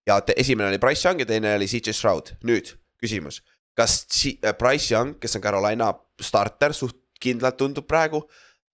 [0.06, 3.40] ja te, esimene oli Price Young ja teine oli CJ Stroud, nüüd küsimus,
[3.74, 8.22] kas C äh, Price Young, kes on Carolina starter, suht kindlalt tundub praegu,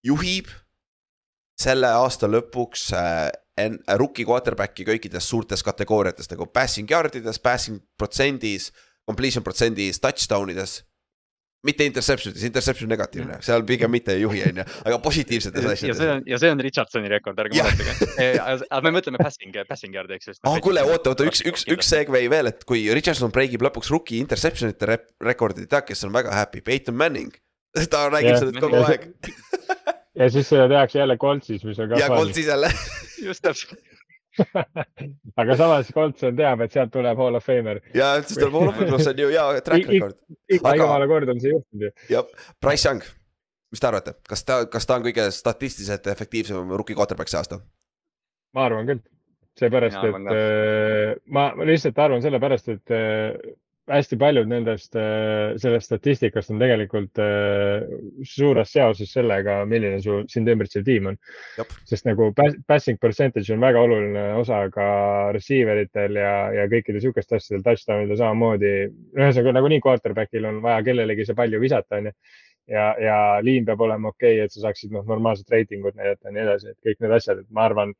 [0.05, 0.51] juhib
[1.57, 3.30] selle aasta lõpuks äh,
[3.97, 8.71] rookie quarterback'i kõikides suurtes kategooriates nagu passing yard ides, passing protsendis,
[9.09, 10.83] completion protsendis, touchdown ides
[11.67, 15.89] mitte interception ides, interception negatiivne, seal pigem mitte ei juhi, on ju, aga positiivsetes asjades.
[15.89, 18.29] ja see on, ja see on Richardsoni rekord, ärge muretsege.
[18.45, 20.37] Aga me mõtleme passing, passing yard'i, eks ju.
[20.47, 23.91] ah, kuule, oota, oota, üks, üks, üks segway veel, et kui Richardson break ib lõpuks
[23.95, 27.35] rookie interception ite rekordit, tead, kes on väga happy, Peyton Manning.
[27.93, 28.41] ta räägib yeah.
[28.41, 29.11] sellest kogu aeg
[30.17, 32.01] ja siis seda tehakse jälle Coltsis, mis on ka.
[32.01, 32.73] ja Coltsis jälle
[33.29, 33.81] just täpselt
[35.41, 37.81] aga samas Colts on, teab, et sealt tuleb Hall of Famer.
[37.97, 40.19] ja, siis tuleb Hall of Famer, see on ju hea track record.
[40.53, 41.93] iga jumala kord on see juhtunud ju.
[42.12, 43.05] jah, Price Young,
[43.73, 47.61] mis te arvate, kas ta, kas ta on kõige statistiliselt efektiivsem rookie quarterback see aasta?
[48.57, 49.05] ma arvan küll,
[49.61, 53.57] seepärast, et äh, ma, ma lihtsalt arvan sellepärast, et äh,
[53.91, 57.84] hästi paljud nendest, äh, sellest statistikast on tegelikult äh,
[58.26, 61.18] suures seoses sellega, milline su sind ümbritsev tiim on.
[61.87, 62.32] sest nagu
[62.66, 64.89] passing percentage on väga oluline osa ka
[65.37, 68.74] receiver itel ja, ja kõikidel sihukestel asjadel, touchdown'idel samamoodi.
[69.18, 72.14] ühesõnaga nagunii quarterback'il on vaja kellelegi see palju visata, onju.
[72.72, 76.34] ja, ja liin peab olema okei okay,, et sa saaksid noh, normaalset reitingut näidata ja
[76.34, 77.95] nii edasi, et kõik need asjad, et ma arvan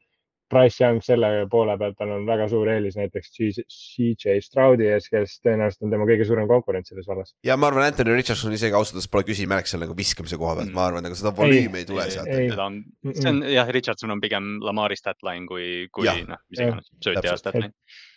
[0.51, 5.39] Price Young selle poole pealt, tal on väga suur eelis näiteks CJ Stroudi ees, kes
[5.45, 7.35] tõenäoliselt on tema kõige suurem konkurent selles vallas.
[7.47, 10.71] ja ma arvan, Anthony Richardson isegi ausalt öeldes pole küsimärk seal nagu viskamise koha pealt
[10.71, 12.31] mm., ma arvan, nagu seda volüümi ei, ei tule sealt.
[12.31, 12.79] seda on,
[13.11, 17.73] see on jah, Richardson on pigem Lamari statline kui, kui noh, mis iganes, söötja statline.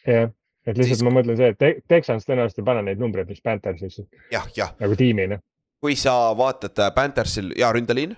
[0.06, 0.30] jah,
[0.70, 1.06] et lihtsalt siis...
[1.10, 4.10] ma mõtlen see, et te Texans tõenäoliselt ei pane neid numbreid, mis Panthers lihtsalt.
[4.80, 5.42] nagu tiimina.
[5.82, 8.18] kui sa vaatad äh, Panthersil ja ründeliin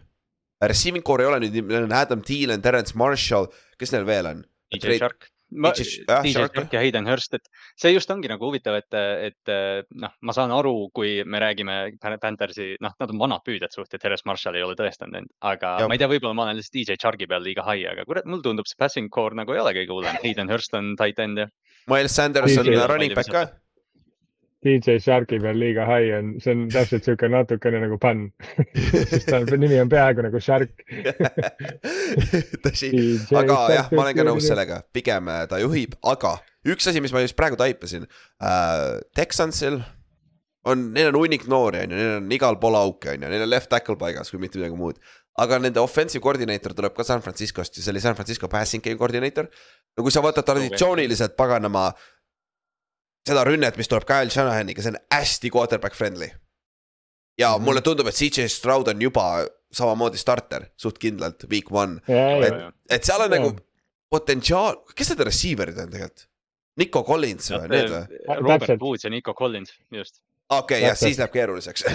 [0.61, 3.49] Receiving core ei ole nüüd, neil on Adam Thielen, Terence Marshall,
[3.81, 4.41] kes neil veel on?
[4.71, 5.31] DJ Shark.
[5.51, 8.95] DJ Shark ja Hayden Hurst, et see just ongi nagu huvitav, et,
[9.27, 9.51] et
[9.99, 14.05] noh, ma saan aru, kui me räägime Panthersi, noh, nad on vanad püüdjad suht, et
[14.07, 15.89] Harris Marshall ei ole tõestanud end, aga ja.
[15.91, 18.45] ma ei tea, võib-olla ma olen lihtsalt DJ Sharki peal liiga high, aga kurat, mulle
[18.45, 20.21] tundub see passing core nagu ei ole kõige hullem.
[20.23, 21.49] Hayden Hurst on tight end ja.
[21.91, 23.49] Miles Sanders on running back ka
[24.61, 28.27] DJ Sharki peal liiga high on, see on täpselt sihuke natukene nagu pann
[29.11, 30.83] sest ta nimi on peaaegu nagu Shark
[32.65, 32.91] tõsi,
[33.41, 36.35] aga jah, ma olen ka nõus sellega, pigem äh, ta juhib, aga
[36.69, 39.01] üks asi, mis ma just praegu taipasin äh,.
[39.17, 39.81] Texansil
[40.69, 43.47] on, neil on hunnik noori, on ju, neil on igal pool auke, on ju, neil
[43.47, 45.01] on left tackle paigas, kui mitte midagi muud.
[45.41, 48.99] aga nende offensive coordinator tuleb ka San Franciscost ja see oli San Francisco passing game
[48.99, 49.47] coordinator.
[49.97, 51.89] no kui sa võtad traditsiooniliselt paganama
[53.27, 56.31] seda rünnet, mis tuleb Kyle Shanahaniga, see on hästi quarterback friendly.
[57.39, 57.65] ja mm -hmm.
[57.65, 62.01] mulle tundub, et CJ Stroud on juba samamoodi starter suht kindlalt, week one.
[62.07, 63.39] et, et seal on ja.
[63.39, 63.55] nagu
[64.09, 66.27] potentsiaal, kes need receiver'id on tegelikult?
[66.77, 68.19] Nico Collins või need või?
[68.41, 70.21] Robert Woods ja Nico Collins, just
[70.51, 71.85] okei okay,, jah, siis läheb keeruliseks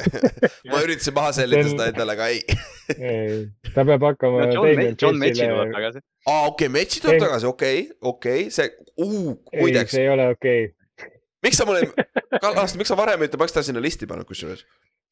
[0.70, 2.42] ma üritasin maha sellida seda endale, aga ei
[2.92, 4.64] ei, ta peab hakkama no,.
[5.00, 6.02] John, Metsi tuleb tagasi.
[6.26, 9.94] aa, okei okay,, Metsi tuleb tagasi, okei okay,, okei okay., see uh,, muideks.
[9.96, 11.12] see ei ole okei okay.
[11.46, 11.88] miks sa mulle,
[12.44, 14.66] Kallaste, miks sa varem ei ütle, ma oleks ta sinna listi pannud kusjuures?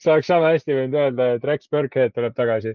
[0.05, 2.75] sa oleks sama hästi võinud öelda, et Rex Burkhead tuleb tagasi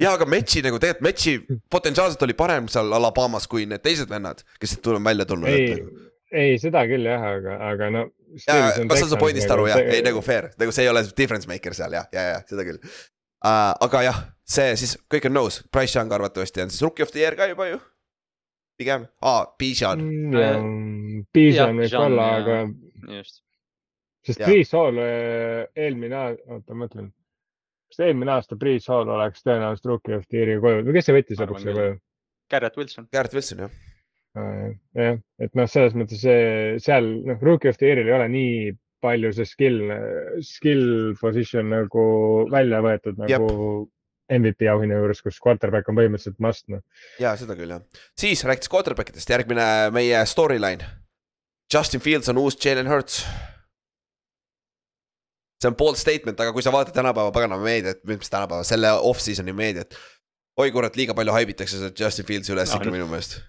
[0.00, 1.36] ja, aga Metsi nagu tegelikult Metsi
[1.70, 5.52] potentsiaalselt oli parem seal Alabamas kui need teised vennad, kes tuleb välja tulnud.
[5.52, 5.76] ei,
[6.32, 10.22] ei, seda küll jah, aga, aga no ma saan su point'ist aru jah, ei nagu
[10.24, 13.72] fair, nagu see ei ole difference maker seal jah, ja, ja seda küll uh,.
[13.86, 14.20] aga jah,
[14.56, 17.48] see siis kõik on nõus, Price Young arvatavasti on siis rookie of the year ka
[17.50, 17.80] juba ju.
[18.80, 21.26] pigem ah,, Bijan mm,.
[21.34, 22.60] Bijan võib olla, aga.
[23.18, 23.42] just.
[24.26, 27.12] sest Priis Hall äh, eelmine aasta, oota ma mõtlen.
[27.92, 31.18] kas eelmine aasta Priis Hall oleks tõenäoliselt rookie of the year'i koju või kes see
[31.20, 31.98] võttis lõpuks selle koju?
[32.52, 33.06] Garrett Wilson.
[33.14, 33.82] Garrett Wilson jah
[34.34, 36.24] jah, et noh, selles mõttes
[36.82, 38.56] seal noh, rookie of the year'il ei ole nii
[39.04, 39.80] palju see skill,
[40.44, 42.04] skill position nagu
[42.52, 43.90] välja võetud nagu Jep.
[44.34, 46.80] MVP auhinna juures, kus quarterback on põhimõtteliselt must noh.
[47.20, 47.82] ja seda küll jah,
[48.18, 50.86] siis rääkides quarterback idest, järgmine meie storyline.
[51.72, 53.22] Justin Fields on uus Jalen Hurts.
[55.60, 59.52] see on bold statement, aga kui sa vaatad tänapäeva paganama meediat, mis tänapäeva, selle off-season'i
[59.52, 59.96] meediat.
[60.56, 63.42] oi kurat, liiga palju haibitakse seda Justin Fieldsi üles no, ikka minu meelest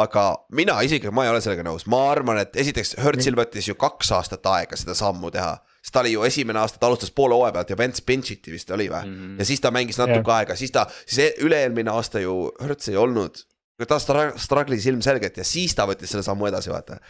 [0.00, 0.24] aga
[0.56, 4.12] mina isiklikult, ma ei ole sellega nõus, ma arvan, et esiteks Hertzil võttis ju kaks
[4.16, 5.56] aastat aega seda sammu teha.
[5.80, 8.70] sest ta oli ju esimene aasta, ta alustas poole hooaja pealt ja Vents bench'iti vist
[8.70, 9.38] oli või mm, -hmm.
[9.38, 10.38] ja siis ta mängis natuke yeah.
[10.38, 13.44] aega, siis ta, siis e-, üle-eelmine aasta ju Hertz ei olnud.
[13.88, 17.00] ta struggle'is ilmselgelt ja siis ta võttis selle sammu edasi, vaata.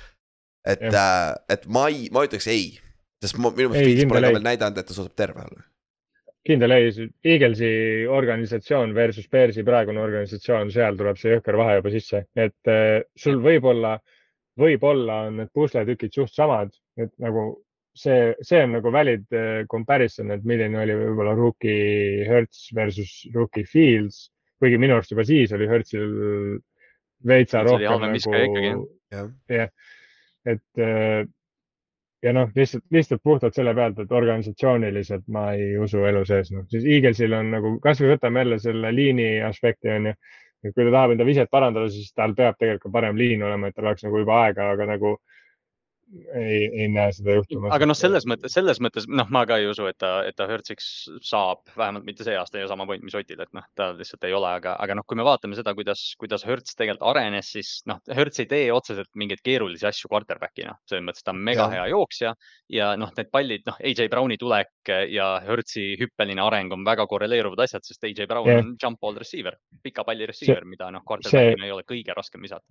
[0.65, 2.79] et yeah., äh, et ma ei, ma ütleks ei,
[3.23, 5.63] sest ma, minu meelest Fields pole ka veel näidanud, et ta suudab terve olla
[6.47, 6.91] kindel ei,
[7.27, 7.69] Eaglesi
[8.11, 13.41] organisatsioon versus Bearsi praegune organisatsioon, seal tuleb see jõhker vahe juba sisse, et äh, sul
[13.45, 13.97] võib-olla,
[14.61, 17.49] võib-olla on need pusletükid suht samad, et nagu
[17.97, 23.67] see, see on nagu valid äh, comparison, et milline oli võib-olla rookie Hertz versus rookie
[23.69, 24.27] Fields,
[24.63, 26.13] kuigi minu arust juba siis oli Hertzil
[27.27, 28.87] veitsa rohkem nagu.
[29.13, 29.71] jah,
[30.47, 31.25] et äh,
[32.27, 36.67] ja noh, lihtsalt, lihtsalt puhtalt selle pealt, et organisatsiooniliselt ma ei usu elu sees, noh
[36.73, 40.17] siis Eaglesil on nagu, kasvõi võtame jälle selle liini aspekti on ju.
[40.67, 43.77] et kui ta tahab enda viset parandada, siis tal peab tegelikult parem liin olema, et
[43.77, 45.13] tal oleks nagu juba aega, aga nagu
[46.35, 47.73] ei, ei näe seda juhtumas.
[47.75, 50.47] aga noh, selles mõttes, selles mõttes noh, ma ka ei usu, et ta, et ta
[50.49, 50.87] Hertziks
[51.27, 54.35] saab, vähemalt mitte see aasta ja sama point, mis Otil, et noh, ta lihtsalt ei
[54.37, 58.01] ole, aga, aga noh, kui me vaatame seda, kuidas, kuidas Hertz tegelikult arenes, siis noh,
[58.19, 61.73] Hertz ei tee otseselt mingeid keerulisi asju quarterback'ina, selles mõttes ta on mega ja.
[61.75, 62.35] hea jooksja
[62.77, 67.65] ja noh, need pallid, noh, AJ Browni tulek ja Hertzi hüppeline areng on väga korreleeruvad
[67.67, 68.61] asjad, sest AJ Brown ja.
[68.63, 72.67] on jump ball receiver, pika palli receiver, mida noh, quarterback'ina ei ole kõige raskem visata.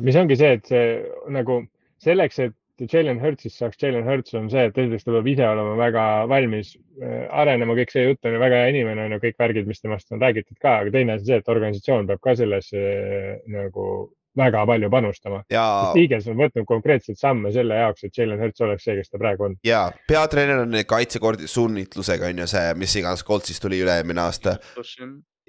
[0.00, 0.84] mis ongi see, et see
[1.32, 1.62] nagu
[2.02, 2.54] selleks, et
[2.90, 6.74] Jalen Hurtsist saaks Jalen Hurts on see, et esiteks ta peab ise olema väga valmis
[6.74, 9.82] äh, arenema, kõik see jutt on ju väga hea inimene, on ju kõik värgid, mis
[9.82, 13.86] temast on räägitud ka, aga teine asi see, et organisatsioon peab ka sellesse äh, nagu
[14.34, 15.64] väga palju panustama ja....
[15.94, 19.46] Eagles on võtnud konkreetselt samme selle jaoks, et Jalen Hurts oleks see, kes ta praegu
[19.48, 19.58] on.
[19.66, 24.58] ja peatreener on kaitsekordi sunnitlusega on ju see, mis iganes Coltsist tuli üle-eelmine aasta.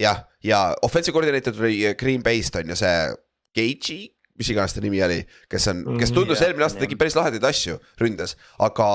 [0.02, 3.00] jah, ja offensive koordineeter tuli Green Bay'st on ju see
[3.56, 5.22] Gage'i mis iganes ta nimi oli,
[5.52, 8.88] kes on, kes mm, tundus eelmine aasta tegi päris lahedaid asju ründes, aga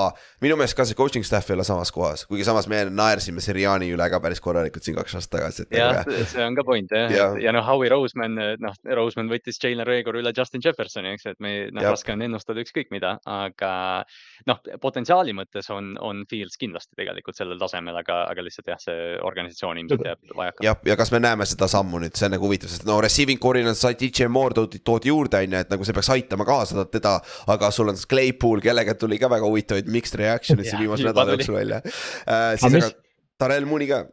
[0.44, 3.88] minu meelest ka see coaching staff ei ole samas kohas, kuigi samas me naersime Siriani
[3.94, 5.66] üle ka päris korralikult siin kaks aastat tagasi.
[5.72, 9.88] jah, see on ka point jah ja., ja noh, Howie Roseman, noh, Roseman võttis Jalen
[9.88, 13.72] Reagor üle Justin Jeffersoni, eks, et me, noh, raske on ennustada ükskõik mida, aga
[14.50, 19.16] noh, potentsiaali mõttes on, on Fields kindlasti tegelikult sellel tasemel, aga, aga lihtsalt jah, see
[19.24, 20.68] organisatsioon ilmselt jääb vajaka.
[20.68, 23.40] jah, ja kas me näeme seda sammu nüüd, see on nagu huvitav, sest no receiving
[23.40, 26.46] core'ina sai DJ Moore toodi, toodi juurde juurde, on ju, et nagu see peaks aitama
[26.48, 27.18] kaasa teda.
[27.46, 31.60] aga sul on Claypool, kellega tuli ka väga huvitavaid mixed reaction'id siin viimase nädala jooksul
[31.60, 32.56] välja äh,.
[32.56, 32.96] siis aga mis...
[33.40, 34.04] Tarel Mooney ka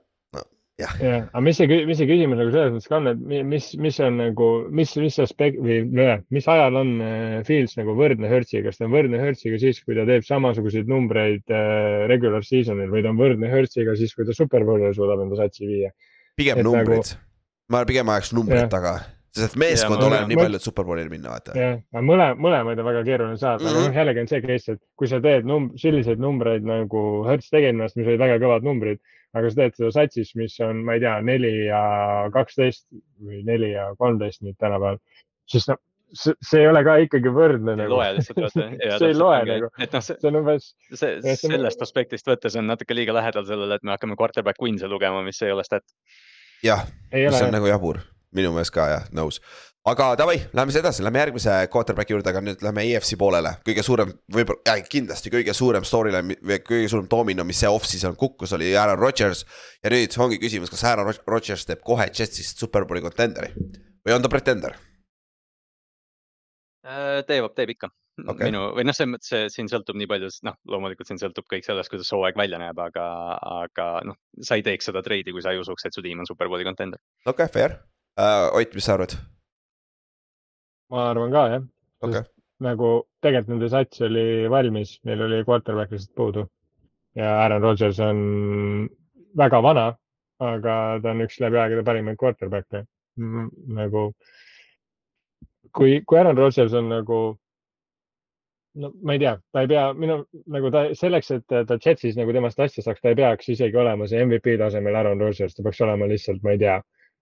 [0.78, 0.94] jah.
[1.02, 4.00] jah, aga mis see, mis see küsimus nagu selles mõttes ka on, et mis, mis
[4.06, 4.50] on nagu,
[4.80, 5.82] mis, mis aspekt või
[6.34, 9.98] mis ajal on äh, Fields nagu võrdne Hertziga, kas ta on võrdne Hertziga siis, kui
[9.98, 14.38] ta teeb samasuguseid numbreid äh, regular season'il või ta on võrdne Hertziga siis, kui ta
[14.38, 15.94] superbowl'ile suudab enda satsi viia?
[16.38, 17.22] pigem et numbrid nagu...,
[17.74, 19.00] ma pigem ajaks numbrid taga
[19.38, 21.56] sest meeskond oleneb nii palju, et superbowlile minna, vaata.
[21.58, 23.84] jah, mõle, mõlemaid on väga keeruline saada mm, -hmm.
[23.84, 27.52] aga noh, jällegi on see case, et kui sa teed num-, selliseid numbreid nagu Hertz
[27.54, 29.02] tegi ennast, mis olid väga kõvad numbrid,
[29.38, 31.82] aga sa teed seda satsis, mis on, ma ei tea, neli ja
[32.34, 32.88] kaksteist
[33.24, 35.00] või neli ja kolmteist nüüd tänapäeval,
[35.52, 35.80] siis noh,
[36.14, 37.76] see, see ei ole ka ikkagi võrdne.
[37.76, 37.96] see ei nagu.
[37.96, 38.68] loe lihtsalt vaata.
[39.02, 39.72] see ei loe nagu.
[39.78, 40.70] et noh, see, see on umbes.
[40.94, 45.24] see, sellest aspektist võttes on natuke liiga lähedal sellele, et me hakkame quarterback win'e lugema,
[45.26, 45.86] mis ei ole stat.
[46.66, 48.02] jah, mis on nagu jabur
[48.36, 49.40] minu meelest ka jah, nõus.
[49.88, 53.86] aga davai, lähme siis edasi, lähme järgmise quarterback'i juurde, aga nüüd lähme EFC poolele, kõige
[53.88, 58.56] suurem, võib-olla äh,, kindlasti kõige suurem storyline või kõige suurem domino, mis see off-season kukkus,
[58.58, 59.46] oli Aaron Rodgers.
[59.84, 63.54] ja nüüd ongi küsimus, kas Aaron Rodgers teeb kohe Jetsist superbowli contenderi
[64.04, 64.76] või on ta pretender?
[66.88, 67.92] Äh, teeb, teeb ikka
[68.26, 68.48] okay..
[68.50, 71.68] minu või noh, selles mõttes see siin sõltub nii palju, noh, loomulikult siin sõltub kõik
[71.68, 73.06] sellest, kuidas hooaeg välja näeb, aga,
[73.64, 76.30] aga noh, sa ei teeks seda treidi, kui sa ei usuks, et su tiim on
[76.30, 77.02] superbowli contender.
[77.26, 77.78] okei okay,, fair
[78.18, 78.50] uh,.
[78.54, 79.18] Ott, mis sa arvad?
[80.90, 81.64] ma arvan ka jah
[82.02, 82.24] okay..
[82.64, 82.92] nagu
[83.22, 86.46] tegelikult nende sats oli valmis, neil oli quarterback lihtsalt puudu.
[87.16, 88.20] ja Aaron Rodgers on
[89.38, 89.88] väga vana,
[90.40, 92.86] aga ta on üks läbi aegade parimaid quarterback'e
[93.80, 94.12] nagu.
[95.76, 97.20] kui, kui Aaron Rodgers on nagu
[98.78, 100.22] no ma ei tea, ta ei pea, minu
[100.54, 104.08] nagu ta selleks, et ta Jetsis nagu temast asja saaks, ta ei peaks isegi olema
[104.08, 106.78] see MVP tasemel Aaron Rodgers, ta peaks olema lihtsalt, ma ei tea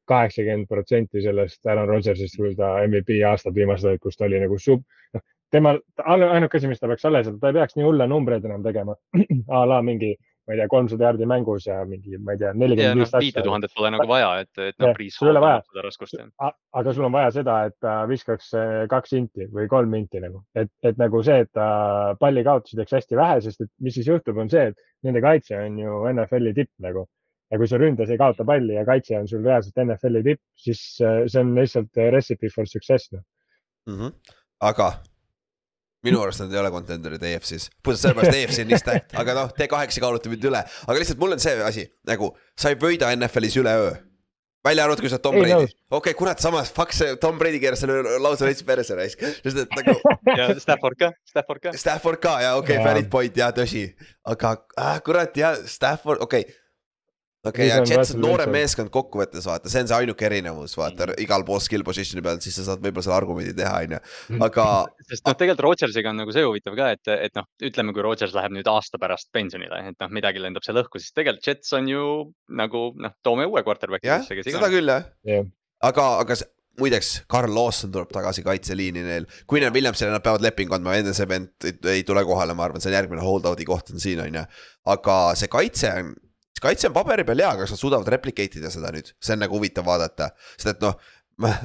[0.10, 4.60] kaheksakümmend protsenti sellest Aaron Rodgersist, kui ta MVP aastad viimased olid, kus ta oli nagu
[4.62, 8.46] sub, noh, temal ainuke asi, mis ta peaks alles, ta ei peaks nii hulle numbreid
[8.48, 8.96] enam tegema
[9.58, 10.16] a la mingi
[10.46, 13.14] ma ei tea, kolmsada jaardi mängus ja mingi, ma ei tea, nelikümmend viis.
[13.24, 15.18] viite tuhandet pole nagu vaja, et, et noh, Priis.
[15.24, 15.64] ei ole vaja,
[16.82, 20.44] aga sul on vaja seda, et ta viskaks eh, kaks inti või kolm inti nagu,
[20.58, 21.68] et, et nagu see, et ta
[22.22, 25.58] palli kaotusi teeks hästi vähe, sest et mis siis juhtub, on see, et nende kaitse
[25.58, 27.08] on ju NFL-i tipp nagu
[27.52, 30.86] ja kui sa ründes ei kaota palli ja kaitse on sul reaalselt NFL-i tipp, siis
[31.04, 33.26] äh, see on lihtsalt äh, recipe for success noh.
[33.90, 34.34] Mm -hmm..
[34.66, 34.94] aga
[36.06, 39.54] minu arust nad ei ole contender'id EFC-s, puhtalt sellepärast EFC on nii stacked, aga noh,
[39.58, 43.62] T8 kaalutab mind üle, aga lihtsalt mul on see asi nagu sa ei võida NFL-is
[43.62, 43.96] üleöö.
[44.66, 47.60] Välja arvatud, kui sa oled Tom Brady, okei okay,, kurat, samas fuck see Tom Brady
[47.62, 49.94] keeras selle lausa veits perse raisk, sest et nagu.
[50.40, 51.74] ja Stafford ka, Stafford ka.
[51.78, 53.86] Stafford ka ja okei okay,, valid point ja tõsi,
[54.26, 56.48] aga ah, kurat ja Stafford, okei.
[56.50, 56.65] okay
[57.50, 61.10] okei okay,, ja Jets on noorem meeskond kokkuvõttes vaata, see on see ainuke erinevus, vaata
[61.10, 61.20] mm.
[61.26, 64.02] igal pool skill position'i peal, siis sa saad võib-olla selle argumendi teha, on ju,
[64.36, 64.46] mm.
[64.48, 64.68] aga.
[65.10, 68.36] sest noh, tegelikult Rodgersiga on nagu see huvitav ka, et, et noh, ütleme, kui Rodgers
[68.38, 71.92] läheb nüüd aasta pärast pensionile, et noh, midagi lendab seal õhku, siis tegelikult Jets on
[71.92, 72.10] ju
[72.62, 74.10] nagu noh, toome uue quarterback'i.
[74.10, 75.48] jah, seda küll jah yeah.,
[75.86, 76.38] aga, aga
[76.80, 81.14] muideks, Carl Lawson tuleb tagasi kaitseliini neil, kui neil Williamsile nad peavad lepingu andma, enne
[81.16, 84.02] see vend ei, ei tule kohale, ma arvan, see on järgmine hold out'i koht on
[84.04, 84.44] siin, on ju.
[84.96, 86.14] aga see kaitse on
[86.66, 89.44] kaitse on paberi peal hea, aga kas nad suudavad replicate ida seda nüüd, see on
[89.46, 91.00] nagu huvitav vaadata, sest et noh.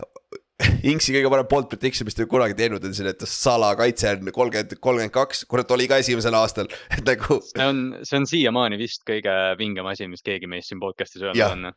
[0.90, 4.28] Inksi kõige parem bold prediction, mis ta kunagi teinud on siin, et Sala kaitse on
[4.28, 7.38] kolmkümmend, kolmkümmend kaks, kurat oli ka esimesel aastal, et nagu.
[7.48, 11.70] see on, see on siiamaani vist kõige vingem asi, mis keegi meist siin podcast'is öelnud
[11.70, 11.72] on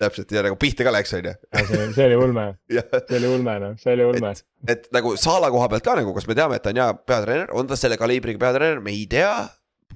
[0.00, 1.34] täpselt ja nagu pihta ka läks, on ju.
[1.96, 2.46] see oli ulme.
[3.08, 4.32] See oli ulme noh, see oli ulme.
[4.68, 7.52] et nagu Sala koha pealt ka nagu, kas me teame, et ta on hea peatreener,
[7.56, 9.30] on ta selle kaliibriga peatreener, me ei tea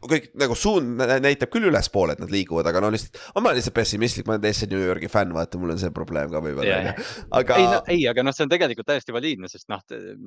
[0.00, 3.76] kõik nagu suund näitab küll ülespoole, et nad liiguvad, aga no lihtsalt, ma olen lihtsalt
[3.76, 7.10] pessimistlik, ma olen täiesti New Yorgi fänn, vaata, mul on see probleem ka võib-olla yeah..
[7.36, 7.58] aga.
[7.58, 9.82] ei, no, ei, aga noh, see on tegelikult täiesti valiidne, sest noh,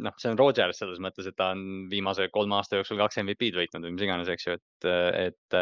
[0.08, 3.64] noh, see on Rodgers selles mõttes, et ta on viimase kolme aasta jooksul kaks MVP-d
[3.64, 4.92] võitnud või mis iganes, eks ju, et,
[5.30, 5.60] et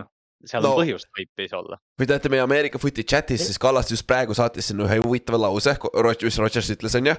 [0.00, 0.10] noh
[0.48, 1.78] seal no, on põhjust vaipis olla.
[1.94, 5.38] kui te olete meie Ameerika Footi chatis, siis Kallaste just praegu saatis sinna ühe huvitava
[5.44, 5.76] lause,
[6.24, 7.14] mis Rodgers ütles, on ju.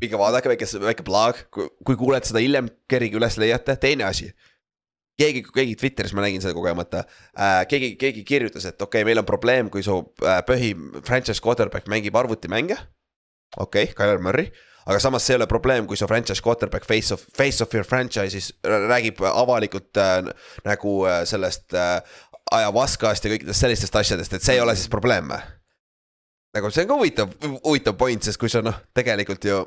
[0.00, 4.30] minge vaadake väike, väike plaag, kui kuulete seda hiljem, kerige üles leiate, teine asi
[5.20, 9.22] keegi, keegi Twitteris, ma nägin seda kogemata äh,, keegi, keegi kirjutas, et okei okay,, meil
[9.22, 10.74] on probleem, kui su äh, põhi
[11.06, 12.78] franchise quarterback mängib arvutimänge.
[13.56, 14.50] okei okay,, Tyler Murray,
[14.84, 17.86] aga samas see ei ole probleem, kui su franchise quarterback face of, face of your
[17.88, 20.30] franchise'is räägib avalikult äh,
[20.66, 21.98] nagu äh, sellest äh,
[22.52, 25.44] ajavaskast ja kõikidest sellistest asjadest, et see ei ole siis probleem või?
[26.54, 27.32] nagu see on ka huvitav,
[27.64, 29.62] huvitav point, sest kui sa noh, tegelikult ju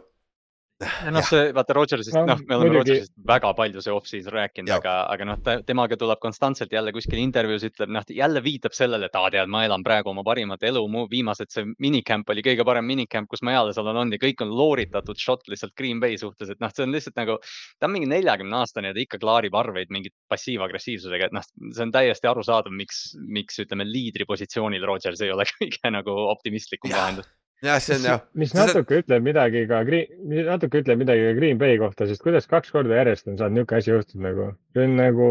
[1.09, 2.93] noh, see vaata Rodgersist no,, noh, me oleme muidugi...
[2.93, 7.65] Rodgersist väga palju see off-season rääkinud, aga, aga noh, temaga tuleb konstantselt jälle kuskil intervjuus
[7.65, 11.07] ütleb, noh jälle viitab sellele, et aa tead, ma elan praegu oma parimat elu, mu
[11.09, 14.53] viimased see minicamp oli kõige parem minicamp, kus ma eales olen olnud ja kõik on
[14.59, 17.39] looritatud shot lihtsalt Green Bay suhtes, et noh, see on lihtsalt nagu.
[17.79, 21.87] ta on mingi neljakümne aastane ja ta ikka klaarib arveid mingit passiivagressiivsusega, et noh, see
[21.87, 27.33] on täiesti arusaadav, miks, miks ütleme liidri positsioonil Rodgers ei ole kõige nagu optimistlikum lahendus
[27.65, 28.25] jah, see on jah.
[28.37, 30.09] mis natuke ütleb midagi ka Green,
[30.47, 33.81] natuke ütleb midagi ka Green Bay kohta, sest kuidas kaks korda järjest on saanud niisugune
[33.81, 35.29] asi juhtuda nagu, see on nagu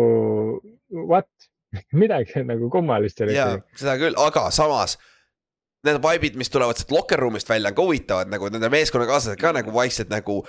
[0.93, 1.29] what
[2.03, 3.63] midagi nagu kummalist seal ikkagi.
[3.83, 4.97] seda küll, aga samas
[5.87, 9.53] need vibe'id, mis tulevad sealt locker room'ist välja, on ka huvitavad nagu nende meeskonnakaaslased ka
[9.55, 10.41] nagu vaikselt nagu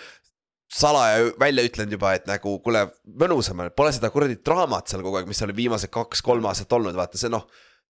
[0.73, 2.83] salaja välja ütlenud juba, et nagu kuule,
[3.21, 6.97] mõnusam on, pole seda kuradi draamat seal kogu aeg, mis oli viimased kaks-kolm aastat olnud,
[6.97, 7.45] vaata see noh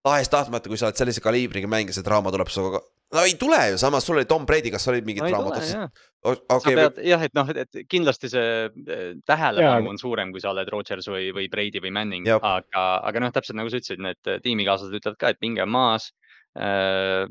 [0.06, 2.84] tahes-tahtmata, kui sa oled sellise kaliibriga mängija, see draama tuleb sinuga
[3.14, 5.92] no ei tule ju, samas sul oli Tom Brady, kas olid mingid no, draamad?
[6.28, 10.68] Okay, pead, jah, et noh, et kindlasti see eh, tähelepanu on suurem, kui sa oled
[10.74, 14.98] Rodgers või, või Brady või Manning, aga, aga noh, täpselt nagu sa ütlesid, need tiimikaaslased
[15.00, 16.12] ütlevad ka, et pinge on maas.
[16.58, 17.24] Äh,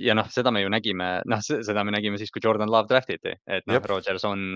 [0.00, 3.36] ja noh, seda me ju nägime, noh, seda me nägime siis, kui Jordan Love draftiti,
[3.46, 4.48] et noh, Rodgers on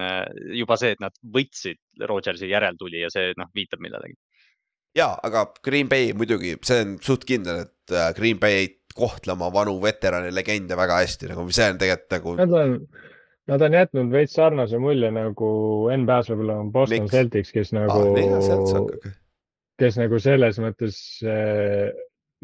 [0.58, 4.18] juba see, et nad võtsid Rodgersi järeltulija, see noh, viitab millelegi
[4.98, 9.34] ja, aga Green Bay muidugi, see on suht kindel, et äh, Green Bay ei kohtle
[9.34, 12.36] oma vanu veterani legende väga hästi, nagu see on tegelikult nagu.
[12.38, 12.78] Nad on,
[13.50, 15.50] nad on jätnud veits sarnase mulje nagu
[15.98, 17.14] NBA-s võib-olla on Boston Miks?
[17.16, 19.14] Celtics, kes nagu ah,,
[19.82, 21.90] kes nagu selles mõttes äh,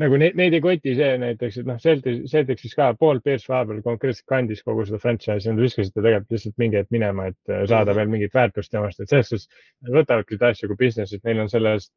[0.01, 3.83] nagu neid, neid ei koti see näiteks, et noh, Celtics, Celticsis ka Paul Pierce vahepeal
[3.87, 7.63] konkreetselt kandis kogu seda franchise'i, nad viskasid ta tegelikult lihtsalt mingi hetk minema, et äh,
[7.63, 8.01] saada -hmm.
[8.01, 9.49] veel mingit väärtust temast, et selles suhtes
[9.87, 11.93] nad võtavadki seda asja kui business'it, neil on sellest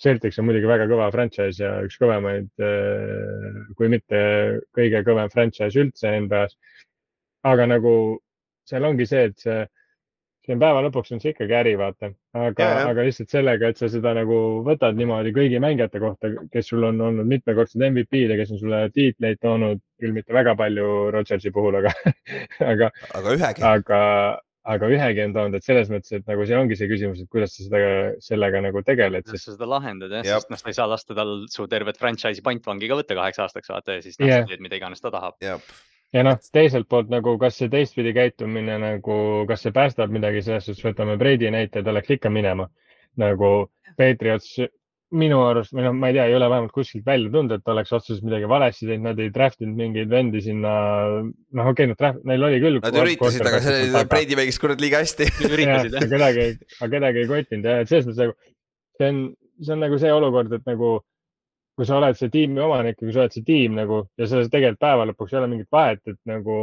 [0.00, 4.20] Celtics on muidugi väga kõva franchise ja üks kõvemaid, äh, kui mitte
[4.76, 6.58] kõige kõvem franchise üldse NBA-s.
[7.44, 7.94] aga nagu
[8.64, 9.56] seal ongi see, et see,
[10.46, 14.14] see päeva lõpuks on see ikkagi äri, vaata, aga, aga lihtsalt sellega, et sa seda
[14.16, 18.62] nagu võtad niimoodi kõigi mängijate kohta, kes sul on olnud mitmekordsed MVP-d ja kes on
[18.62, 21.92] sulle tiitleid toonud, küll mitte väga palju Rodgersi puhul, aga
[22.72, 22.90] aga,
[23.20, 23.66] aga ühegi.
[23.74, 24.00] aga,
[24.64, 27.52] aga ühegi on toonud, et selles mõttes, et nagu see ongi see küsimus, et kuidas
[27.56, 27.80] sa seda,
[28.24, 29.26] sellega nagu tegeled.
[29.26, 32.44] kuidas sa seda lahendad jah, sest noh, sa ei saa lasta tal su tervet franchise'i
[32.44, 35.36] pantvangi ka võtta kaheks aastaks vaata ja siis noh yeah., mida iganes ta tahab.
[35.44, 39.18] ja noh, teiselt poolt nagu, kas see teistpidi käitumine nagu,
[39.50, 42.70] kas see päästab midagi, selles suhtes võtame Brady näite, ta läks ikka minema
[43.20, 43.52] nagu
[43.98, 44.56] Patriots
[45.14, 47.92] minu arust või noh, ma ei tea, ei ole vähemalt kuskilt välja tulnud, et oleks
[47.94, 50.74] otseselt midagi valesti teinud, nad ei draft inud mingeid vendi sinna.
[51.22, 52.80] noh, okei okay,, nad draft, neil oli küll.
[52.82, 56.08] Nad üritasid, aga see Brady mängis kurat liiga hästi üritasid jah.
[56.16, 56.46] kedagi,
[56.80, 58.38] aga kedagi ei kottinud ja, et selles mõttes nagu
[58.98, 59.20] see on,
[59.60, 60.96] see on nagu see olukord, et nagu
[61.74, 64.50] kui sa oled see tiimi omanik ja kui sa oled see tiim nagu ja selles
[64.50, 66.58] tegelikult päeva lõpuks ei ole mingit vahet, et nagu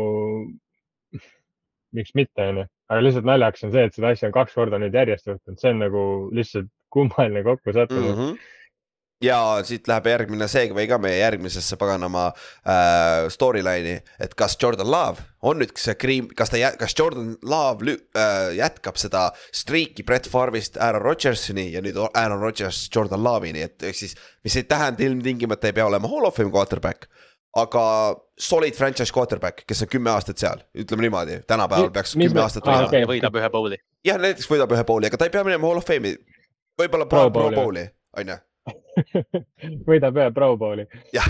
[1.96, 2.68] miks mitte, onju.
[2.92, 5.74] aga lihtsalt naljakas on see, et seda asja on kaks korda nüüd järjest juhtunud, see
[5.74, 6.04] on nagu
[6.36, 8.24] lihtsalt kummaline kokkusattumus mm.
[8.24, 8.60] -hmm
[9.22, 15.26] ja siit läheb järgmine segway ka meie järgmisesse paganama äh, storyline'i, et kas Jordan Love
[15.46, 20.80] on nüüd see kriim, kas ta, kas Jordan Love äh, jätkab seda streak'i Brett Farvist
[20.82, 24.18] Aaron Rodgersini ja nüüd Aaron Rodgers Jordan Love'ini, et ehk siis.
[24.44, 27.06] mis ei tähenda ilmtingimata ei pea olema hall of fame quarterback,
[27.58, 27.84] aga
[28.40, 32.90] solid franchise quarterback, kes on kümme aastat seal, ütleme niimoodi, tänapäeval peaks kümme aastat olema.
[32.90, 33.06] Okay.
[33.06, 33.82] võidab ühe bowl'i.
[34.08, 36.18] jah, näiteks võidab ühe bowl'i, aga ta ei pea minema hall of fame'i
[36.80, 37.86] võib-olla Pro, Pro, Bowli,
[38.18, 38.38] on ju?
[39.88, 40.86] Võidab ühe Pro Bowli.
[41.16, 41.28] jah.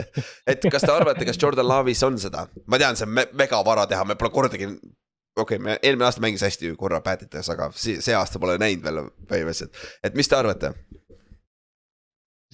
[0.50, 3.62] Et kas te arvate, kas Jordan Love'is on seda, ma tean, see on me mega
[3.66, 4.68] vara teha, me pole kordagi.
[4.68, 8.84] okei okay,, me eelmine aasta mängis hästi korra Patites, aga see, see aasta pole näinud
[8.84, 10.72] veel põhimõtteliselt, et mis te arvate?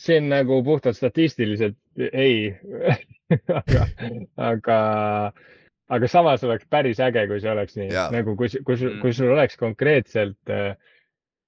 [0.02, 1.78] see on nagu puhtalt statistiliselt
[2.12, 2.52] ei.
[3.32, 3.86] Aga,
[4.36, 4.78] aga,
[5.88, 9.56] aga samas oleks päris äge, kui see oleks nii, nagu kui, kui, kui sul oleks
[9.56, 10.74] konkreetselt äh,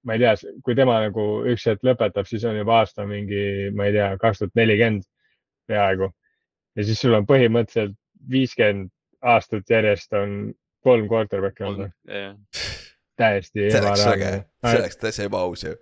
[0.05, 3.89] ma ei tea, kui tema nagu üks hetk lõpetab, siis on juba aasta mingi, ma
[3.89, 5.05] ei tea, kaks tuhat nelikümmend
[5.69, 6.11] peaaegu.
[6.75, 7.97] ja siis sul on põhimõtteliselt
[8.29, 8.91] viiskümmend
[9.25, 10.53] aastat järjest on
[10.85, 11.93] kolm quarterback'i olnud.
[13.17, 14.45] täiesti ebareaalne.
[14.65, 15.75] see oleks täitsa ebaaus ju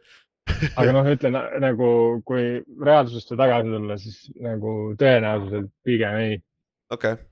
[0.76, 1.90] aga noh, ütlen nagu,
[2.28, 2.48] kui
[2.84, 6.40] reaalsusse tagasi tulla, siis nagu tõenäoliselt pigem ei.
[6.92, 7.30] okei okay.,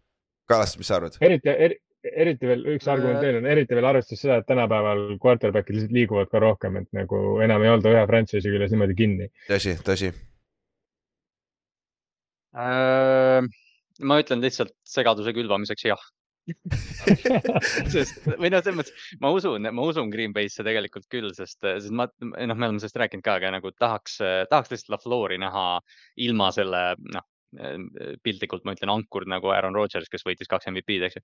[0.52, 1.16] Kallas, mis sa arvad?
[1.24, 5.78] eriti er,, eriti veel üks argument veel on, eriti veel arvestades seda, et tänapäeval quarterback'id
[5.78, 9.30] lihtsalt liiguvad ka rohkem, et nagu enam ei olda ühe franchise'i küljes niimoodi kinni.
[9.50, 10.12] tõsi, tõsi
[12.58, 13.52] äh,.
[14.02, 16.10] ma ütlen lihtsalt segaduse külvamiseks jah.
[17.94, 21.94] sest või noh, selles mõttes ma usun, ma usun Green Bay'sse tegelikult küll, sest, sest
[21.94, 24.18] ma, noh, me oleme sellest rääkinud ka, aga nagu tahaks,
[24.50, 25.66] tahaks lihtsalt LaFleur'i näha
[26.26, 26.82] ilma selle,
[27.14, 27.28] noh,
[28.24, 31.24] piltlikult ma ütlen ankur nagu Aaron Rodgers, kes võitis kaks MVP-d, eks ju.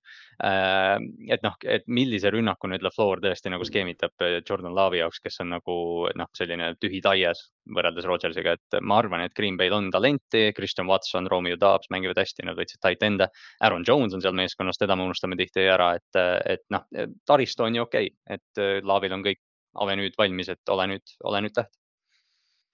[1.32, 5.40] Et noh, et millise rünnaku nüüd LaFleur tõesti nagu skeemitab eh, Jordan Love'i jaoks, kes
[5.44, 5.76] on nagu
[6.18, 10.88] noh, selline tühi taies võrreldes Rodgersiga, et ma arvan, et Green Bay'l on talenti, Christian
[10.90, 13.28] Watson, Romeo Dobbs mängivad hästi, nad võtsid tight end'e.
[13.64, 16.22] Aaron Jones on seal meeskonnas, teda me unustame tihti ära, et,
[16.56, 16.86] et noh,
[17.28, 19.42] taristu on ju okei okay., et eh, Love'il on kõik
[19.78, 21.72] avenüüd valmis, et ole nüüd, ole nüüd täht.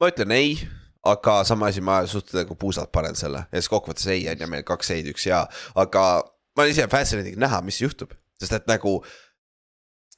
[0.00, 0.56] ma ütlen ei
[1.04, 3.44] aga sama asi, ma suhteliselt nagu puusalt panen selle.
[3.52, 5.44] Ja siis kokkuvõttes ei on ju meil kaks ei-d, üks ja,
[5.74, 6.04] aga
[6.56, 8.98] ma olen ise fascinating näha, mis juhtub, sest et nagu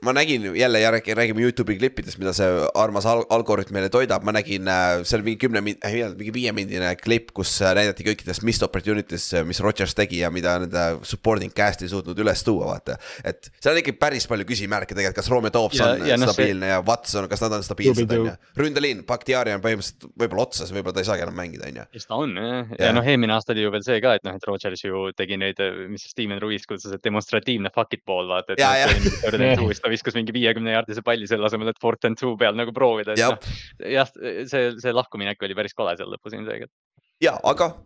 [0.03, 4.33] ma nägin jälle ja räägime Youtube'i klippidest, mida see armas al algoritm meile toidab, ma
[4.37, 8.67] nägin äh, seal mingi kümne min-, äh, mingi viiemindine klipp, kus äh, näidati kõikidest missed
[8.67, 12.99] opportunities, mis Rodgers tegi ja mida nende supporting cast ei suutnud üles tuua, vaata.
[13.25, 16.69] et seal on ikka päris palju küsimärke tegelikult, kas Romeo Dobbs on ja, no, stabiilne
[16.69, 16.75] see...
[16.75, 18.37] ja Watson, kas nad on stabiilsed, on ju.
[18.61, 21.89] ründeliin, Bakhtiari on põhimõtteliselt võib-olla otsas, võib-olla ta ei saagi enam mängida, on ju.
[21.97, 24.29] kes ta on jah, ja, ja noh, eelmine aasta oli ju veel see ka, et
[24.29, 28.29] noh, et Rodgers ju tegi neid, mis Steven Ruiz kutsus, et demonstratiivne fuck it ball,
[28.29, 32.35] vaata, et noh, ta viskas mingi viiekümne jaardise palli selle asemel, et fourth and two
[32.41, 33.17] peal nagu proovida.
[33.19, 33.37] jah,
[33.81, 34.11] jah,
[34.51, 36.75] see, see lahkuminek oli päris kole seal lõpus ilmselgelt.
[37.23, 37.77] ja, aga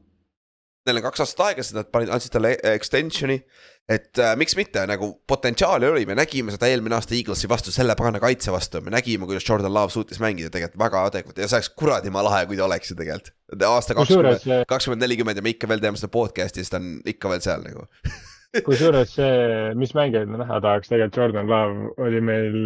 [0.86, 3.36] neil on kaks aastat aega, sest nad panid, andsid talle extension'i.
[3.90, 7.96] et äh, miks mitte, nagu potentsiaali oli, me nägime seda eelmine aasta Eaglesi vastu, selle
[7.98, 11.60] pagana kaitse vastu, me nägime, kuidas Jordan Love suutis mängida tegelikult väga adekvaatselt ja see
[11.60, 13.34] oleks kuradima lahe, kui ta oleks ju tegelikult.
[13.68, 17.34] aasta kakskümmend, kakskümmend nelikümmend ja me ikka veel teeme seda podcast'i, siis ta on ikka
[17.34, 17.88] veel seal nagu
[18.66, 19.32] kusjuures see,
[19.78, 22.56] mis mängijaid me näha tahaks, tegelikult Jordan Love oli meil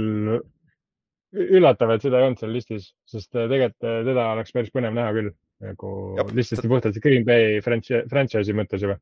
[1.35, 5.33] üllatav, et seda ei olnud seal listis, sest tegelikult teda oleks päris põnev näha küll
[5.65, 8.97] nagu Jop, lihtsalt puhtalt Green Bay franchise, franchise'i mõttes juba.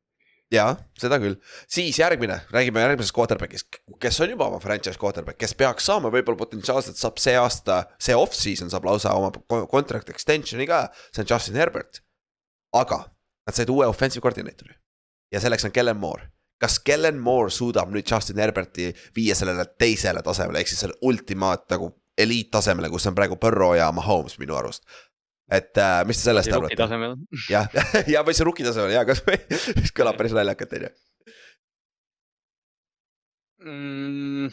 [0.53, 0.65] ja
[0.99, 1.37] seda küll,
[1.71, 6.41] siis järgmine, räägime järgmisest quarterback'ist, kes on juba oma franchise quarterback, kes peaks saama, võib-olla
[6.43, 9.31] potentsiaalselt saab see aasta, see off-season saab lausa oma
[9.71, 12.03] contract extension'i ka, see on Justin Herbert.
[12.73, 13.03] aga
[13.45, 14.73] nad said uue offensive koordineetori
[15.33, 16.31] ja selleks on Kellen Moore
[16.61, 21.65] kas Kellen Moore suudab nüüd Justin Herberti viia sellele teisele tasemele, ehk siis selle ultimaat
[21.73, 24.85] nagu eliittasemele, kus on praegu Burrow ja Mahomes minu arust.
[25.51, 26.87] et äh, mis te sellest arvate?
[27.49, 27.67] jah,
[28.13, 29.23] ja või see rookie tasemel ja kas
[29.81, 30.93] mis kõlab päris naljakalt, on ju.
[33.63, 34.49] Mm,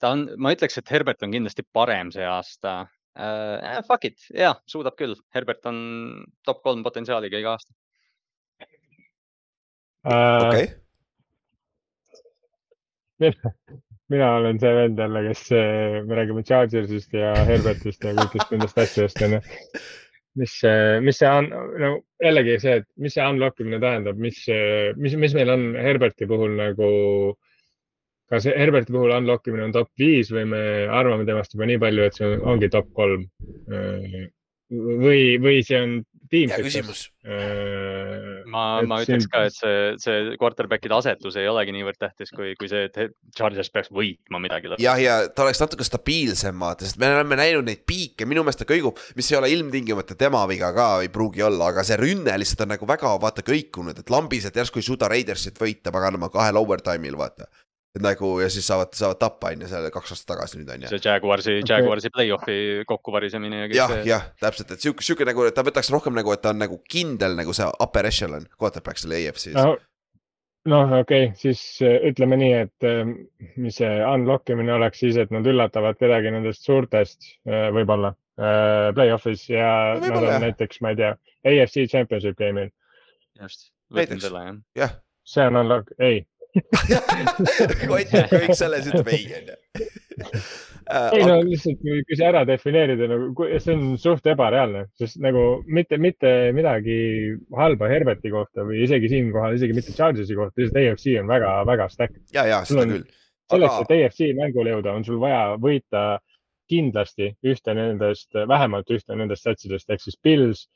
[0.00, 3.82] ta on, ma ütleks, et Herbert on kindlasti parem see aasta uh,.
[3.88, 5.78] Fuck it, jaa, suudab küll, Herbert on
[6.44, 7.72] top kolm potentsiaaliga iga aasta
[10.06, 10.66] Äh, okei.
[14.12, 18.78] mina olen see vend jälle, kes, äh, me räägime Chargersist ja Herbertist ja kõigist nendest
[18.78, 19.40] asjadest onju.
[20.36, 20.54] mis,
[21.02, 21.48] mis see on,
[21.80, 21.90] no
[22.22, 24.38] jällegi see, et mis see unlock imine tähendab, mis,
[25.00, 26.88] mis, mis meil on Herberti puhul nagu.
[28.30, 30.62] kas Herberti puhul unlock imine on top viis või me
[30.92, 33.26] arvame temast juba nii palju, et see ongi top kolm?
[33.72, 34.26] Äh,
[34.70, 35.98] või, või see on.
[36.32, 38.42] Hea küsimus äh,.
[38.50, 39.32] ma, ma ütleks siin...
[39.32, 43.70] ka, et see, see quarterback'ide asetus ei olegi niivõrd tähtis, kui, kui see, et Chargers
[43.74, 44.72] peaks võitma midagi.
[44.82, 48.62] jah, ja ta oleks natuke stabiilsem vaata, sest me oleme näinud neid piike, minu meelest
[48.64, 52.38] ta kõigub, mis ei ole ilmtingimata tema viga ka, ei pruugi olla, aga see rünne
[52.40, 56.62] lihtsalt on nagu väga vaata kõikunud, et lambised järsku ei suuda Raidersit võita paganama kahel
[56.62, 57.50] overtime'il vaata
[57.96, 60.84] et nagu ja siis saavad, saavad tappa on ju selle kaks aastat tagasi nüüd on
[60.84, 60.92] ju.
[60.92, 62.58] see Jaguarsi okay., Jaguarsi play-off'i
[62.88, 64.06] kokkuvarisemine ja kõik ja, see.
[64.10, 66.78] jah, täpselt, et sihuke, sihuke nagu, et ta võtaks rohkem nagu, et ta on nagu
[66.92, 69.72] kindel nagu see upper echelon quarterback selle EFC-s no,.
[70.72, 73.14] noh, okei okay,, siis äh, ütleme nii, et äh,
[73.56, 79.46] mis see unlock imine oleks siis, et nad üllatavad kedagi nendest suurtest äh, võib-olla play-off'is
[79.48, 80.42] ja no, nad on jah.
[80.42, 81.14] näiteks, ma ei tea,
[81.48, 82.68] AFC championship game'il.
[83.40, 84.58] just, võtsin selle jah.
[84.76, 84.98] jah.
[85.24, 86.26] see on unlock, ei
[87.90, 89.56] Kott teeb kõik selles, ütleb ei, onju.
[91.16, 95.98] ei no lihtsalt, kui see ära defineerida nagu, see on suht ebareaalne, sest nagu mitte,
[96.02, 96.98] mitte midagi
[97.56, 102.22] halba Herberti kohta või isegi siinkohal, isegi mitte Chargersi kohta, lihtsalt AFC on väga-väga stack.
[102.36, 103.04] ja, ja seda küll.
[103.52, 106.06] selleks, et AFC mängule jõuda, on sul vaja võita
[106.70, 110.66] kindlasti ühte nendest, vähemalt ühte nendest satsidest ehk siis Pils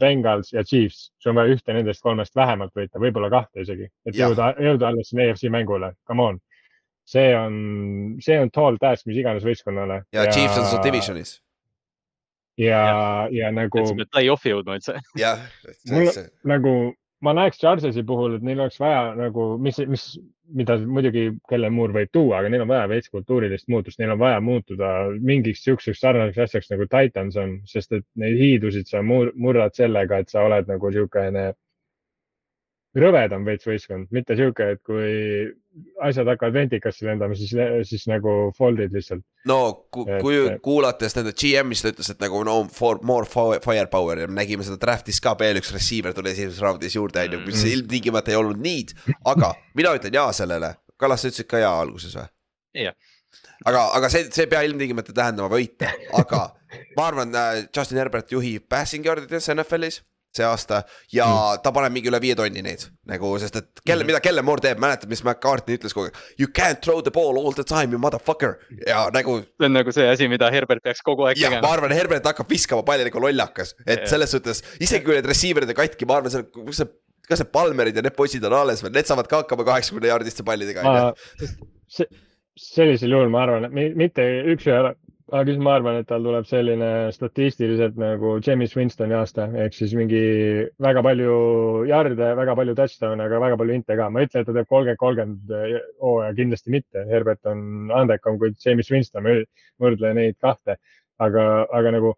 [0.00, 4.16] Bengals ja Chiefs, sul on vaja ühte nendest kolmest vähemalt võita, võib-olla kahte isegi, et
[4.16, 4.26] ja.
[4.26, 6.40] jõuda, jõuda alles sinna EFC mängule, come on.
[7.06, 7.54] see on,
[8.22, 10.02] see on tall task mis iganes võistkonnale.
[10.14, 11.36] ja Chiefs on sul divisionis.
[12.58, 13.86] ja, ja, ja nagu.
[13.86, 14.98] sa pead play-off'i jõudma üldse.
[15.18, 15.46] jah.
[16.44, 16.74] nagu
[17.22, 20.06] ma näeks Chargersi puhul, et neil oleks vaja nagu, mis, mis,
[20.58, 24.20] mida muidugi Kellen Moore võib tuua, aga neil on vaja veits kultuurilist muutust, neil on
[24.20, 24.92] vaja muutuda
[25.22, 30.22] mingiks siukseks sarnaseks asjaks nagu Titans on, sest et neid hiidusid sa mur, murrad sellega,
[30.22, 31.52] et sa oled nagu siukene
[32.98, 35.06] rõvedam veits võistkond, mitte sihuke, et kui
[36.04, 37.54] asjad hakkavad ventikasse lendama, siis,
[37.88, 39.24] siis nagu fold'id lihtsalt.
[39.48, 39.58] no
[39.94, 43.28] ku, kui et, kuulates nende GM-ist ta ütles, et nagu no for more
[43.64, 47.42] firepower ja nägime seda draft'is ka veel üks receiver tuli esimeses raundis juurde, on ju,
[47.46, 47.72] mis mm.
[47.78, 48.92] ilmtingimata ei olnud need.
[49.24, 52.28] aga mina ütlen jaa sellele, Kallas, sa ütlesid ka jaa alguses või?
[52.84, 52.96] jah
[53.64, 55.88] aga, aga see, see ei pea ilmtingimata tähendama võite,
[56.20, 56.50] aga
[56.98, 60.02] ma arvan, äh, Justin Herbert juhib passing yard ides NFL-is
[60.36, 60.82] see aasta
[61.12, 61.62] ja mm.
[61.64, 64.64] ta paneb mingi üle viie tonni neid nagu, sest et kelle mm., mida Kelle Moore
[64.64, 66.18] teeb, mäletad, mis McCartney ütles kogu aeg.
[66.40, 68.56] You can't throw the ball all the time, you motherfucker
[68.86, 69.40] ja nagu.
[69.58, 71.62] see on nagu see asi, mida Herbert peaks kogu aeg tegema.
[71.64, 75.74] ma arvan, Herbert hakkab viskama palli nagu lollakas, et selles suhtes isegi kui need receiver'id
[75.74, 76.92] on katki, ma arvan, see, kus see
[77.28, 80.46] kas need Palmerid ja need poisid on alles veel, need saavad ka hakkama kaheksakümne jaardiste
[80.46, 81.04] pallidega.
[82.58, 84.94] sellisel juhul ma arvan, et mitte üks-ühele
[85.32, 89.94] aga siis ma arvan, et tal tuleb selline statistiliselt nagu James Winstoni aasta ehk siis
[89.96, 90.20] mingi
[90.86, 91.36] väga palju
[91.88, 94.10] jarde, väga palju touchdown'e, aga väga palju inte ka.
[94.10, 95.54] ma ei ütle, et ta teeb kolmkümmend, kolmkümmend
[96.04, 97.06] hooaja, kindlasti mitte.
[97.08, 99.30] Herbert on andekam kui James Winston,
[99.80, 100.76] võrdle neid kahte,
[101.22, 101.46] aga,
[101.80, 102.12] aga nagu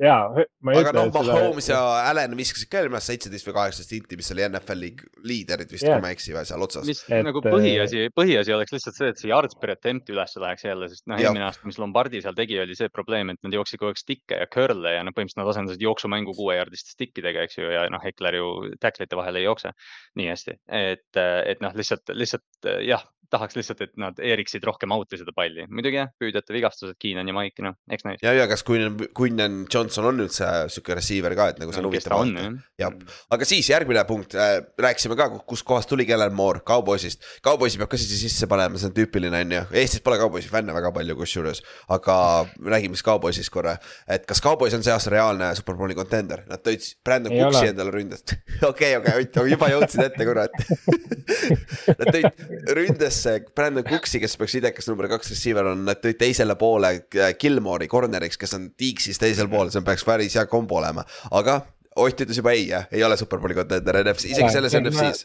[0.00, 1.02] jaa, ma ei aga ütle.
[1.04, 1.78] aga noh, Mahomes seda...
[1.78, 4.90] ja Allan viskasid ka minu meelest seitseteist või kaheksateist hinti, mis oli NFL-i
[5.28, 6.88] liiderid vist yeah., kui ma ei eksi või seal otsas.
[6.88, 10.66] mis et, nagu põhiasi, põhiasi oleks lihtsalt see, et see yards per attempt üles läheks
[10.66, 13.82] jälle, sest noh, eelmine aasta, mis Lombardi seal tegi, oli see probleem, et nad jooksid
[13.82, 17.60] kogu aeg stick'e ja curl'e ja noh, põhimõtteliselt nad asendasid jooksumängu kuuejardiste stick idega, eks
[17.60, 18.50] ju, ja noh, Hekler ju
[18.80, 19.74] tacklite vahel ei jookse
[20.20, 25.18] nii hästi, et, et noh, lihtsalt, lihtsalt jah, tahaks lihtsalt, et nad eeriksid rohkem out'i
[25.20, 28.22] seda palli, muidugi jah, püüdjate vigastused, Keenan ja Mike, noh, eks näis.
[28.24, 31.88] ja, ja kas Quinnan, Quinnan Johnson on üldse sihuke receiver ka, et nagu see on
[31.90, 32.64] huvitav vaadata.
[32.80, 32.96] jah,
[33.36, 37.22] aga siis järgmine punkt äh,, rääkisime ka, kuskohast tuli Kellen Moore, Cowboysist.
[37.44, 40.74] Cowboysi peab ka siia sisse panema, see on tüüpiline, on ju, Eestis pole Cowboysi fänne
[40.76, 41.62] väga palju kusjuures.
[41.88, 42.16] aga
[42.66, 43.76] räägime siis Cowboysist korra,
[44.08, 48.36] et kas Cowboys on see aasta reaalne superbowli kontender, nad tõid Brandon Cooksi endale ründest.
[48.70, 50.54] Okei, okei, juba jõudsid ette, kurat.
[52.00, 52.40] Nad tõid
[52.74, 56.92] ründes kes Brandon Cooksi, kes peaks idekas number kaks receiver on, nad tõid teisele poole
[57.40, 61.60] Gilmore'i corner'iks, kes on Tiiksis teisel pool, see peaks päris hea kombo olema, aga
[62.00, 65.24] Ott ütles juba ei, jah, ei ole superbowli kontender NFC, isegi selles NFC-s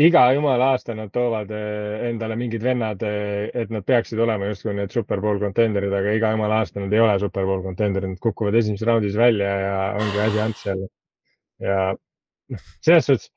[0.00, 4.74] iga jumala aasta nad toovad eh, endale mingid vennad, eh, et nad peaksid olema justkui
[4.76, 8.86] need superbowl contender'id, aga iga jumala aasta nad ei ole superbowl contender'id, nad kukuvad esimeses
[8.88, 10.88] raundis välja ja ongi asi ants jälle.
[11.60, 11.92] ja
[12.48, 13.28] noh, selles suhtes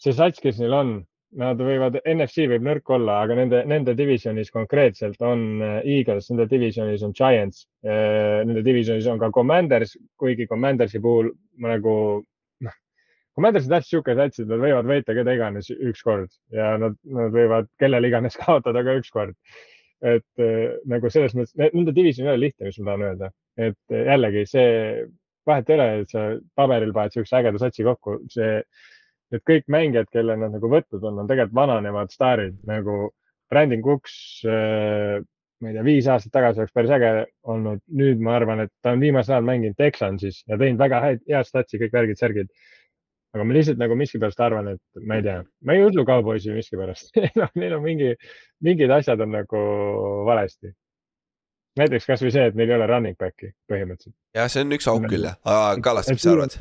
[0.00, 0.94] see sats, kes neil on,
[1.36, 6.46] Nad võivad, NFC võib nõrk olla, aga nende, nende divisionis konkreetselt on äh, Eagles, nende
[6.48, 11.28] divisionis on Giants, äh, nende divisionis on ka Commanders, kuigi Commandersi puhul
[11.60, 11.92] ma nagu
[12.64, 12.78] noh,
[13.36, 17.36] Commanders on täpselt sihuke sats, et nad võivad võita keda iganes ükskord ja nad, nad
[17.36, 19.36] võivad kellele iganes kaotada ka ükskord.
[20.00, 23.34] et äh, nagu selles mõttes, nende division ei ole lihtne, mis ma tahan öelda,
[23.68, 24.68] et jällegi see
[25.48, 28.62] vahet ei ole, et sa paberil paned siukse ägeda satsi kokku, see
[29.34, 33.10] et kõik mängijad, kelle nad nagu võtnud on, on tegelikult vananevad staarid nagu
[33.50, 34.14] Brandon Cooks
[34.48, 35.18] äh,.
[35.58, 37.12] ma ei tea, viis aastat tagasi oleks päris äge
[37.50, 41.24] olnud, nüüd ma arvan, et ta on viimasel ajal mänginud Texansis ja teinud väga häid,
[41.26, 42.52] head statsi, kõik värgid, särgid.
[43.34, 47.10] aga ma lihtsalt nagu miskipärast arvan, et ma ei tea, ma ei usu kauboisi miskipärast
[47.60, 48.14] Neil on mingi,
[48.64, 49.64] mingid asjad on nagu
[50.28, 50.72] valesti
[51.78, 54.16] näiteks kasvõi see, et neil ei ole running back'i põhimõtteliselt.
[54.36, 56.58] jah, see on üks auk küll jah, aga Kallas, mis sa arvad?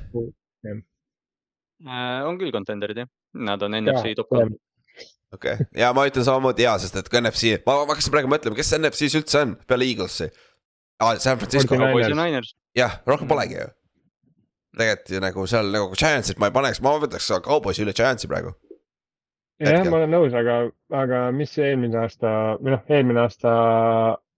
[1.86, 4.56] Äh, on küll contender'id jah, nad on NFC top kolm.
[5.34, 8.32] okei okay., ja ma ütlen samamoodi ja, sest et ka NFC, ma, ma hakkasin praegu
[8.32, 10.32] mõtlema, kes NFC-s üldse on peale Eaglesi
[10.98, 11.20] ah,.
[11.22, 11.78] San Francisco.
[12.78, 13.68] jah, rohkem polegi ju.
[14.78, 18.56] tegelikult ju nagu seal nagu Giantsit ma ei paneks, ma võtaks Cowboysi üle Giantsi praegu.
[19.62, 20.64] jah, ma olen nõus, aga,
[21.04, 23.54] aga mis eelmine aasta või noh, eelmine aasta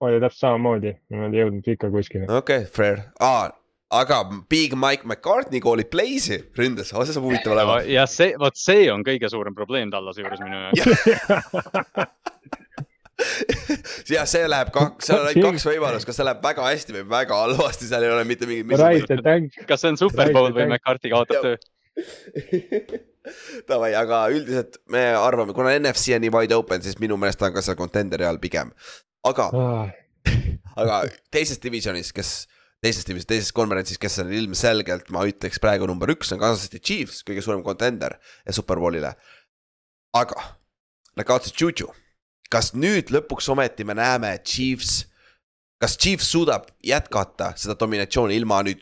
[0.04, 2.28] oli täpselt samamoodi, nad ei jõudnud ikka kuskile.
[2.28, 3.48] okei okay,, fair ah,,
[3.90, 4.18] aga
[4.50, 7.80] Big Mike McCartney koolib Blaze'i ründes, see saab huvitav olema.
[7.90, 10.80] ja see, vot see on kõige suurem probleem Tallase juures minu jaoks
[14.14, 17.06] jah, see läheb kaks, seal on ainult kaks võimalust, kas see läheb väga hästi või
[17.12, 19.60] väga halvasti, seal ei ole mitte mingit.
[19.68, 21.56] kas see on Superbowl või McCarthy kaotab töö?
[23.70, 27.50] Davai, aga üldiselt me arvame, kuna NFC on nii wide open, siis minu meelest ta
[27.50, 28.70] on ka seal contenderi all pigem.
[29.28, 29.86] aga ah.
[30.82, 30.96] aga
[31.34, 32.30] teises divisionis, kes
[32.84, 36.80] teises divisionis, teises konverentsis, kes on ilmselgelt, ma ütleks praegu number üks on Kansas City
[36.80, 38.16] Chiefs, kõige suurem contender
[38.56, 39.16] Superbowlile.
[40.16, 40.42] aga
[41.16, 41.92] nad kaotasid Juju.
[42.50, 45.06] kas nüüd lõpuks ometi me näeme, et Chiefs,
[45.82, 48.82] kas Chiefs suudab jätkata seda dominatsiooni ilma nüüd,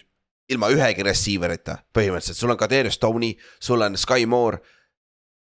[0.50, 4.62] ilma ühegi receiver'ita põhimõtteliselt, sul on Kaderius Tony, sul on Sky Moore.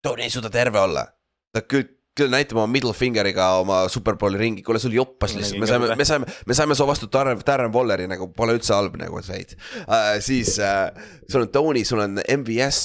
[0.03, 1.07] Tony ei suuda terve olla,
[1.53, 5.69] ta küll küll näitama oma middle finger'iga oma superbowli ringi, kuule sul joppas lihtsalt, me
[5.71, 9.23] saime, me saime, me saime su vastu Darren, Darren Walleri nagu pole üldse halb nagu
[9.27, 9.57] said
[9.87, 10.17] uh,.
[10.25, 10.89] siis uh,
[11.29, 12.81] sul on Tony, sul on MVS,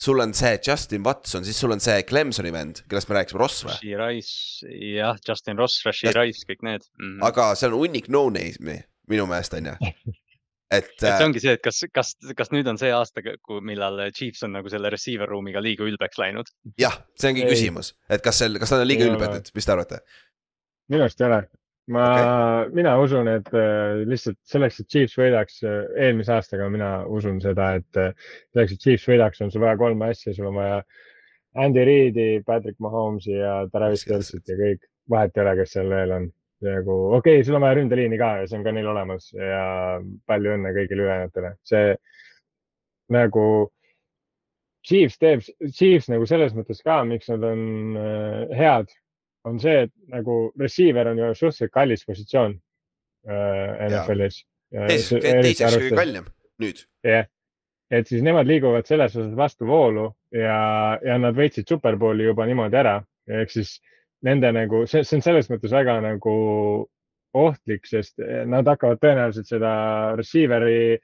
[0.00, 3.66] sul on see Justin Watson, siis sul on see Clemsoni vend, kellest me rääkisime, Ross
[3.66, 3.76] või?
[3.76, 7.04] Rashi Rice, jah, Justin Ross, Rashi Rice, kõik need mm.
[7.12, 7.26] -hmm.
[7.30, 9.76] aga see on hunnik no-name'i minu meelest on ju.
[10.70, 10.88] et.
[10.88, 13.22] et see äh, ongi see, et kas, kas, kas nüüd on see aasta,
[13.66, 16.50] millal Chiefs on nagu selle receiver ruumiga liiga ülbeks läinud?
[16.80, 17.54] jah, see ongi Ei.
[17.54, 20.02] küsimus, et kas seal, kas nad on liiga ei ülbed nüüd, mis te arvate?
[20.90, 21.42] minu arust ei ole,
[21.94, 26.96] ma okay., mina usun, et äh, lihtsalt selleks, et Chiefs võidaks äh, eelmise aastaga, mina
[27.10, 30.82] usun seda, et selleks, et Chiefs võidaks, on sul vaja kolme asja, sul on vaja
[31.58, 36.14] Andy Reidi, Patrick Mahomes'i ja Travis Kelce'it ja kõik, vahet ei ole, kes seal veel
[36.14, 36.28] on.
[36.66, 39.64] Nagu okei okay,, sul on vaja ründeliini ka ja see on ka neil olemas ja
[40.28, 41.94] palju õnne kõigile ülejäänutele, see
[43.16, 43.44] nagu
[44.86, 45.44] Chiefs teeb,
[45.76, 47.96] Chiefs nagu selles mõttes ka, miks nad on
[48.56, 48.88] head
[49.48, 52.56] on see, et nagu receiver on ju suhteliselt kallis positsioon
[53.28, 54.42] äh, NFL-is.
[54.70, 56.26] teiseks kõige kallim
[56.62, 56.84] nüüd.
[57.04, 57.30] jah yeah.,
[57.90, 62.78] et siis nemad liiguvad selles osas vastu voolu ja, ja nad võitsid Superbowli juba niimoodi
[62.78, 63.72] ära, ehk siis
[64.26, 66.34] nende nagu, see, see on selles mõttes väga nagu
[67.40, 68.18] ohtlik, sest
[68.50, 69.72] nad hakkavad tõenäoliselt seda
[70.18, 70.98] receiver'i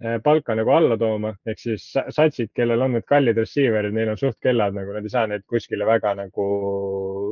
[0.00, 4.16] Eh, palka nagu alla tooma, ehk siis satsid, kellel on need kallid receiver'id, neil on
[4.16, 6.46] suht kellad nagu, nad ei saa neid kuskile väga nagu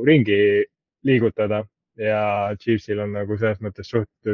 [0.05, 0.37] ringi
[1.09, 1.63] liigutada
[1.97, 2.21] ja
[2.61, 4.29] Chiefsil on nagu selles mõttes suht,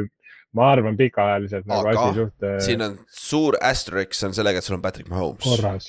[0.52, 2.36] ma arvan, pikaajaliselt nagu Aga asi suht.
[2.44, 5.40] Eh, siin on suur asterisk on sellega, et sul on Patrick Mahomes.
[5.40, 5.88] korras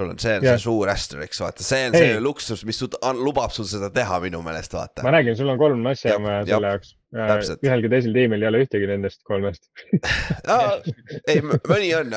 [0.00, 0.56] sul on, see on yeah.
[0.56, 2.14] see suur asterisk, vaata, see on hey.
[2.14, 2.80] see luksus, mis
[3.20, 5.04] lubab sul seda teha minu meelest, vaata.
[5.06, 6.94] ma räägin, sul on kolm asja vaja selle jaoks.
[7.66, 9.68] ühelgi teisel tiimil ei ole ühtegi nendest kolmest
[11.30, 12.16] ei, mõni on,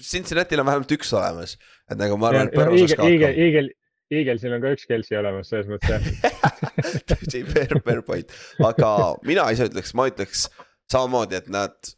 [0.00, 1.56] Cincinnati'l on vähemalt üks olemas,
[1.90, 3.32] et nagu ma arvan, et Põrru saaks ka hakkama.
[3.46, 3.74] Eagle,
[4.14, 6.10] Eaglesil on ka üks Kelsey olemas, selles mõttes
[7.10, 8.34] tõsi, fair, fair point,
[8.66, 8.90] aga
[9.26, 10.48] mina ise ütleks, ma ütleks
[10.92, 11.94] samamoodi, et nad,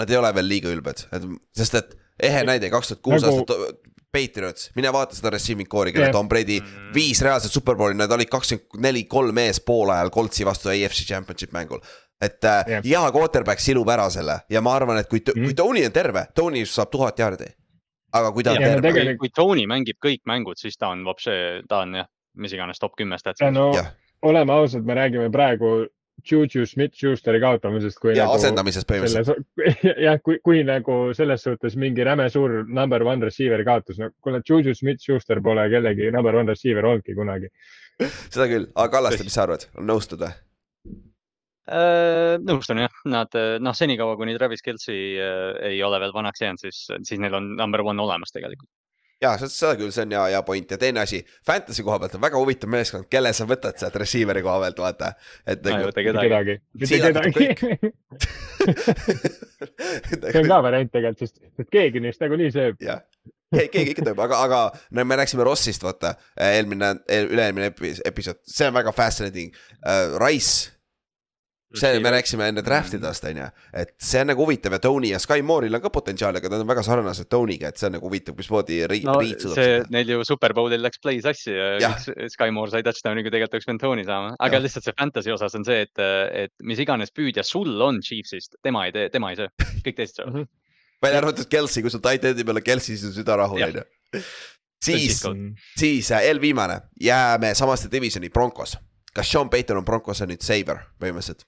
[0.00, 1.94] nad ei ole veel liiga ülbed, et sest et
[2.26, 3.84] ehe näide, kaks tuhat kuus nagu aastat
[4.16, 6.90] Patriots, mine vaata seda receiving core'i, kelle Tom Brady mm.
[6.96, 11.84] viis reaalset superbowli, nad olid kakskümmend neli, kolm ees poolajal Coltsi vastu AFC championship mängul.
[12.20, 12.80] et yeah.
[12.84, 16.22] hea quarterback silub ära selle ja ma arvan, et kui mm., kui Tony on terve,
[16.34, 17.50] Tony saab tuhat jaardi.
[18.16, 18.80] aga kui ta on terve.
[18.88, 19.20] Tegelikult...
[19.20, 21.36] kui Tony mängib kõik mängud, siis ta on vapše,
[21.68, 22.08] ta on jah,
[22.40, 23.52] mis iganes top kümme stats'is.
[23.52, 23.92] no yeah.
[24.22, 25.74] oleme ausad, me räägime praegu
[26.24, 28.14] Juju Smith-Schusteri kaotamisest kui.
[28.16, 29.44] ja nagu asendamisest põhimõtteliselt.
[30.06, 34.40] jah, kui, kui nagu selles suhtes mingi räme suur number one receiver'i kaotus, no kuule,
[34.46, 37.52] Juju Smith-Schuster pole kellegi number one receiver olnudki kunagi.
[38.00, 40.32] seda küll, aga Kallaste, mis sa arvad, nõustud või?
[41.66, 46.62] Äh, nõustun jah, nad noh, senikaua kuni Travis Kelci äh, ei ole veel vanaks jäänud,
[46.62, 48.70] siis, siis neil on number one olemas tegelikult
[49.22, 52.22] ja seda küll, see on hea, hea point ja teine asi, fantasy koha pealt on
[52.24, 55.08] väga huvitav meeskond, kelle sa võtad sealt receiver'i koha pealt, vaata.
[55.46, 55.76] et nagu.
[55.78, 56.54] ei võta kedagi.
[56.82, 57.44] mitte kedagi.
[60.32, 62.76] see on ka variant tegelikult, sest, sest keegi neist nagunii sööb.
[62.84, 63.00] jah,
[63.56, 64.58] keegi ikka teeb, aga, aga
[64.90, 66.08] no me rääkisime Rossist, vaata,
[66.52, 67.66] eelmine, üle-eelmine
[68.04, 69.92] episood, see on väga fascinating uh,.
[70.20, 70.75] Rice
[71.74, 73.46] see, me rääkisime enne draft idest, on ju,
[73.82, 76.62] et see on nagu huvitav ja Tony ja Sky Moore'il on ka potentsiaali, aga nad
[76.64, 79.88] on väga sarnased Tony'ga, et see on nagu huvitav, mismoodi Reed no, suudab see, seda.
[79.94, 81.92] Neil ju Superbowlil läks play sassi ja.
[82.32, 84.64] Sky Moore sai touchdown'i, kui tegelikult oleks pidanud Tony saama, aga ja.
[84.66, 86.04] lihtsalt see fantasy osas on see, et,
[86.46, 89.52] et mis iganes püüdja sul on Chiefsist, tema ei tee, tema ei söö,
[89.82, 90.46] kõik teised söövad
[91.04, 93.82] välja arvatud Kelsey, kui sul tight end'i peal on Kelsey, siis on süda rahul, on
[93.82, 94.22] ju.
[94.86, 95.20] siis,
[95.76, 98.78] siis eelviimane, jääme samasse divisioni, Broncos
[99.16, 101.46] kas Sean Payton on Broncose nüüd saver põhimõtteliselt?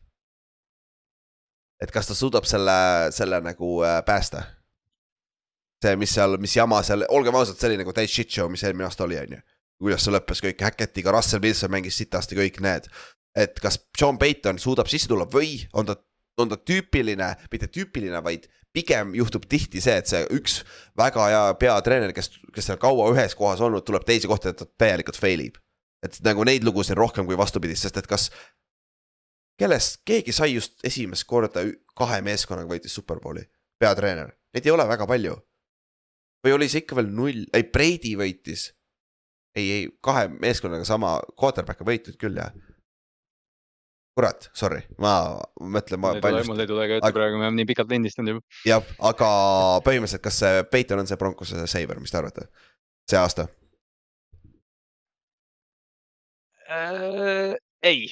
[1.82, 2.78] Et kas ta suudab selle,
[3.14, 4.44] selle nagu äh, päästa?
[5.82, 8.64] see, mis seal, mis jama seal, olgem ausad, see oli nagu täis shit show, mis
[8.66, 9.40] eelmine aasta oli, on ju.
[9.78, 12.88] kuidas see lõppes kõik Hackettiga, Russell Wilson mängis sitasti kõik need.
[13.38, 15.94] et kas Sean Payton suudab sisse tulla või on ta,
[16.38, 20.60] on ta tüüpiline, mitte tüüpiline, vaid pigem juhtub tihti see, et see üks
[20.98, 24.66] väga hea peatreener, kes, kes on kaua ühes kohas olnud, tuleb teise kohta, et ta
[24.66, 25.62] täielikult fail ib.
[26.02, 28.28] et nagu neid lugusid rohkem kui vastupidist, sest et kas
[29.58, 31.64] kellest, keegi sai just esimest korda
[31.98, 33.42] kahe meeskonnaga võitis superbowli,
[33.80, 35.36] peatreener, neid ei ole väga palju.
[36.46, 38.72] või oli see ikka veel null, ei Brady võitis.
[39.56, 42.54] ei, ei kahe meeskonnaga sama, quarterback'e võitnud küll jah.
[44.18, 46.14] kurat, sorry, ma mõtlen, ma.
[46.46, 48.46] mul ei tule ka ette praegu, me oleme nii pikalt lindistanud juba.
[48.66, 49.28] jah, aga
[49.86, 52.48] põhimõtteliselt, kas see Peiton on see Broncose saver, mis te arvate,
[53.10, 53.48] see aasta
[56.68, 57.56] äh,?
[57.82, 58.10] ei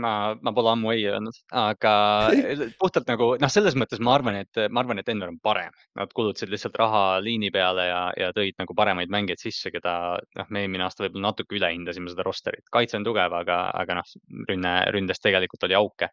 [0.00, 0.12] ma,
[0.42, 1.94] ma pole ammu ei öelnud, aga
[2.80, 5.74] puhtalt nagu noh, selles mõttes ma arvan, et ma arvan, et Denver on parem.
[5.98, 9.96] Nad kulutasid lihtsalt raha liini peale ja, ja tõid nagu paremaid mängijaid sisse, keda
[10.40, 12.66] noh, me eelmine aasta võib-olla natuke ülehindasime seda roster'it.
[12.72, 14.16] kaitse on tugev, aga, aga noh,
[14.50, 16.10] rünne, ründes tegelikult oli auke.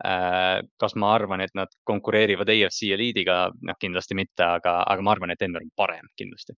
[0.00, 5.12] Äh, kas ma arvan, et nad konkureerivad AFC eliidiga, noh kindlasti mitte, aga, aga ma
[5.12, 6.56] arvan, et Denver on parem kindlasti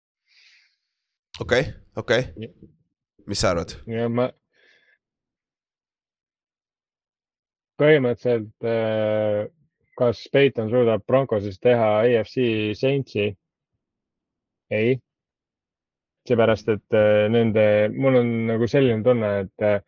[1.41, 2.69] okei okay,, okei okay.,
[3.27, 3.75] mis sa arvad?
[3.87, 4.29] ja ma.
[7.83, 9.45] Põhimõtteliselt äh,
[9.99, 13.33] kas Peiton suudab Broncoses teha AFC Saintsi?
[14.73, 14.99] ei.
[16.29, 17.65] seepärast, et äh, nende,
[17.99, 19.81] mul on nagu selline tunne, et äh,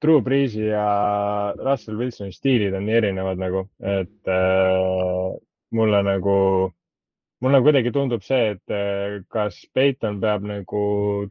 [0.00, 5.38] Drew Breesi ja Russell Wilsoni stiilid on nii erinevad nagu, et äh,
[5.76, 6.36] mulle nagu,
[7.40, 10.82] mulle kuidagi tundub see, et äh, kas Peiton peab nagu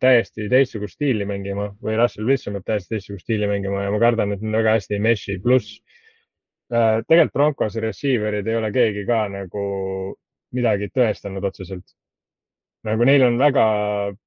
[0.01, 4.33] täiesti teistsugust stiili mängima või Russell Wilson peab täiesti teistsugust stiili mängima ja ma kardan,
[4.33, 5.79] et nad väga hästi ei mesh'i, pluss
[6.69, 9.61] Äh, tegelikult Broncos receiver'id ei ole keegi ka nagu
[10.53, 11.95] midagi tõestanud otseselt.
[12.87, 13.63] nagu neil on väga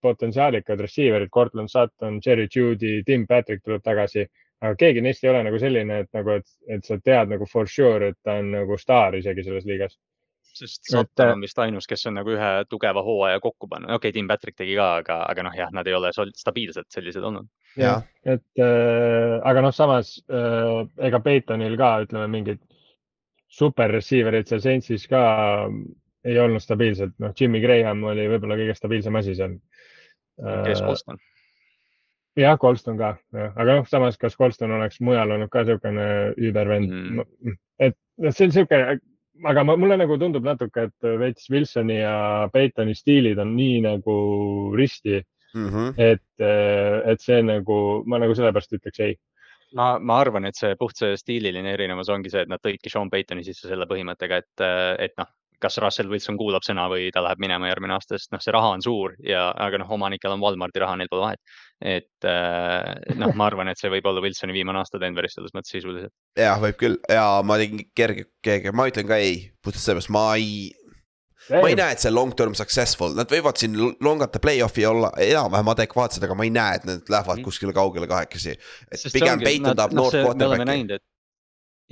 [0.05, 4.27] potentsiaalikad receiver'id, Cortland Sutton, Jerry Judy, Tim Patrick tuleb tagasi,
[4.61, 7.71] aga keegi neist ei ole nagu selline, et nagu, et, et sa tead nagu for
[7.71, 9.97] sure, et ta on nagu staar isegi selles liigas
[10.57, 14.17] sest Sutton on vist ainus, kes on nagu ühe tugeva hooaja kokku pannud, okei okay,,
[14.17, 17.49] Tim Patrick tegi ka, aga, aga noh, jah, nad ei ole stabiilselt sellised olnud.
[17.81, 22.63] jah, et äh, aga noh, samas äh, ega Peitonil ka ütleme mingid
[23.53, 25.23] super receiver'id seal Saintsis ka
[26.25, 30.65] ei olnud stabiilselt, noh, Jimmy Graham oli võib-olla kõige stabiilsem asi seal äh,.
[30.69, 31.21] kes Colston?
[32.39, 33.15] jah, Colston ka,
[33.53, 36.07] aga noh, samas, kas Colston oleks mujal olnud ka niisugune
[36.37, 37.97] üübervend mm., et
[38.31, 39.01] see on niisugune
[39.49, 44.17] aga ma, mulle nagu tundub natuke, et veits Wilsoni ja Peytoni stiilid on nii nagu
[44.77, 45.69] risti mm.
[45.69, 45.93] -hmm.
[45.97, 46.47] et,
[47.13, 49.17] et see nagu, ma nagu sellepärast ütleks ei
[49.79, 53.11] ma, ma arvan, et see puht see stiililine erinevus ongi see, et nad tõidki Sean
[53.13, 54.67] Paytoni sisse selle põhimõttega, et,
[55.07, 55.31] et noh,
[55.63, 58.73] kas Russell Wilson kuulab sõna või ta läheb minema järgmine aasta, sest noh, see raha
[58.77, 61.59] on suur ja, aga noh, omanikel on Walmarti raha, neil pole vahet.
[61.83, 65.75] Et äh, noh, ma arvan, et see võib olla Wilsoni viimane aasta Denveris selles mõttes
[65.75, 66.15] sisuliselt.
[66.39, 70.29] jah, võib küll ja ma tegin kerge, kerge, ma ütlen ka ei, puhtalt sellepärast ma
[70.39, 70.71] ei
[71.51, 75.73] ma ei näe, et see long term successful, nad võivad siin longata play-off'i olla enam-vähem
[75.75, 77.47] adekvaatsed, aga ma ei näe, et nad lähevad mm.
[77.49, 78.55] kuskile kaugele kahekesi.
[78.55, 81.01] et Sest pigem Peiton tahab noort quarterback'i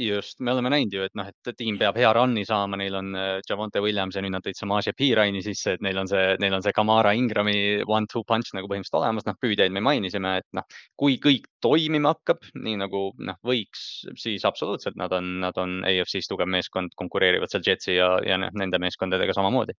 [0.01, 3.13] just, me oleme näinud ju, et noh, et tiim peab hea run'i saama, neil on
[3.19, 6.57] äh, Javonte Williams ja nüüd nad tõid Samaje Piiraini sisse, et neil on see, neil
[6.57, 7.57] on see Kamara Ingrami
[7.87, 10.67] one-two punch nagu põhimõtteliselt olemas, noh, püüdjaid me mainisime, et noh,
[11.01, 13.87] kui kõik toimima hakkab, nii nagu noh, võiks,
[14.21, 18.55] siis absoluutselt nad on, nad on AFC-s tugev meeskond, konkureerivad seal Jetsi ja, ja noh,
[18.57, 19.77] nende meeskondadega samamoodi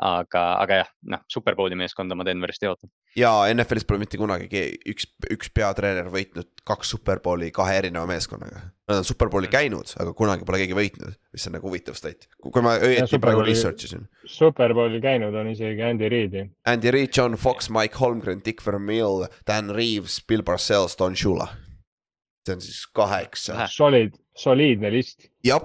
[0.00, 2.88] aga, aga jah, noh, superbowli meeskonda ma Denverist ei oota.
[3.18, 8.62] ja NFL-is pole mitte kunagi üks, üks peatreener võitnud kaks superbowli kahe erineva meeskonnaga.
[8.90, 9.54] Nad on superbowli mm.
[9.54, 12.26] käinud, aga kunagi pole keegi võitnud, mis on nagu huvitav stat.
[12.40, 14.08] kui ma õieti praegu research isin.
[14.24, 16.46] Superbowli käinud on isegi Andy Reid'i.
[16.70, 21.50] Andy Reid, John Fox, Mike Holmgren, Dick Vermeil, Dan Reeves, Bill Parcells, Don Shula.
[22.46, 23.66] see on siis kaheksa.
[23.68, 25.28] Solid, soliidne list.
[25.44, 25.60] jah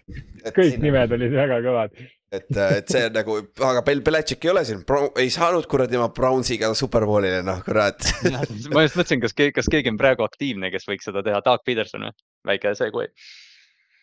[0.56, 1.96] kõik nimed olid väga kõvad
[2.32, 3.36] et, äh, et see on nagu,
[3.66, 4.82] aga Bel-, Belichik ei ole siin,
[5.18, 8.06] ei saanud kuradi oma Brownsiga superbowlile, noh kurat.
[8.74, 11.64] Ma just mõtlesin, kas keegi, kas keegi on praegu aktiivne, kes võiks seda teha, Doug
[11.66, 12.16] Peterson või,
[12.52, 13.10] väike segway.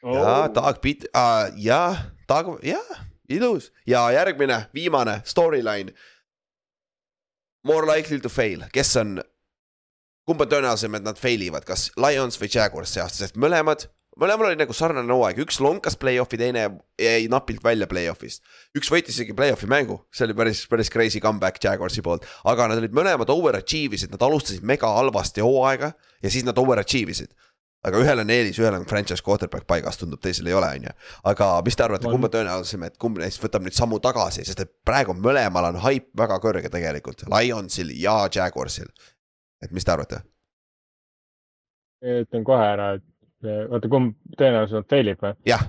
[0.04, 0.14] Oh..
[0.14, 3.02] jaa, Doug Pet- uh,, jah, Doug, jah,
[3.34, 3.72] ilus.
[3.88, 5.96] Ja järgmine, viimane storyline.
[7.68, 9.18] More likely to fail, kes on,
[10.28, 13.88] kumb on tõenäolisem, et nad fail ivad, kas Lions või Jaguars see aasta, sest mõlemad
[14.20, 16.68] mõlemal oli nagu sarnane hooaeg, üks lonkas play-off'i, teine
[17.02, 18.44] jäi napilt välja play-off'ist.
[18.78, 22.82] üks võitis isegi play-off'i mängu, see oli päris, päris crazy comeback Jaguarsi poolt, aga nad
[22.82, 27.36] olid mõlemad overachieve isid, nad alustasid mega halvasti hooaega ja siis nad overachieve isid
[27.88, 30.94] aga ühel on eelis, ühel on franchise quarterback paigas, tundub, teisel ei ole, on ju.
[31.32, 32.32] aga mis te arvate, kumb on.
[32.34, 36.40] tõenäolisem, et kumb neist võtab nüüd sammu tagasi, sest et praegu mõlemal on haip väga
[36.44, 38.90] kõrge tegelikult, Lionsil ja Jaguarsil.
[39.64, 40.24] et mis te arvate?
[42.04, 43.06] ütlen kohe ära, et
[43.46, 45.36] oota, kumb tõenäoliselt fail ib või?
[45.50, 45.68] jah.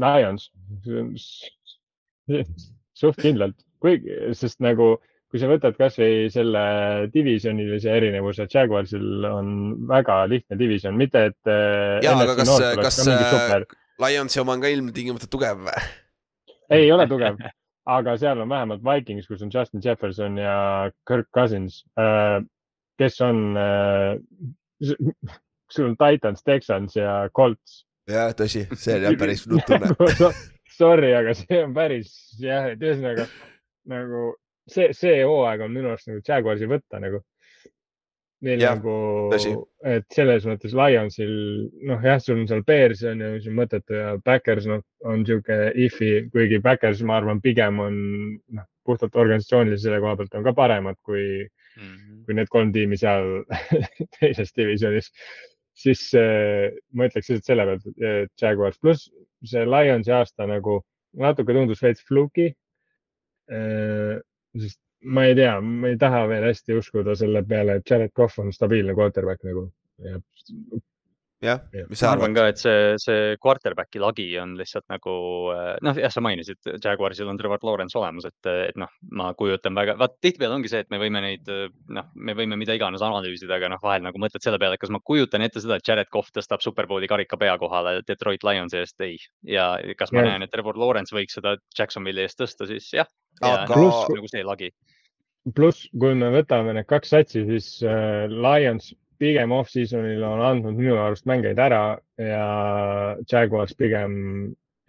[0.00, 0.48] Lions,
[2.98, 4.96] suht kindlalt, kuigi, sest nagu
[5.34, 6.60] kui sa võtad kasvõi selle
[7.10, 9.48] divisjonilise erinevuse, Jaguarsil on
[9.90, 11.40] väga lihtne division, mitte et.
[11.50, 13.64] Äh, ja, aga kas, kas äh,
[13.98, 15.86] Lionsi oma on ka ilmtingimata tugev või?
[16.78, 17.42] ei ole tugev,
[17.90, 20.54] aga seal on vähemalt Vikings, kus on Justin Jefferson ja
[21.02, 22.38] Kirk Cousins, äh,
[23.02, 23.42] kes on
[25.74, 27.82] sul on Titans, Texans ja Colts.
[28.10, 29.92] jah, tõsi, see on jah päris nutune
[30.74, 33.28] Sorry, aga see on päris jah, et ühesõnaga
[33.90, 34.32] nagu
[34.70, 37.22] see, see hooaeg on minu arust nagu Jaguarsi võtta nagu.
[38.44, 39.32] Neil ja, nagu,
[39.88, 41.30] et selles mõttes Lionsil,
[41.88, 45.22] noh jah, sul on seal Bears on ju, mis on mõttetu ja Backers noh, on
[45.24, 47.96] sihuke if'i, kuigi Backers, ma arvan, pigem on
[48.58, 52.20] noh, puhtalt organisatsioonilise selle koha pealt on ka paremad kui mm, -hmm.
[52.26, 53.46] kui need kolm tiimi seal
[54.18, 55.08] teises divisjonis
[55.74, 59.08] siis äh, ma ütleks lihtsalt selle pealt, et Jaguars pluss
[59.44, 60.78] see Lionsi aasta nagu
[61.20, 62.50] natuke tundus veits fluki
[63.50, 64.18] äh,.
[64.54, 68.40] sest ma ei tea, ma ei taha veel hästi uskuda selle peale, et Jared Cough
[68.40, 69.66] on stabiilne quarterback nagu.
[71.44, 71.60] Jah,
[71.90, 72.22] mis sa arvad?
[72.22, 75.14] ma arvan ka, et see, see quarterback'i lagi on lihtsalt nagu
[75.54, 79.76] eh, noh, jah, sa mainisid, Jaguarsil on Trevor Lawrence olemas, et, et noh, ma kujutan
[79.76, 81.50] väga, vaat tihtipeale ongi see, et me võime neid
[81.94, 85.02] noh, me võime mida iganes analüüsida, aga noh, vahel nagu mõtled selle peale, kas ma
[85.04, 89.20] kujutan ette seda, et Jared Cough tõstab Superbowli karika pea kohale Detroit Lionsi eest, ei.
[89.48, 90.32] ja kas ma ja.
[90.32, 93.10] näen, et Trevor Lawrence võiks seda Jacksonville'i eest tõsta, siis jah.
[93.42, 94.72] aga pluss nagu see lagi
[95.52, 100.96] pluss, kui me võtame need kaks satsi, siis äh, Lions pigem off-season'il on andnud minu
[101.00, 101.82] arust mängeid ära
[102.20, 102.46] ja
[103.30, 104.16] Jaguars pigem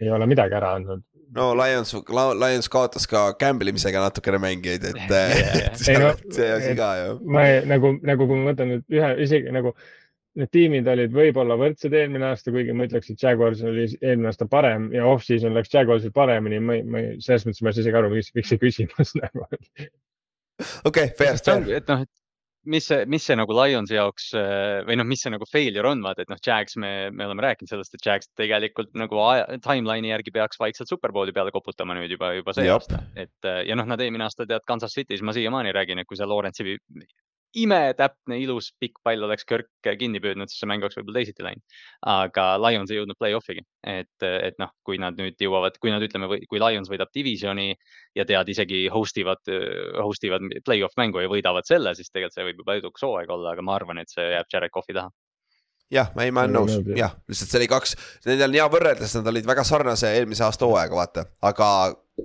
[0.01, 1.03] ei ole midagi ära andnud.
[1.35, 1.93] no Lions,
[2.39, 7.19] Lions kaotas ka gamblemisega natukene mängijaid, et see, asi ka ju.
[7.25, 9.75] ma ei, nagu, nagu kui ma võtan nüüd ühe, isegi nagu
[10.35, 14.47] need tiimid olid võib-olla võrdsed eelmine aasta, kuigi ma ütleks, et Jaguars oli eelmine aasta
[14.51, 16.59] parem ja off-season läks Jaguarsil paremini.
[16.59, 19.15] ma ei, ma ei, selles mõttes ma ei saa isegi aru, miks, miks see küsimus
[19.21, 19.47] nagu.
[20.91, 21.71] okei, fair, fair.
[21.79, 22.24] et noh, et
[22.69, 26.01] mis see, mis see nagu Lionsi jaoks äh, või noh, mis see nagu failure on,
[26.05, 29.21] vaata, et noh, Jags, me, me oleme rääkinud sellest, et Jags tegelikult nagu
[29.65, 32.83] timeline'i järgi peaks vaikselt superbowli peale koputama nüüd juba, juba see Jop.
[32.83, 33.03] aasta.
[33.15, 36.19] et äh, ja noh, nad eelmine aasta tead Kansas City's, ma siiamaani räägin, et kui
[36.19, 36.77] see Lawrence'i
[37.55, 41.63] imetäpne, ilus pikk pall oleks Kirk kinni püüdnud, siis see mäng oleks võib-olla teisiti läinud.
[42.11, 46.29] aga Lions ei jõudnud play-off'igi, et, et noh, kui nad nüüd jõuavad, kui nad ütleme,
[46.51, 47.71] kui Lions võidab divisioni
[48.15, 49.43] ja tead isegi host ivad,
[50.03, 53.53] host ivad play-off mängu ja võidavad selle, siis tegelikult see võib juba edukas hooaeg olla,
[53.55, 55.13] aga ma arvan, et see jääb Jared Cough'i taha.
[55.93, 57.91] Jah, ei, ma olen nõus, jah, lihtsalt see oli kaks,
[58.25, 61.67] nendel on hea võrreldes, nad olid väga sarnase eelmise aasta hooaega, vaata, aga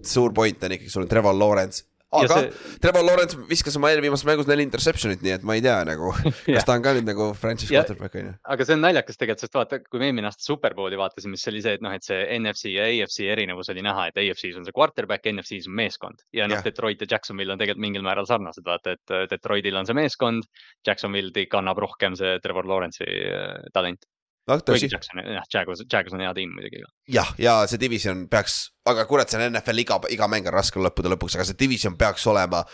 [0.06, 2.76] suur point on ikkagi, sul on Trevor Lawrence aga see...
[2.82, 6.12] Trevor Lawrence viskas oma eelviimases mängus neli interception'it, nii et ma ei tea nagu
[6.46, 8.34] kas ta on ka nüüd nagu franchise quarterback on ju.
[8.54, 11.64] aga see on naljakas tegelikult, sest vaata, kui me eelmine aasta Superbowli vaatasime, siis oli
[11.64, 14.76] see, et noh, et see NFC ja AFC erinevus oli näha, et AFC-s on see
[14.76, 16.24] quarterback, NFC-s on meeskond.
[16.36, 19.88] Ja noh, Detroit ja Jacksonville on tegelikult mingil määral sarnased, vaata, et äh, Detroitil on
[19.88, 20.48] see meeskond,
[20.86, 24.06] Jacksonville kannab rohkem see Trevor Lawrence'i äh, talent
[24.48, 24.88] noh, tõsi.
[24.90, 26.82] jah, Jaguars, Jaguars on hea tiim muidugi.
[27.12, 30.82] jah, ja see division peaks, aga kurat, see on NFL iga, iga mäng on raske
[30.82, 32.64] lõppude lõpuks, aga see division peaks olema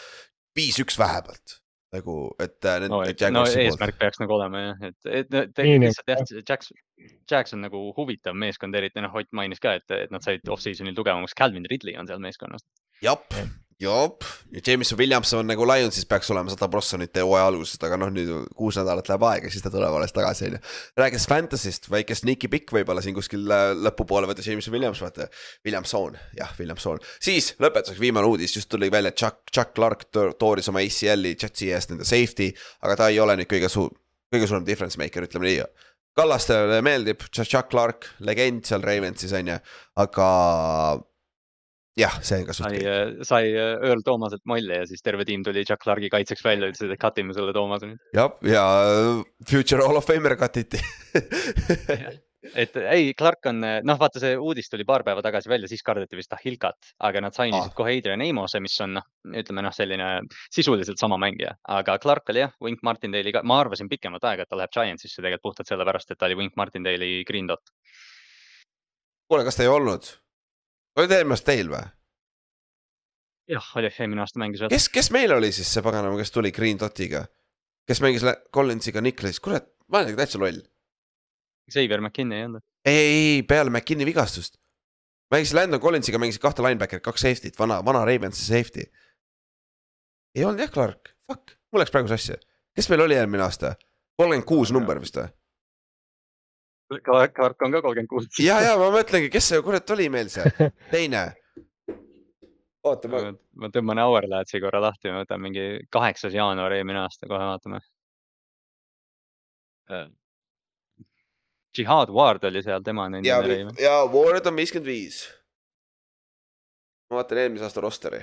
[0.56, 1.60] viis-üks vähemalt
[1.94, 3.02] nagu, et äh, need no,.
[3.40, 6.72] no eesmärk peaks nagu olema jah, et, et, et lihtsalt jah, Jacks,
[7.30, 10.97] Jacks on nagu huvitav meeskond, eriti noh, Ott mainis ka, et, et nad said off-season'il
[10.98, 12.66] tugevamaks, Calvin Ridley on seal meeskonnas.
[13.05, 13.38] jep
[13.81, 18.11] jop, ja Jameson Williamson nagu Lionsis peaks olema sada prossa nüüd hooaja algusest, aga noh,
[18.12, 20.61] nüüd kuus nädalat läheb aega, siis ta tuleb alles tagasi, on ju.
[20.97, 25.27] rääkides Fantasy'st, väike sneaky pikk võib-olla siin kuskil äh, lõpupoole võtta Jameson Williams, vaata.
[25.66, 27.03] Williamson, jah, Williamson.
[27.20, 31.93] siis lõpetuseks viimane uudis, just tuli välja, Chuck, Chuck Clark tooris oma ACL-i Jetsi eest
[31.93, 32.48] nende safety,
[32.86, 33.93] aga ta ei ole nüüd kõige suur,
[34.32, 35.66] kõige suurem difference maker, ütleme nii.
[36.16, 39.59] Kallastele meeldib, Chuck Clark, legend seal Ravensis on ju,
[40.01, 40.31] aga
[42.01, 42.85] jah, see on ka suht kõik.
[42.85, 46.70] Äh, sai äh, Earl Toomaselt molli ja siis terve tiim tuli Chuck Clarke'i kaitseks välja,
[46.73, 48.05] ütlesid, et cut ime selle Toomase nüüd.
[48.16, 50.81] jah, ja äh, Future Hall of Famer cut iti
[52.55, 56.18] et ei, Clark on, noh, vaata, see uudis tuli paar päeva tagasi välja, siis kardeti
[56.18, 57.77] vist Ahilkat, aga nad sainisid ah.
[57.78, 60.10] kohe Adrian Amose, mis on noh, ütleme noh, selline
[60.55, 64.52] sisuliselt sama mängija, aga Clark oli jah, Wink Martindale'i ka, ma arvasin pikemat aega, et
[64.52, 67.74] ta läheb Giantsisse tegelikult puhtalt sellepärast, et ta oli Wink Martindale'i green dot.
[69.27, 70.12] kuule, kas ta ei olnud?
[70.97, 71.85] Oli ta eelmine aasta teil või?
[73.52, 76.78] jah, oli, eelmine aasta mängis kes, kes meil oli siis see paganama, kes tuli Green
[76.81, 77.27] Dotiga?
[77.86, 78.24] kes mängis
[78.55, 80.59] Collinsiga Nicholas, kurat, ma olen täitsa loll.
[81.70, 82.62] Xavier McKinney ei olnud.
[82.85, 84.59] ei, ei, ei, peale McKinney vigastust.
[85.31, 88.90] mängis Landon Collinsiga, mängisid kahte linebacker'it, kaks safety't, vana, vana Ravensi safety.
[90.35, 92.39] ei olnud jah, Clark, fuck, mul läks praegu sassi.
[92.74, 93.77] kes meil oli eelmine aasta?
[94.16, 95.28] kolmkümmend kuus number vist või?
[96.86, 98.28] Clark on ka kolmkümmend kuus.
[98.38, 100.46] ja, ja ma mõtlengi, kes see kurat oli meil see
[100.94, 101.24] teine.
[102.86, 103.22] oota, ma.
[103.58, 107.80] ma tõmban Hourglass'i korra lahti, ma võtan mingi kaheksas jaanuar eelmine aasta, kohe vaatame.
[109.90, 110.06] Äh,
[111.76, 113.74] Jihad Ward oli seal, tema on endine reim.
[113.82, 115.24] ja Ward on viiskümmend viis.
[117.10, 118.22] ma vaatan eelmise aasta rosteri.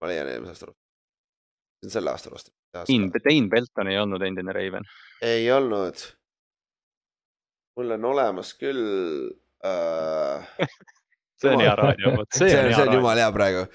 [0.00, 0.84] ma leian eelmise aasta rosteri.
[1.80, 2.54] see on selle aasta roster.
[2.84, 4.84] Dean, Dane Belton ei olnud endine Raven.
[5.24, 6.04] ei olnud
[7.78, 8.82] mul on olemas küll
[9.64, 10.48] äh....
[11.40, 13.66] see on hea raadio, vot see, on, see on jumala hea praegu.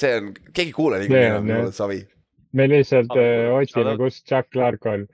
[0.00, 2.02] see on, keegi ei kuule nii enam, mul on savi.
[2.56, 5.06] me lihtsalt äh, otsime, kus Jack Clark on.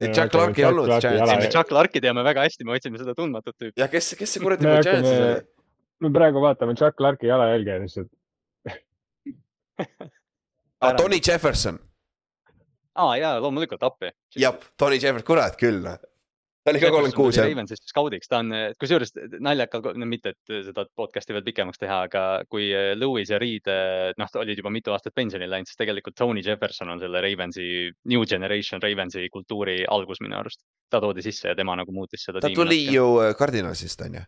[0.00, 0.90] Jack Clark ei olnud.
[1.00, 3.76] Jack Clarki teame väga hästi, me otsime seda tundmatut tüüpi.
[3.80, 5.44] ja kes, kes see kuradi Giantsis oli?
[6.04, 8.10] me praegu vaatame Jack Clarki jalajälge lihtsalt
[10.80, 11.78] ah, Tony Jefferson.
[12.96, 14.12] aa ah, jaa, loomulikult appi.
[14.36, 15.84] jah, Tony Jefferson, kurat küll
[16.66, 17.46] ta oli ka kolmkümmend kuus jah.
[17.46, 22.24] Ravensist skaudiks, ta on, kusjuures naljakal, no mitte, et seda podcast'i veel pikemaks teha, aga
[22.50, 22.68] kui
[22.98, 23.70] Lewis ja Reed
[24.18, 27.68] noh, olid juba mitu aastat pensionile läinud, siis tegelikult Tony Jefferson on selle Ravensi,
[28.10, 30.64] New Generation Ravensi kultuuri algus minu arust.
[30.90, 32.40] ta toodi sisse ja tema nagu muutis seda.
[32.40, 32.94] ta tuli natuke.
[32.94, 34.26] ju Cardinalsist on ju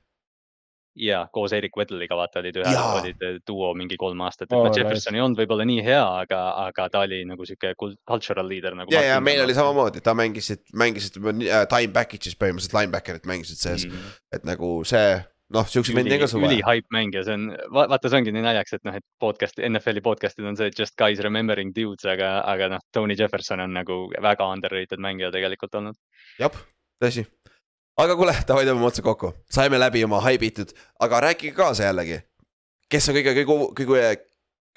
[0.99, 5.16] ja koos Erik Wedliga vaata olid ühe, olid duo mingi kolm aastat, et oh, Jefferson
[5.16, 8.95] ei olnud võib-olla nii hea, aga, aga ta oli nagu sihuke cultural leader nagu.
[8.95, 13.89] ja, ja meil oli samamoodi, ta mängisid, mängisid uh, time package'is põhimõtteliselt linebacker'it mängisid sees
[13.89, 15.19] mm., et nagu see
[15.55, 16.53] noh, siukseid vendi on ka sul vaja.
[16.59, 20.49] ülihype mängija, see on, vaata, see ongi nii naljakas, et noh, et podcast, NFL-i podcast'id
[20.49, 25.01] on see just guys remembering dudes, aga, aga noh, Tony Jefferson on nagu väga underrated
[25.03, 25.99] mängija tegelikult olnud.
[26.41, 26.61] jah,
[27.03, 27.25] tõsi
[27.99, 30.73] aga kuule, davai, tõmbame otsa kokku, saime läbi oma haibitud,
[31.05, 32.20] aga rääkige kaasa jällegi.
[32.89, 34.12] kes on kõige, kõige, kõige,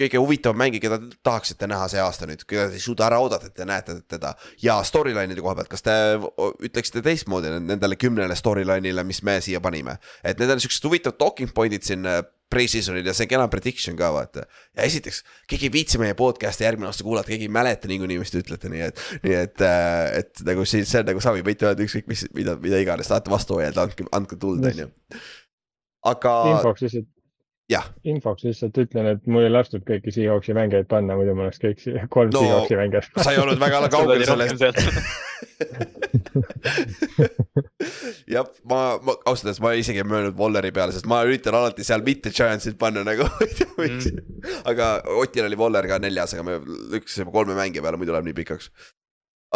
[0.01, 3.21] kõige huvitavam mängija, keda te tahaksite näha see aasta nüüd, keda te ei suuda ära
[3.23, 4.33] oodata, et te näete teda.
[4.61, 5.95] ja storyline'ide koha pealt, kas te
[6.67, 9.97] ütleksite teistmoodi nendele kümnele storyline'ile, mis me siia panime?
[10.23, 12.07] et need on siuksed huvitavad talking point'id siin
[12.51, 14.45] pre-season'il ja see kena prediction ka vaata.
[14.77, 18.33] ja esiteks, keegi ei viitsi meie podcast'i järgmine aasta kuulata, keegi ei mäleta niikuinii, mis
[18.33, 19.05] te ütlete, nii et.
[19.25, 22.57] nii et, äh, et nagu siin, see on nagu savi, võite öelda ükskõik mis, mida,
[22.61, 24.91] mida iganes tahate vastu hoiada, andke, andke tuld, on ju.
[26.11, 26.37] aga.
[26.55, 27.09] infoks lihtsalt.
[28.07, 31.77] Infoks lihtsalt ütlen, et mul ei lastud kõiki Seahawksi mängijaid panna, muidu ma oleks kõik
[32.13, 33.05] kolm no, Seahawksi mängijat.
[33.23, 34.61] sa ei olnud väga kaugel sellest
[38.33, 41.85] jah, ma, ma ausalt öeldes ma isegi ei möönud Walleri peale, sest ma üritan alati
[41.87, 43.23] seal mitte Giantsit panna nagu
[43.79, 43.99] mm.
[44.71, 44.85] aga
[45.21, 46.53] Otil oli Waller ka neljas, aga me
[46.95, 48.65] lükkasime kolme mängija peale, muidu läheb nii pikaks.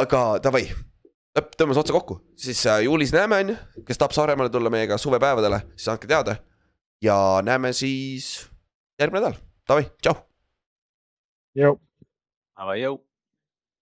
[0.01, 0.63] aga davai,
[1.35, 5.59] tõmbame otsa kokku, siis äh, juulis näeme, on ju, kes tahab Saaremaale tulla meiega suvepäevadele,
[5.75, 6.31] siis andke teada.
[7.01, 8.49] Ja näeme siis
[8.99, 10.15] järgmine nädal, davai, tšau.
[11.55, 11.79] jõu.
[12.55, 12.99] Davai, jõu.